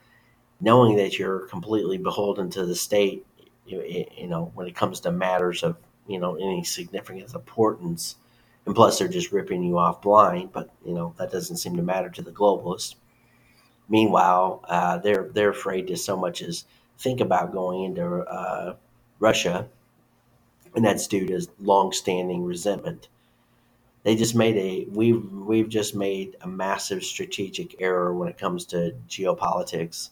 knowing 0.63 0.97
that 0.97 1.19
you're 1.19 1.41
completely 1.49 1.99
beholden 1.99 2.49
to 2.49 2.65
the 2.65 2.75
state. 2.75 3.27
You, 3.67 4.07
you 4.17 4.29
know, 4.29 4.51
when 4.55 4.67
it 4.67 4.75
comes 4.75 4.99
to 5.01 5.13
matters 5.13 5.63
of 5.63 5.77
you 6.09 6.19
know 6.19 6.37
any 6.37 6.65
significant 6.65 7.35
importance, 7.35 8.17
and 8.65 8.75
plus 8.75 8.99
they're 8.99 9.09
just 9.09 9.31
ripping 9.31 9.63
you 9.63 9.77
off 9.77 10.01
blind. 10.01 10.53
But 10.53 10.71
you 10.87 10.95
know 10.95 11.13
that 11.19 11.31
doesn't 11.31 11.59
seem 11.59 11.77
to 11.77 11.83
matter 11.83 12.09
to 12.09 12.23
the 12.23 12.33
globalists. 12.33 12.95
Meanwhile, 13.91 14.65
uh, 14.67 14.97
they're 14.97 15.29
they're 15.35 15.51
afraid 15.51 15.87
to 15.89 15.99
so 15.99 16.17
much 16.17 16.41
as 16.41 16.65
think 16.97 17.21
about 17.21 17.53
going 17.53 17.85
into 17.85 18.07
uh, 18.07 18.77
Russia, 19.21 19.69
and 20.75 20.85
that's 20.85 21.09
due 21.09 21.27
to 21.29 21.47
long-standing 21.61 22.45
resentment. 22.45 23.09
They 24.05 24.17
just 24.17 24.35
made 24.35 24.57
a 24.57 24.87
we've 24.91 25.31
we've 25.33 25.69
just 25.69 25.95
made 25.95 26.37
a 26.41 26.49
massive 26.49 27.05
strategic 27.05 27.81
error 27.81 28.15
when 28.15 28.29
it 28.29 28.39
comes 28.39 28.67
to 28.67 28.97
geopolitics, 29.09 30.11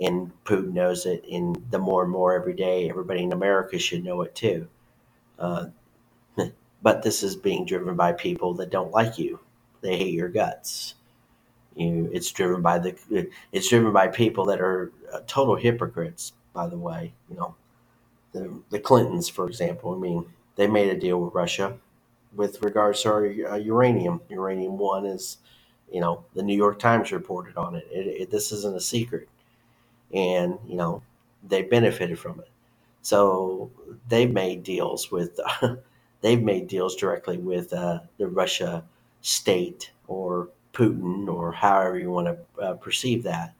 and 0.00 0.32
Putin 0.44 0.72
knows 0.74 1.06
it. 1.06 1.24
And 1.30 1.56
the 1.70 1.78
more 1.78 2.02
and 2.02 2.12
more 2.12 2.34
every 2.34 2.54
day, 2.54 2.90
everybody 2.90 3.22
in 3.22 3.32
America 3.32 3.78
should 3.78 4.04
know 4.04 4.22
it 4.22 4.34
too. 4.34 4.68
Uh, 5.38 5.66
but 6.82 7.02
this 7.02 7.22
is 7.22 7.36
being 7.36 7.66
driven 7.66 7.96
by 7.96 8.12
people 8.12 8.54
that 8.54 8.70
don't 8.70 8.92
like 8.92 9.18
you; 9.18 9.40
they 9.82 9.96
hate 9.96 10.14
your 10.14 10.28
guts 10.28 10.94
you, 11.76 12.10
it's 12.12 12.30
driven 12.30 12.62
by 12.62 12.78
the 12.78 13.30
it's 13.52 13.68
driven 13.68 13.92
by 13.92 14.08
people 14.08 14.46
that 14.46 14.60
are 14.60 14.92
uh, 15.12 15.20
total 15.26 15.56
hypocrites. 15.56 16.32
By 16.52 16.66
the 16.68 16.78
way, 16.78 17.14
you 17.30 17.36
know, 17.36 17.54
the 18.32 18.52
the 18.70 18.78
Clintons, 18.78 19.28
for 19.28 19.46
example. 19.46 19.94
I 19.94 19.98
mean, 19.98 20.26
they 20.56 20.66
made 20.66 20.90
a 20.90 20.98
deal 20.98 21.20
with 21.20 21.34
Russia 21.34 21.76
with 22.34 22.62
regards 22.62 23.02
to 23.02 23.08
our 23.10 23.26
uh, 23.26 23.56
uranium. 23.56 24.20
Uranium 24.28 24.78
one 24.78 25.06
is, 25.06 25.38
you 25.90 26.00
know, 26.00 26.24
the 26.34 26.42
New 26.42 26.56
York 26.56 26.78
Times 26.78 27.12
reported 27.12 27.56
on 27.56 27.74
it. 27.74 27.86
It, 27.90 28.06
it. 28.06 28.30
This 28.30 28.52
isn't 28.52 28.76
a 28.76 28.80
secret, 28.80 29.28
and 30.12 30.58
you 30.66 30.76
know, 30.76 31.02
they 31.46 31.62
benefited 31.62 32.18
from 32.18 32.40
it. 32.40 32.48
So 33.02 33.70
they've 34.08 34.32
made 34.32 34.62
deals 34.62 35.10
with. 35.10 35.38
they've 36.20 36.42
made 36.42 36.68
deals 36.68 36.96
directly 36.96 37.36
with 37.38 37.72
uh, 37.72 38.00
the 38.16 38.28
Russia 38.28 38.84
state 39.20 39.90
or 40.08 40.48
Putin 40.72 41.28
or 41.28 41.52
however 41.52 41.98
you 41.98 42.10
want 42.10 42.28
to 42.28 42.62
uh, 42.62 42.74
perceive 42.74 43.22
that. 43.24 43.54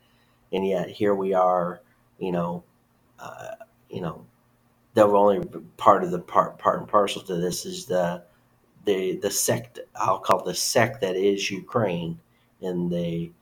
And 0.53 0.67
yet 0.67 0.89
here 0.89 1.15
we 1.15 1.35
are, 1.35 1.81
you 2.19 2.33
know, 2.33 2.63
uh, 3.19 3.55
you 3.91 4.01
know, 4.01 4.25
the 4.95 5.05
only 5.05 5.47
part 5.77 6.05
of 6.05 6.11
the 6.11 6.21
part 6.21 6.59
part 6.59 6.81
and 6.81 6.89
parcel 6.89 7.23
to 7.23 7.37
this 7.37 7.67
is 7.67 7.87
the 7.87 8.25
the 8.85 9.17
the 9.17 9.31
sect 9.31 9.81
I'll 9.97 10.19
call 10.21 10.45
the 10.45 10.55
sect 10.55 11.01
that 11.03 11.17
is 11.17 11.51
Ukraine 11.51 12.21
and 12.63 12.91
the 12.93 13.33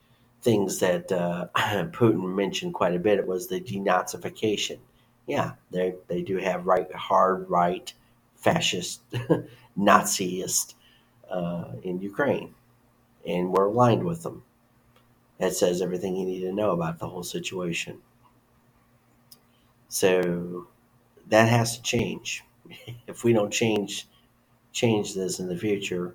things 0.43 0.81
that 0.81 1.13
uh, 1.13 1.49
Putin 1.57 2.35
mentioned 2.35 2.75
quite 2.75 2.95
a 2.95 2.99
bit. 3.01 3.19
It 3.19 3.27
was 3.27 3.49
the 3.49 3.61
denazification. 3.61 4.79
Yeah, 5.27 5.53
they 5.71 5.95
they 6.09 6.23
do 6.23 6.39
have 6.39 6.67
right 6.67 6.93
hard 6.95 7.49
right 7.51 7.93
fascist 8.37 9.03
Naziist 9.79 10.75
uh, 11.31 11.73
in 11.83 12.01
Ukraine 12.01 12.55
and 13.27 13.53
we're 13.53 13.67
aligned 13.67 14.05
with 14.05 14.23
them. 14.23 14.43
That 15.39 15.55
says 15.55 15.83
everything 15.83 16.17
you 16.17 16.27
need 16.27 16.41
to 16.43 16.53
know 16.53 16.73
about 16.73 16.99
the 16.99 17.09
whole 17.09 17.23
situation. 17.23 18.01
So 19.89 20.69
that 21.31 21.49
has 21.49 21.77
to 21.77 21.83
change. 21.83 22.45
if 23.07 23.25
we 23.25 23.33
don't 23.33 23.53
change 23.53 24.07
change 24.73 25.15
this 25.15 25.41
in 25.41 25.49
the 25.49 25.57
future, 25.57 26.15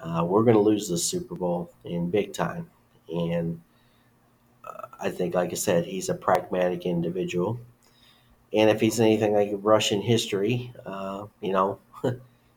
uh, 0.00 0.24
we're 0.24 0.42
going 0.42 0.56
to 0.56 0.62
lose 0.62 0.88
the 0.88 0.98
Super 0.98 1.36
Bowl 1.36 1.70
in 1.84 2.10
big 2.10 2.32
time. 2.32 2.68
And 3.08 3.60
uh, 4.64 4.88
I 5.00 5.10
think, 5.10 5.34
like 5.34 5.52
I 5.52 5.54
said, 5.54 5.84
he's 5.84 6.08
a 6.08 6.14
pragmatic 6.14 6.84
individual. 6.84 7.60
And 8.52 8.70
if 8.70 8.80
he's 8.80 8.98
anything 8.98 9.34
like 9.34 9.50
Russian 9.54 10.02
history, 10.02 10.72
uh, 10.84 11.26
you 11.40 11.52
know, 11.52 11.78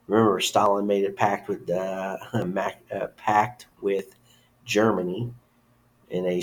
Remember, 0.07 0.39
Stalin 0.39 0.87
made 0.87 1.03
a 1.05 1.11
pact 1.11 1.49
with 1.49 1.69
uh, 1.69 2.17
a 2.33 3.07
pact 3.17 3.67
with 3.81 4.15
Germany, 4.63 5.33
and 6.09 6.25
they 6.25 6.39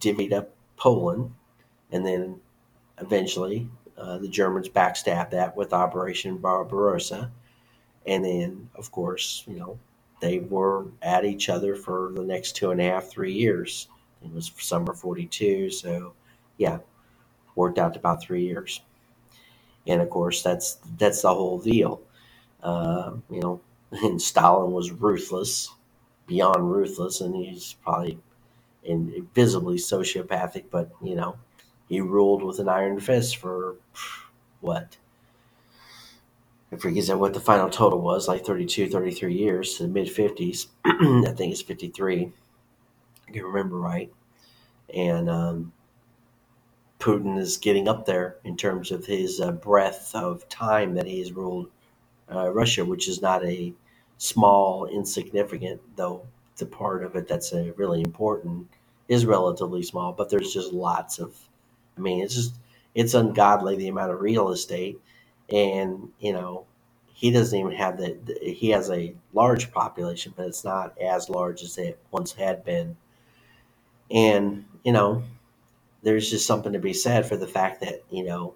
divvied 0.00 0.32
up 0.32 0.50
Poland, 0.76 1.34
and 1.90 2.06
then 2.06 2.40
eventually 2.98 3.68
uh, 3.96 4.18
the 4.18 4.28
Germans 4.28 4.68
backstabbed 4.68 5.30
that 5.30 5.56
with 5.56 5.72
Operation 5.72 6.38
Barbarossa, 6.38 7.30
and 8.06 8.24
then 8.24 8.70
of 8.74 8.90
course 8.90 9.44
you 9.46 9.58
know 9.58 9.78
they 10.20 10.38
were 10.38 10.86
at 11.02 11.24
each 11.24 11.48
other 11.48 11.74
for 11.74 12.12
the 12.14 12.22
next 12.22 12.56
two 12.56 12.70
and 12.70 12.80
a 12.80 12.84
half, 12.84 13.08
three 13.08 13.32
years. 13.32 13.88
It 14.24 14.32
was 14.32 14.52
summer 14.58 14.94
'42, 14.94 15.70
so 15.70 16.14
yeah, 16.56 16.78
worked 17.54 17.78
out 17.78 17.94
to 17.94 18.00
about 18.00 18.22
three 18.22 18.44
years. 18.44 18.80
And 19.86 20.00
of 20.00 20.10
course, 20.10 20.42
that's 20.42 20.78
that's 20.98 21.22
the 21.22 21.34
whole 21.34 21.58
deal. 21.58 22.00
Uh, 22.62 23.14
you 23.30 23.40
know, 23.40 23.60
and 23.92 24.20
Stalin 24.20 24.72
was 24.72 24.90
ruthless, 24.92 25.70
beyond 26.26 26.70
ruthless, 26.70 27.20
and 27.20 27.34
he's 27.34 27.74
probably 27.82 28.18
and 28.86 29.32
visibly 29.34 29.76
sociopathic, 29.76 30.64
but 30.70 30.90
you 31.02 31.14
know, 31.14 31.36
he 31.88 32.00
ruled 32.00 32.42
with 32.42 32.58
an 32.58 32.68
iron 32.68 33.00
fist 33.00 33.36
for 33.36 33.76
what? 34.60 34.96
I 36.72 36.76
forget 36.76 37.18
what 37.18 37.34
the 37.34 37.40
final 37.40 37.68
total 37.68 38.00
was, 38.00 38.28
like 38.28 38.46
32, 38.46 38.88
33 38.88 39.34
years 39.34 39.78
the 39.78 39.88
mid 39.88 40.08
50s. 40.08 40.68
I 40.84 41.32
think 41.32 41.52
it's 41.52 41.62
53. 41.62 42.32
I 43.28 43.32
can 43.32 43.44
remember 43.44 43.78
right. 43.78 44.12
And 44.94 45.28
um, 45.28 45.72
Putin 46.98 47.38
is 47.38 47.58
getting 47.58 47.88
up 47.88 48.06
there 48.06 48.36
in 48.44 48.56
terms 48.56 48.90
of 48.90 49.04
his 49.06 49.40
uh, 49.40 49.52
breadth 49.52 50.14
of 50.14 50.48
time 50.48 50.94
that 50.94 51.06
he 51.06 51.18
has 51.18 51.32
ruled 51.32 51.70
uh, 52.32 52.50
Russia, 52.50 52.84
which 52.84 53.08
is 53.08 53.20
not 53.20 53.44
a 53.44 53.74
small, 54.18 54.86
insignificant, 54.86 55.80
though 55.96 56.26
the 56.56 56.66
part 56.66 57.04
of 57.04 57.16
it 57.16 57.28
that's 57.28 57.52
really 57.76 58.02
important 58.02 58.68
is 59.08 59.26
relatively 59.26 59.82
small. 59.82 60.12
But 60.12 60.30
there's 60.30 60.54
just 60.54 60.72
lots 60.72 61.18
of, 61.18 61.36
I 61.96 62.00
mean, 62.00 62.22
it's 62.22 62.34
just 62.34 62.54
it's 62.94 63.14
ungodly 63.14 63.76
the 63.76 63.88
amount 63.88 64.12
of 64.12 64.20
real 64.20 64.50
estate, 64.50 65.00
and 65.48 66.10
you 66.18 66.32
know, 66.32 66.66
he 67.06 67.30
doesn't 67.30 67.58
even 67.58 67.72
have 67.72 67.98
the, 67.98 68.16
the 68.24 68.52
he 68.52 68.70
has 68.70 68.90
a 68.90 69.14
large 69.32 69.70
population, 69.72 70.34
but 70.36 70.46
it's 70.46 70.64
not 70.64 70.98
as 71.00 71.28
large 71.28 71.62
as 71.62 71.78
it 71.78 71.98
once 72.10 72.32
had 72.32 72.64
been. 72.64 72.96
And 74.10 74.64
you 74.84 74.92
know, 74.92 75.22
there's 76.02 76.30
just 76.30 76.46
something 76.46 76.72
to 76.72 76.78
be 76.78 76.92
said 76.92 77.26
for 77.26 77.36
the 77.36 77.46
fact 77.46 77.80
that 77.80 78.02
you 78.10 78.24
know 78.24 78.54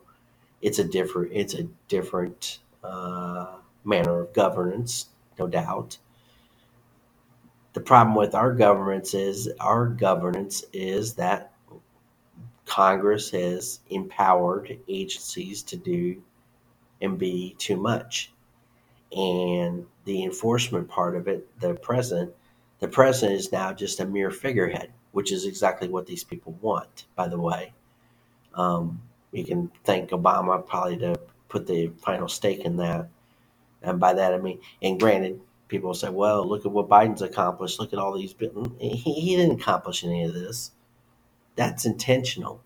it's 0.63 0.79
a 0.79 0.85
different 0.85 1.33
it's 1.33 1.55
a 1.55 1.65
different 1.89 2.59
uh, 2.83 3.57
manner 3.85 4.21
of 4.21 4.33
governance, 4.33 5.07
no 5.39 5.47
doubt. 5.47 5.99
The 7.75 7.81
problem 7.81 8.17
with 8.17 8.35
our 8.35 8.53
governance 8.55 9.13
is 9.13 9.51
our 9.61 9.87
governance 9.87 10.65
is 10.73 11.15
that 11.15 11.53
Congress 12.67 13.31
has 13.31 13.81
empowered 13.91 14.79
agencies 14.89 15.63
to 15.63 15.77
do 15.77 16.23
and 17.01 17.19
be 17.19 17.55
too 17.59 17.77
much. 17.77 18.33
And 19.17 19.87
the 20.05 20.25
enforcement 20.25 20.89
part 20.89 21.17
of 21.17 21.29
it, 21.29 21.49
the 21.61 21.75
president, 21.75 22.35
the 22.81 22.89
president 22.89 23.39
is 23.39 23.53
now 23.53 23.73
just 23.73 24.01
a 24.01 24.05
mere 24.05 24.31
figurehead, 24.31 24.91
which 25.13 25.33
is 25.33 25.47
exactly 25.47 25.89
what 25.89 26.07
these 26.07 26.25
people 26.25 26.57
want, 26.61 27.07
by 27.15 27.29
the 27.29 27.39
way. 27.39 27.73
Um, 28.55 29.01
you 29.33 29.45
can 29.45 29.71
thank 29.85 30.11
Obama 30.11 30.67
probably 30.67 30.97
to 30.99 31.19
put 31.49 31.67
the 31.67 31.89
final 32.03 32.29
stake 32.29 32.61
in 32.61 32.77
that. 32.79 33.09
And 33.83 34.01
by 34.01 34.13
that 34.15 34.35
I 34.35 34.39
mean, 34.39 34.61
and 34.83 34.99
granted, 34.99 35.41
people 35.69 35.95
say, 35.95 36.09
"Well, 36.09 36.47
look 36.47 36.67
at 36.67 36.73
what 36.73 36.89
Biden's 36.89 37.23
accomplished. 37.23 37.79
Look 37.79 37.93
at 37.93 37.99
all 37.99 38.17
these." 38.17 38.35
He, 38.81 38.97
he 38.97 39.37
didn't 39.37 39.61
accomplish 39.61 40.05
any 40.05 40.25
of 40.25 40.35
this. 40.35 40.73
That's 41.57 41.87
intentional. 41.87 42.63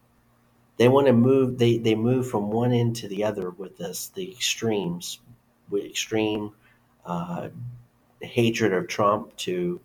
They 0.77 0.89
want 0.89 1.07
to 1.09 1.13
move. 1.13 1.59
They 1.59 1.79
they 1.79 1.95
move 1.95 2.29
from 2.29 2.51
one 2.51 2.73
end 2.73 2.97
to 2.97 3.09
the 3.09 3.25
other 3.25 3.51
with 3.51 3.79
this. 3.79 4.09
The 4.15 4.31
extremes, 4.31 5.21
with 5.69 5.85
extreme 5.85 6.53
uh, 7.05 7.49
hatred 8.21 8.73
of 8.73 8.89
Trump 8.89 9.37
to 9.39 9.81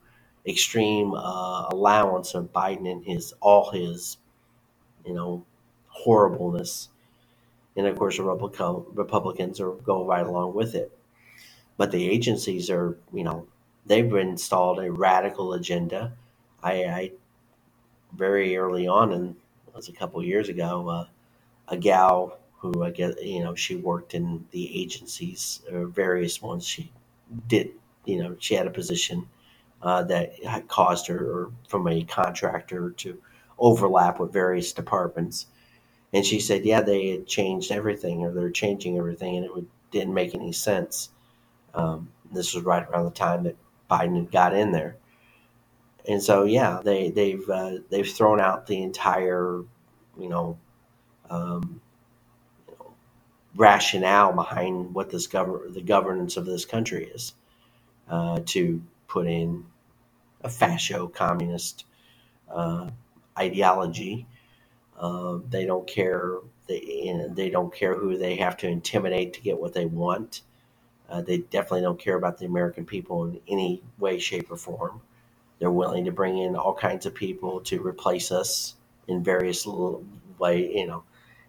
extreme 0.47 1.14
uh, 1.14 1.68
allowance 1.70 2.34
of 2.34 2.53
Biden 2.53 2.91
and 2.91 3.03
his 3.06 3.34
all 3.41 3.72
his, 3.72 4.18
you 5.06 5.14
know, 5.14 5.45
horribleness. 5.88 6.89
And 7.76 7.88
of 7.88 7.97
course, 7.97 8.18
the 8.18 8.24
Republicans 8.24 9.60
are 9.60 9.72
going 9.72 10.08
right 10.08 10.26
along 10.26 10.53
with 10.53 10.76
it. 10.76 10.97
But 11.78 11.91
the 11.91 12.10
agencies 12.10 12.70
are, 12.70 12.97
you 13.14 13.24
know, 13.24 13.47
they've 13.86 14.14
installed 14.14 14.80
a 14.80 14.91
radical 14.91 15.53
agenda. 15.53 16.14
I, 16.64 16.72
I 16.86 17.12
very 18.16 18.57
early 18.57 18.88
on, 18.88 19.11
and 19.13 19.36
it 19.68 19.76
was 19.76 19.89
a 19.89 19.93
couple 19.93 20.24
years 20.24 20.49
ago, 20.49 20.89
uh, 20.89 21.05
a 21.68 21.78
gal 21.78 22.38
who 22.59 22.84
I 22.84 22.91
guess 22.91 23.16
you 23.22 23.43
know 23.43 23.55
she 23.55 23.76
worked 23.76 24.13
in 24.13 24.45
the 24.51 24.82
agencies 24.82 25.61
or 25.72 25.86
various 25.88 26.41
ones. 26.41 26.66
She 26.66 26.91
did, 27.47 27.72
you 28.05 28.22
know, 28.22 28.36
she 28.39 28.55
had 28.55 28.68
a 28.68 28.72
position 28.72 29.28
uh, 29.82 30.03
that 30.03 30.34
caused 30.68 31.07
her 31.07 31.49
from 31.68 31.88
a 31.88 32.03
contractor 32.03 32.91
to 32.91 33.18
overlap 33.59 34.20
with 34.20 34.34
various 34.34 34.74
departments. 34.74 35.47
And 36.13 36.26
she 36.26 36.39
said, 36.39 36.66
yeah, 36.66 36.82
they 36.82 37.09
had 37.09 37.28
changed 37.28 37.72
everything, 37.72 38.24
or 38.24 38.32
they're 38.32 38.49
changing 38.49 38.97
everything, 38.97 39.36
and 39.36 39.45
it 39.45 39.53
would, 39.53 39.68
didn't 39.91 40.13
make 40.13 40.34
any 40.34 40.53
sense. 40.53 41.09
Um, 41.74 42.09
this 42.32 42.53
was 42.53 42.63
right 42.63 42.88
around 42.88 43.05
the 43.05 43.11
time 43.11 43.43
that 43.43 43.57
Biden 43.89 44.16
had 44.16 44.32
got 44.32 44.55
in 44.55 44.72
there. 44.72 44.95
And 46.08 46.22
so 46.24 46.43
yeah, 46.43 46.82
they 46.84 47.12
they've 47.12 47.47
uh, 47.49 47.78
they've 47.89 48.10
thrown 48.10 48.39
out 48.41 48.68
the 48.68 48.82
entire 48.84 49.64
you 50.20 50.30
know, 50.30 50.58
um, 51.30 51.82
rationale 53.56 54.34
behind 54.34 54.93
what 54.93 55.10
this 55.10 55.28
govern 55.28 55.74
the 55.74 55.82
governance 55.82 56.38
of 56.38 56.45
this 56.45 56.66
country 56.66 57.06
is 57.06 57.34
uh, 58.10 58.39
to 58.45 58.82
put 59.08 59.28
in 59.28 59.66
a 60.41 60.49
fascio 60.49 61.12
communist 61.14 61.86
uh, 62.49 62.89
ideology. 63.38 64.28
Uh, 64.99 65.39
they 65.49 65.66
don't 65.66 65.88
care. 65.88 66.38
They 66.68 67.28
they 67.32 67.49
don't 67.49 67.74
care 67.74 67.95
who 67.95 68.18
they 68.18 68.38
have 68.38 68.58
to 68.58 68.68
intimidate 68.68 69.34
to 69.34 69.41
get 69.41 69.60
what 69.60 69.74
they 69.74 69.86
want. 69.86 70.41
Uh, 71.10 71.22
they 71.22 71.38
definitely 71.39 71.82
don't 71.82 71.99
care 71.99 72.16
about 72.18 72.39
the 72.39 72.45
American 72.45 72.86
people 72.86 73.26
in 73.26 73.39
any 73.47 73.84
way, 73.99 74.20
shape, 74.20 74.51
or 74.51 74.58
form. 74.58 75.01
They're 75.60 75.72
willing 75.72 76.06
to 76.06 76.12
bring 76.12 76.38
in 76.38 76.56
all 76.56 76.74
kinds 76.74 77.06
of 77.06 77.14
people 77.14 77.62
to 77.62 77.86
replace 77.86 78.32
us 78.32 78.76
in 79.08 79.24
various 79.24 79.66
little 79.66 80.03
way. 80.38 80.76
You 80.76 80.88
know, 80.88 81.03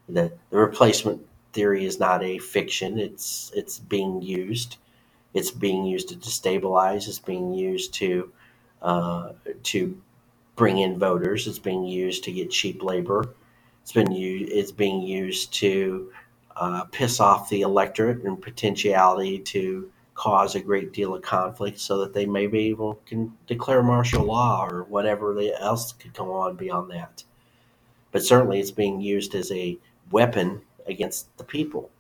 the, 0.09 0.33
the 0.51 0.59
replacement 0.59 1.27
theory 1.53 1.85
is 1.85 1.99
not 1.99 2.23
a 2.23 2.39
fiction. 2.39 2.99
It's 2.99 3.51
it's 3.55 3.79
being 3.79 4.23
used. 4.23 4.77
It's 5.35 5.51
being 5.51 5.85
used 5.85 6.09
to 6.11 6.15
destabilize. 6.17 7.09
It's 7.09 7.19
being 7.19 7.53
used 7.53 7.95
to 7.95 8.33
uh, 8.83 9.33
to 9.65 10.01
bring 10.55 10.79
in 10.79 10.99
voters. 10.99 11.47
It's 11.47 11.59
being 11.59 11.85
used 11.85 12.25
to 12.25 12.33
get 12.33 12.51
cheap 12.51 12.83
labor. 12.83 13.35
It's 13.83 13.93
been. 13.93 14.13
It's 14.13 14.73
being 14.73 15.03
used 15.03 15.53
to 15.55 16.13
uh, 16.57 16.85
piss 16.85 17.21
off 17.21 17.49
the 17.49 17.63
electorate 17.63 18.25
and 18.25 18.41
potentiality 18.41 19.39
to 19.41 19.91
cause 20.17 20.55
a 20.55 20.61
great 20.61 20.93
deal 20.93 21.15
of 21.15 21.23
conflict 21.23 21.79
so 21.79 21.99
that 21.99 22.15
they 22.15 22.27
may 22.27 22.47
be 22.47 22.67
able 22.69 22.95
can 23.07 23.33
declare 23.47 23.83
martial 23.83 24.25
law 24.25 24.67
or 24.67 24.83
whatever 24.85 25.39
else 25.61 25.93
could 25.93 26.15
go 26.15 26.33
on 26.33 26.57
beyond 26.57 26.91
that. 26.91 27.23
But 28.11 28.25
certainly 28.25 28.59
it's 28.59 28.71
being 28.71 29.01
used 29.01 29.35
as 29.35 29.53
a 29.53 29.79
weapon 30.11 30.63
against 30.87 31.37
the 31.37 31.45
people 31.45 31.91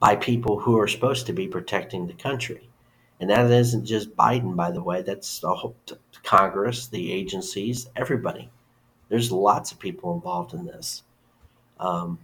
by 0.00 0.16
people 0.16 0.58
who 0.58 0.78
are 0.78 0.88
supposed 0.88 1.26
to 1.26 1.32
be 1.32 1.46
protecting 1.46 2.06
the 2.06 2.14
country. 2.14 2.68
And 3.20 3.30
that 3.30 3.50
isn't 3.50 3.84
just 3.84 4.16
Biden, 4.16 4.56
by 4.56 4.70
the 4.70 4.82
way, 4.82 5.02
that's 5.02 5.38
the 5.40 5.54
whole 5.54 5.76
Congress, 6.22 6.88
the 6.88 7.12
agencies, 7.12 7.88
everybody. 7.94 8.50
There's 9.08 9.30
lots 9.30 9.70
of 9.70 9.78
people 9.78 10.14
involved 10.14 10.54
in 10.54 10.64
this. 10.64 11.02
Um, 11.78 12.18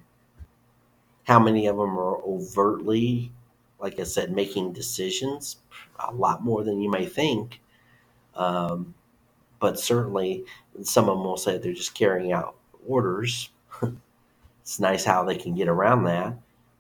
how 1.24 1.38
many 1.38 1.66
of 1.66 1.76
them 1.76 1.98
are 1.98 2.22
overtly, 2.24 3.32
like 3.80 3.98
I 3.98 4.04
said, 4.04 4.32
making 4.32 4.72
decisions? 4.72 5.56
A 5.98 6.12
lot 6.12 6.42
more 6.42 6.64
than 6.64 6.80
you 6.80 6.90
may 6.90 7.06
think. 7.06 7.60
Um, 8.34 8.94
but 9.58 9.78
certainly, 9.78 10.44
some 10.82 11.08
of 11.08 11.18
them 11.18 11.24
will 11.24 11.36
say 11.36 11.58
they're 11.58 11.72
just 11.72 11.94
carrying 11.94 12.32
out 12.32 12.56
orders. 12.86 13.50
it's 14.62 14.80
nice 14.80 15.04
how 15.04 15.24
they 15.24 15.36
can 15.36 15.54
get 15.54 15.68
around 15.68 16.04
that. 16.04 16.36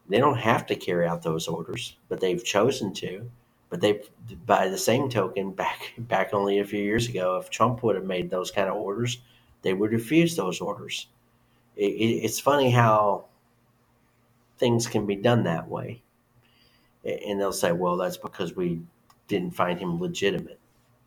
They 0.08 0.18
don't 0.18 0.38
have 0.38 0.66
to 0.66 0.74
carry 0.74 1.06
out 1.06 1.22
those 1.22 1.46
orders, 1.46 1.96
but 2.08 2.20
they've 2.20 2.42
chosen 2.42 2.92
to. 2.94 3.30
But 3.68 3.80
they, 3.80 4.02
by 4.46 4.68
the 4.68 4.78
same 4.78 5.08
token, 5.08 5.52
back 5.62 5.92
back 5.98 6.34
only 6.34 6.58
a 6.58 6.64
few 6.64 6.82
years 6.82 7.08
ago, 7.08 7.36
if 7.36 7.50
Trump 7.50 7.82
would 7.82 7.96
have 7.96 8.04
made 8.04 8.30
those 8.30 8.50
kind 8.50 8.68
of 8.68 8.76
orders, 8.76 9.18
they 9.62 9.74
would 9.74 9.92
refuse 9.92 10.36
those 10.36 10.60
orders. 10.60 11.06
It, 11.76 11.92
it, 11.92 12.24
it's 12.24 12.40
funny 12.40 12.70
how 12.70 13.26
things 14.58 14.86
can 14.86 15.06
be 15.06 15.16
done 15.16 15.44
that 15.44 15.68
way. 15.68 16.02
And 17.04 17.40
they'll 17.40 17.52
say, 17.52 17.72
well, 17.72 17.96
that's 17.96 18.16
because 18.16 18.54
we 18.54 18.80
didn't 19.28 19.54
find 19.54 19.78
him 19.78 20.00
legitimate. 20.00 20.58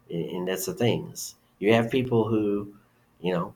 And 0.09 0.47
that's 0.47 0.65
the 0.65 0.73
things. 0.73 1.35
You 1.59 1.73
have 1.73 1.91
people 1.91 2.27
who, 2.27 2.73
you 3.21 3.33
know, 3.33 3.53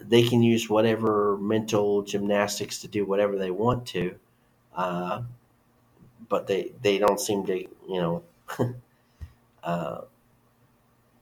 they 0.00 0.22
can 0.22 0.42
use 0.42 0.68
whatever 0.68 1.36
mental 1.38 2.02
gymnastics 2.02 2.80
to 2.80 2.88
do 2.88 3.04
whatever 3.04 3.38
they 3.38 3.50
want 3.50 3.86
to, 3.86 4.14
uh, 4.74 5.22
but 6.28 6.46
they, 6.46 6.72
they 6.82 6.98
don't 6.98 7.20
seem 7.20 7.46
to, 7.46 7.58
you 7.58 7.70
know, 7.88 8.22
uh, 9.62 10.00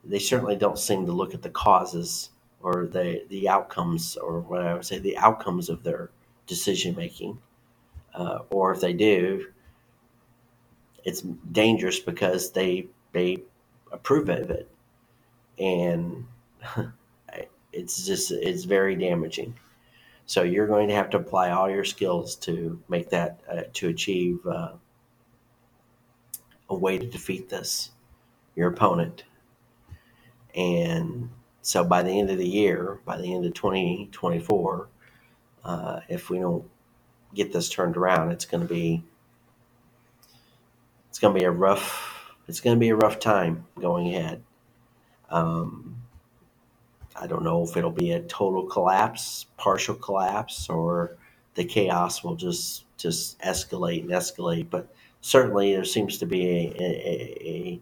they 0.04 0.18
certainly 0.18 0.56
don't 0.56 0.78
seem 0.78 1.04
to 1.04 1.12
look 1.12 1.34
at 1.34 1.42
the 1.42 1.50
causes 1.50 2.30
or 2.62 2.86
the, 2.86 3.24
the 3.28 3.48
outcomes, 3.48 4.16
or 4.16 4.40
what 4.40 4.62
I 4.62 4.74
would 4.74 4.84
say, 4.84 4.98
the 4.98 5.18
outcomes 5.18 5.68
of 5.68 5.82
their 5.82 6.10
decision 6.46 6.96
making 6.96 7.38
uh, 8.14 8.40
or 8.50 8.72
if 8.72 8.80
they 8.80 8.92
do, 8.92 9.46
it's 11.04 11.22
dangerous 11.52 11.98
because 11.98 12.52
they 12.52 12.88
they 13.12 13.42
approve 13.92 14.28
of 14.28 14.50
it, 14.50 14.70
and 15.58 16.26
it's 17.72 18.06
just 18.06 18.30
it's 18.30 18.64
very 18.64 18.96
damaging. 18.96 19.54
So 20.26 20.42
you're 20.42 20.68
going 20.68 20.88
to 20.88 20.94
have 20.94 21.10
to 21.10 21.16
apply 21.16 21.50
all 21.50 21.68
your 21.68 21.84
skills 21.84 22.36
to 22.36 22.80
make 22.88 23.10
that 23.10 23.40
uh, 23.50 23.62
to 23.74 23.88
achieve 23.88 24.46
uh, 24.46 24.72
a 26.68 26.74
way 26.76 26.98
to 26.98 27.06
defeat 27.06 27.48
this 27.48 27.90
your 28.54 28.68
opponent. 28.68 29.24
And 30.54 31.30
so 31.62 31.84
by 31.84 32.02
the 32.02 32.10
end 32.10 32.30
of 32.30 32.38
the 32.38 32.48
year, 32.48 33.00
by 33.04 33.16
the 33.16 33.34
end 33.34 33.44
of 33.44 33.54
2024, 33.54 34.88
uh, 35.64 36.00
if 36.08 36.30
we 36.30 36.38
don't 36.38 36.64
get 37.34 37.52
this 37.52 37.68
turned 37.68 37.96
around, 37.96 38.32
it's 38.32 38.44
going 38.44 38.66
to 38.66 38.72
be 38.72 39.04
it's 41.10 41.18
going 41.18 41.34
to 41.34 41.38
be 41.38 41.44
a 41.44 41.50
rough 41.50 42.10
it's 42.50 42.60
going 42.60 42.74
to 42.74 42.80
be 42.80 42.88
a 42.88 42.96
rough 42.96 43.20
time 43.20 43.66
going 43.80 44.12
ahead. 44.12 44.42
Um, 45.30 46.02
I 47.14 47.28
don't 47.28 47.44
know 47.44 47.62
if 47.62 47.76
it'll 47.76 47.92
be 47.92 48.10
a 48.10 48.20
total 48.22 48.64
collapse, 48.64 49.46
partial 49.56 49.94
collapse, 49.94 50.68
or 50.68 51.16
the 51.54 51.64
chaos 51.64 52.24
will 52.24 52.34
just 52.34 52.86
just 52.96 53.38
escalate 53.40 54.00
and 54.00 54.10
escalate. 54.10 54.68
But 54.68 54.92
certainly, 55.20 55.74
there 55.74 55.84
seems 55.84 56.18
to 56.18 56.26
be 56.26 56.44
a, 56.44 56.82
a, 56.82 57.80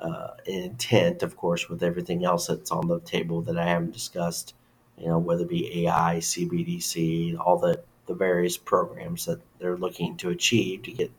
a 0.00 0.04
uh, 0.06 0.34
an 0.46 0.62
intent, 0.64 1.22
of 1.22 1.36
course, 1.38 1.70
with 1.70 1.82
everything 1.82 2.26
else 2.26 2.48
that's 2.48 2.70
on 2.70 2.88
the 2.88 3.00
table 3.00 3.40
that 3.42 3.56
I 3.56 3.64
haven't 3.64 3.92
discussed. 3.92 4.54
You 4.98 5.08
know, 5.08 5.18
whether 5.18 5.44
it 5.44 5.48
be 5.48 5.86
AI, 5.86 6.16
CBDC, 6.18 7.38
all 7.38 7.58
the 7.58 7.82
the 8.06 8.14
various 8.14 8.58
programs 8.58 9.24
that 9.24 9.40
they're 9.58 9.78
looking 9.78 10.18
to 10.18 10.28
achieve 10.28 10.82
to 10.82 10.92
get 10.92 11.10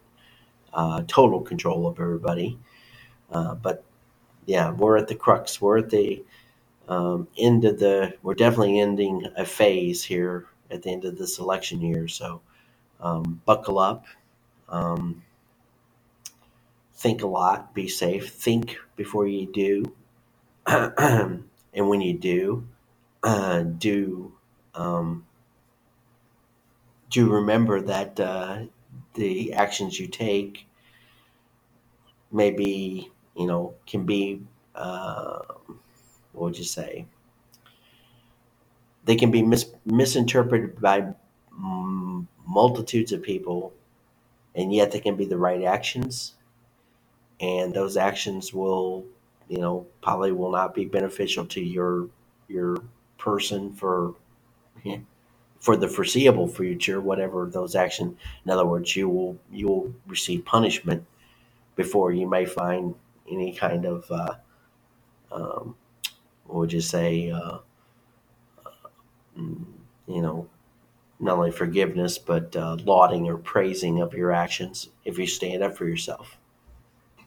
uh, 0.75 1.03
total 1.07 1.41
control 1.41 1.87
of 1.87 1.99
everybody. 1.99 2.59
Uh, 3.31 3.55
but 3.55 3.83
yeah, 4.45 4.71
we're 4.71 4.97
at 4.97 5.07
the 5.07 5.15
crux. 5.15 5.59
We're 5.59 5.79
at 5.79 5.89
the 5.89 6.23
um, 6.87 7.27
end 7.37 7.65
of 7.65 7.79
the. 7.79 8.13
We're 8.21 8.35
definitely 8.35 8.79
ending 8.79 9.27
a 9.35 9.45
phase 9.45 10.03
here 10.03 10.45
at 10.69 10.83
the 10.83 10.91
end 10.91 11.05
of 11.05 11.17
this 11.17 11.39
election 11.39 11.81
year. 11.81 12.07
So 12.07 12.41
um, 12.99 13.41
buckle 13.45 13.79
up. 13.79 14.05
Um, 14.69 15.23
think 16.93 17.23
a 17.23 17.27
lot. 17.27 17.73
Be 17.73 17.87
safe. 17.87 18.29
Think 18.29 18.77
before 18.95 19.27
you 19.27 19.51
do. 19.51 19.95
and 20.67 21.43
when 21.73 22.01
you 22.01 22.13
do, 22.13 22.67
uh, 23.23 23.61
do 23.61 24.33
um, 24.75 25.25
do 27.09 27.31
remember 27.31 27.81
that 27.81 28.19
uh, 28.19 28.63
the 29.15 29.53
actions 29.53 29.99
you 29.99 30.07
take 30.07 30.67
maybe 32.31 33.11
you 33.35 33.47
know 33.47 33.73
can 33.87 34.05
be 34.05 34.41
uh, 34.75 35.39
what 36.33 36.43
would 36.45 36.57
you 36.57 36.63
say? 36.65 37.05
They 39.05 39.15
can 39.15 39.31
be 39.31 39.43
mis- 39.43 39.71
misinterpreted 39.85 40.81
by 40.81 41.13
multitudes 42.45 43.11
of 43.11 43.23
people 43.23 43.73
and 44.55 44.73
yet 44.73 44.91
they 44.91 44.99
can 44.99 45.15
be 45.15 45.25
the 45.25 45.37
right 45.37 45.63
actions. 45.63 46.35
And 47.39 47.73
those 47.73 47.97
actions 47.97 48.53
will 48.53 49.05
you 49.47 49.59
know 49.59 49.87
probably 50.01 50.31
will 50.31 50.51
not 50.51 50.73
be 50.73 50.85
beneficial 50.85 51.45
to 51.47 51.61
your 51.61 52.09
your 52.47 52.77
person 53.17 53.73
for 53.73 54.15
for 55.65 55.75
the 55.75 55.87
foreseeable 55.87 56.47
future, 56.47 57.01
whatever 57.01 57.49
those 57.51 57.75
actions. 57.75 58.15
In 58.45 58.51
other 58.51 58.67
words, 58.67 58.95
you 58.95 59.09
will 59.09 59.39
you 59.51 59.67
will 59.67 59.93
receive 60.05 60.45
punishment 60.45 61.05
before 61.75 62.11
you 62.13 62.29
may 62.29 62.45
find 62.45 62.93
any 63.31 63.51
kind 63.55 63.85
of 63.85 64.05
uh, 64.11 64.35
um, 65.31 65.75
what 66.45 66.59
would 66.59 66.73
you 66.73 66.81
say? 66.81 67.31
Uh, 67.31 67.57
mm, 69.39 69.65
you 70.07 70.21
know, 70.21 70.47
not 71.19 71.37
only 71.39 71.51
forgiveness 71.51 72.19
but 72.19 72.55
uh, 72.55 72.77
lauding 72.85 73.27
or 73.27 73.37
praising 73.37 74.01
of 74.01 74.13
your 74.13 74.31
actions 74.31 74.89
if 75.03 75.17
you 75.17 75.25
stand 75.25 75.63
up 75.63 75.75
for 75.75 75.87
yourself. 75.87 76.37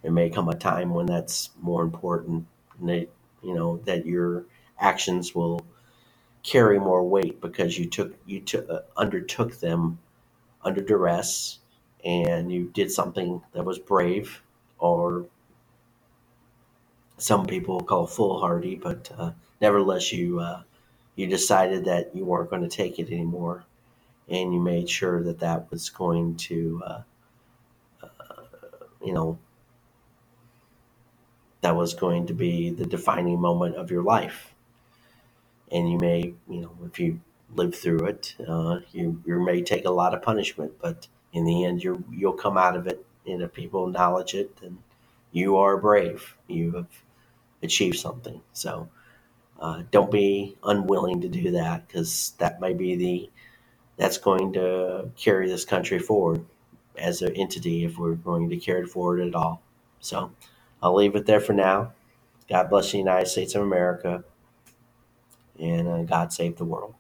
There 0.03 0.13
may 0.13 0.31
come 0.31 0.49
a 0.49 0.55
time 0.55 0.91
when 0.95 1.07
that's 1.07 1.51
more 1.61 1.83
important. 1.83 2.47
That 2.83 3.09
you 3.43 3.55
know 3.55 3.79
that 3.87 4.07
your 4.07 4.45
actions 4.79 5.35
will 5.35 5.67
carry 6.51 6.79
more 6.79 7.07
weight 7.07 7.41
because 7.41 7.79
you 7.79 7.87
took 7.87 8.15
you 8.27 8.41
took 8.41 8.69
uh, 8.71 8.81
undertook 8.97 9.61
them 9.61 9.99
under 10.65 10.81
duress 10.81 11.59
and 12.05 12.51
you 12.53 12.71
did 12.73 12.91
something 12.91 13.43
that 13.53 13.65
was 13.65 13.79
brave 13.79 14.43
or 14.79 15.27
some 17.19 17.47
people 17.47 17.81
call 17.81 18.07
foolhardy, 18.07 18.77
but 18.77 19.11
uh, 19.19 19.33
nevertheless, 19.61 20.13
you 20.13 20.41
uh, 20.41 20.63
you 21.17 21.27
decided 21.27 21.85
that 21.85 22.15
you 22.15 22.25
weren't 22.25 22.49
going 22.49 22.63
to 22.63 22.69
take 22.69 22.99
it 22.99 23.09
anymore, 23.11 23.65
and 24.29 24.55
you 24.55 24.61
made 24.61 24.89
sure 24.89 25.23
that 25.25 25.41
that 25.41 25.71
was 25.71 25.91
going 25.91 26.37
to, 26.37 26.83
uh, 26.87 27.03
you 29.05 29.13
know, 29.13 29.39
that 31.61 31.75
was 31.75 31.95
going 31.95 32.27
to 32.29 32.35
be 32.35 32.71
the 32.71 32.87
defining 32.87 33.41
moment 33.41 33.75
of 33.75 33.91
your 33.91 34.05
life. 34.05 34.55
And 35.71 35.91
you 35.91 35.99
may, 35.99 36.35
you 36.49 36.61
know, 36.61 36.73
if 36.87 36.99
you 36.99 37.21
live 37.55 37.75
through 37.75 38.07
it, 38.07 38.35
uh, 38.47 38.81
you 38.93 39.23
you 39.27 39.41
may 39.41 39.63
take 39.63 39.85
a 39.85 39.91
lot 39.91 40.15
of 40.15 40.23
punishment, 40.23 40.73
but 40.81 41.09
in 41.33 41.45
the 41.45 41.65
end, 41.65 41.83
you 41.83 42.05
you'll 42.11 42.33
come 42.33 42.57
out 42.57 42.77
of 42.77 42.87
it, 42.87 43.05
and 43.27 43.43
if 43.43 43.53
people 43.53 43.87
acknowledge 43.89 44.35
it, 44.35 44.57
then 44.61 44.79
you 45.33 45.57
are 45.57 45.77
brave. 45.77 46.37
You 46.47 46.73
have 46.73 47.03
achieved 47.63 47.99
something. 47.99 48.41
So 48.53 48.89
uh, 49.61 49.83
don't 49.91 50.11
be 50.11 50.57
unwilling 50.63 51.21
to 51.23 51.29
do 51.29 51.51
that 51.53 51.87
because 51.89 52.33
that 52.39 52.61
may 52.61 52.73
be 52.73 52.97
the 52.97 53.31
that's 53.97 54.19
going 54.19 54.53
to 54.53 55.11
carry 55.17 55.49
this 55.49 55.65
country 55.65 55.99
forward 55.99 56.45
as 56.97 57.23
an 57.23 57.35
entity 57.37 57.85
if 57.85 57.99
we're 57.99 58.15
going 58.15 58.49
to 58.49 58.57
carry 58.57 58.83
it 58.83 58.89
forward 58.89 59.21
at 59.21 59.35
all. 59.35 59.61
So 60.01 60.33
I'll 60.83 60.95
leave 60.95 61.17
it 61.17 61.27
there 61.27 61.41
for 61.41 61.53
now. 61.53 61.93
God 62.49 62.71
bless 62.71 62.93
the 62.93 62.99
United 62.99 63.27
States 63.27 63.55
of 63.55 63.63
America 63.63 64.25
and 65.61 65.89
uh, 65.89 66.03
God 66.05 66.33
save 66.33 66.57
the 66.59 66.67
world. 66.67 66.95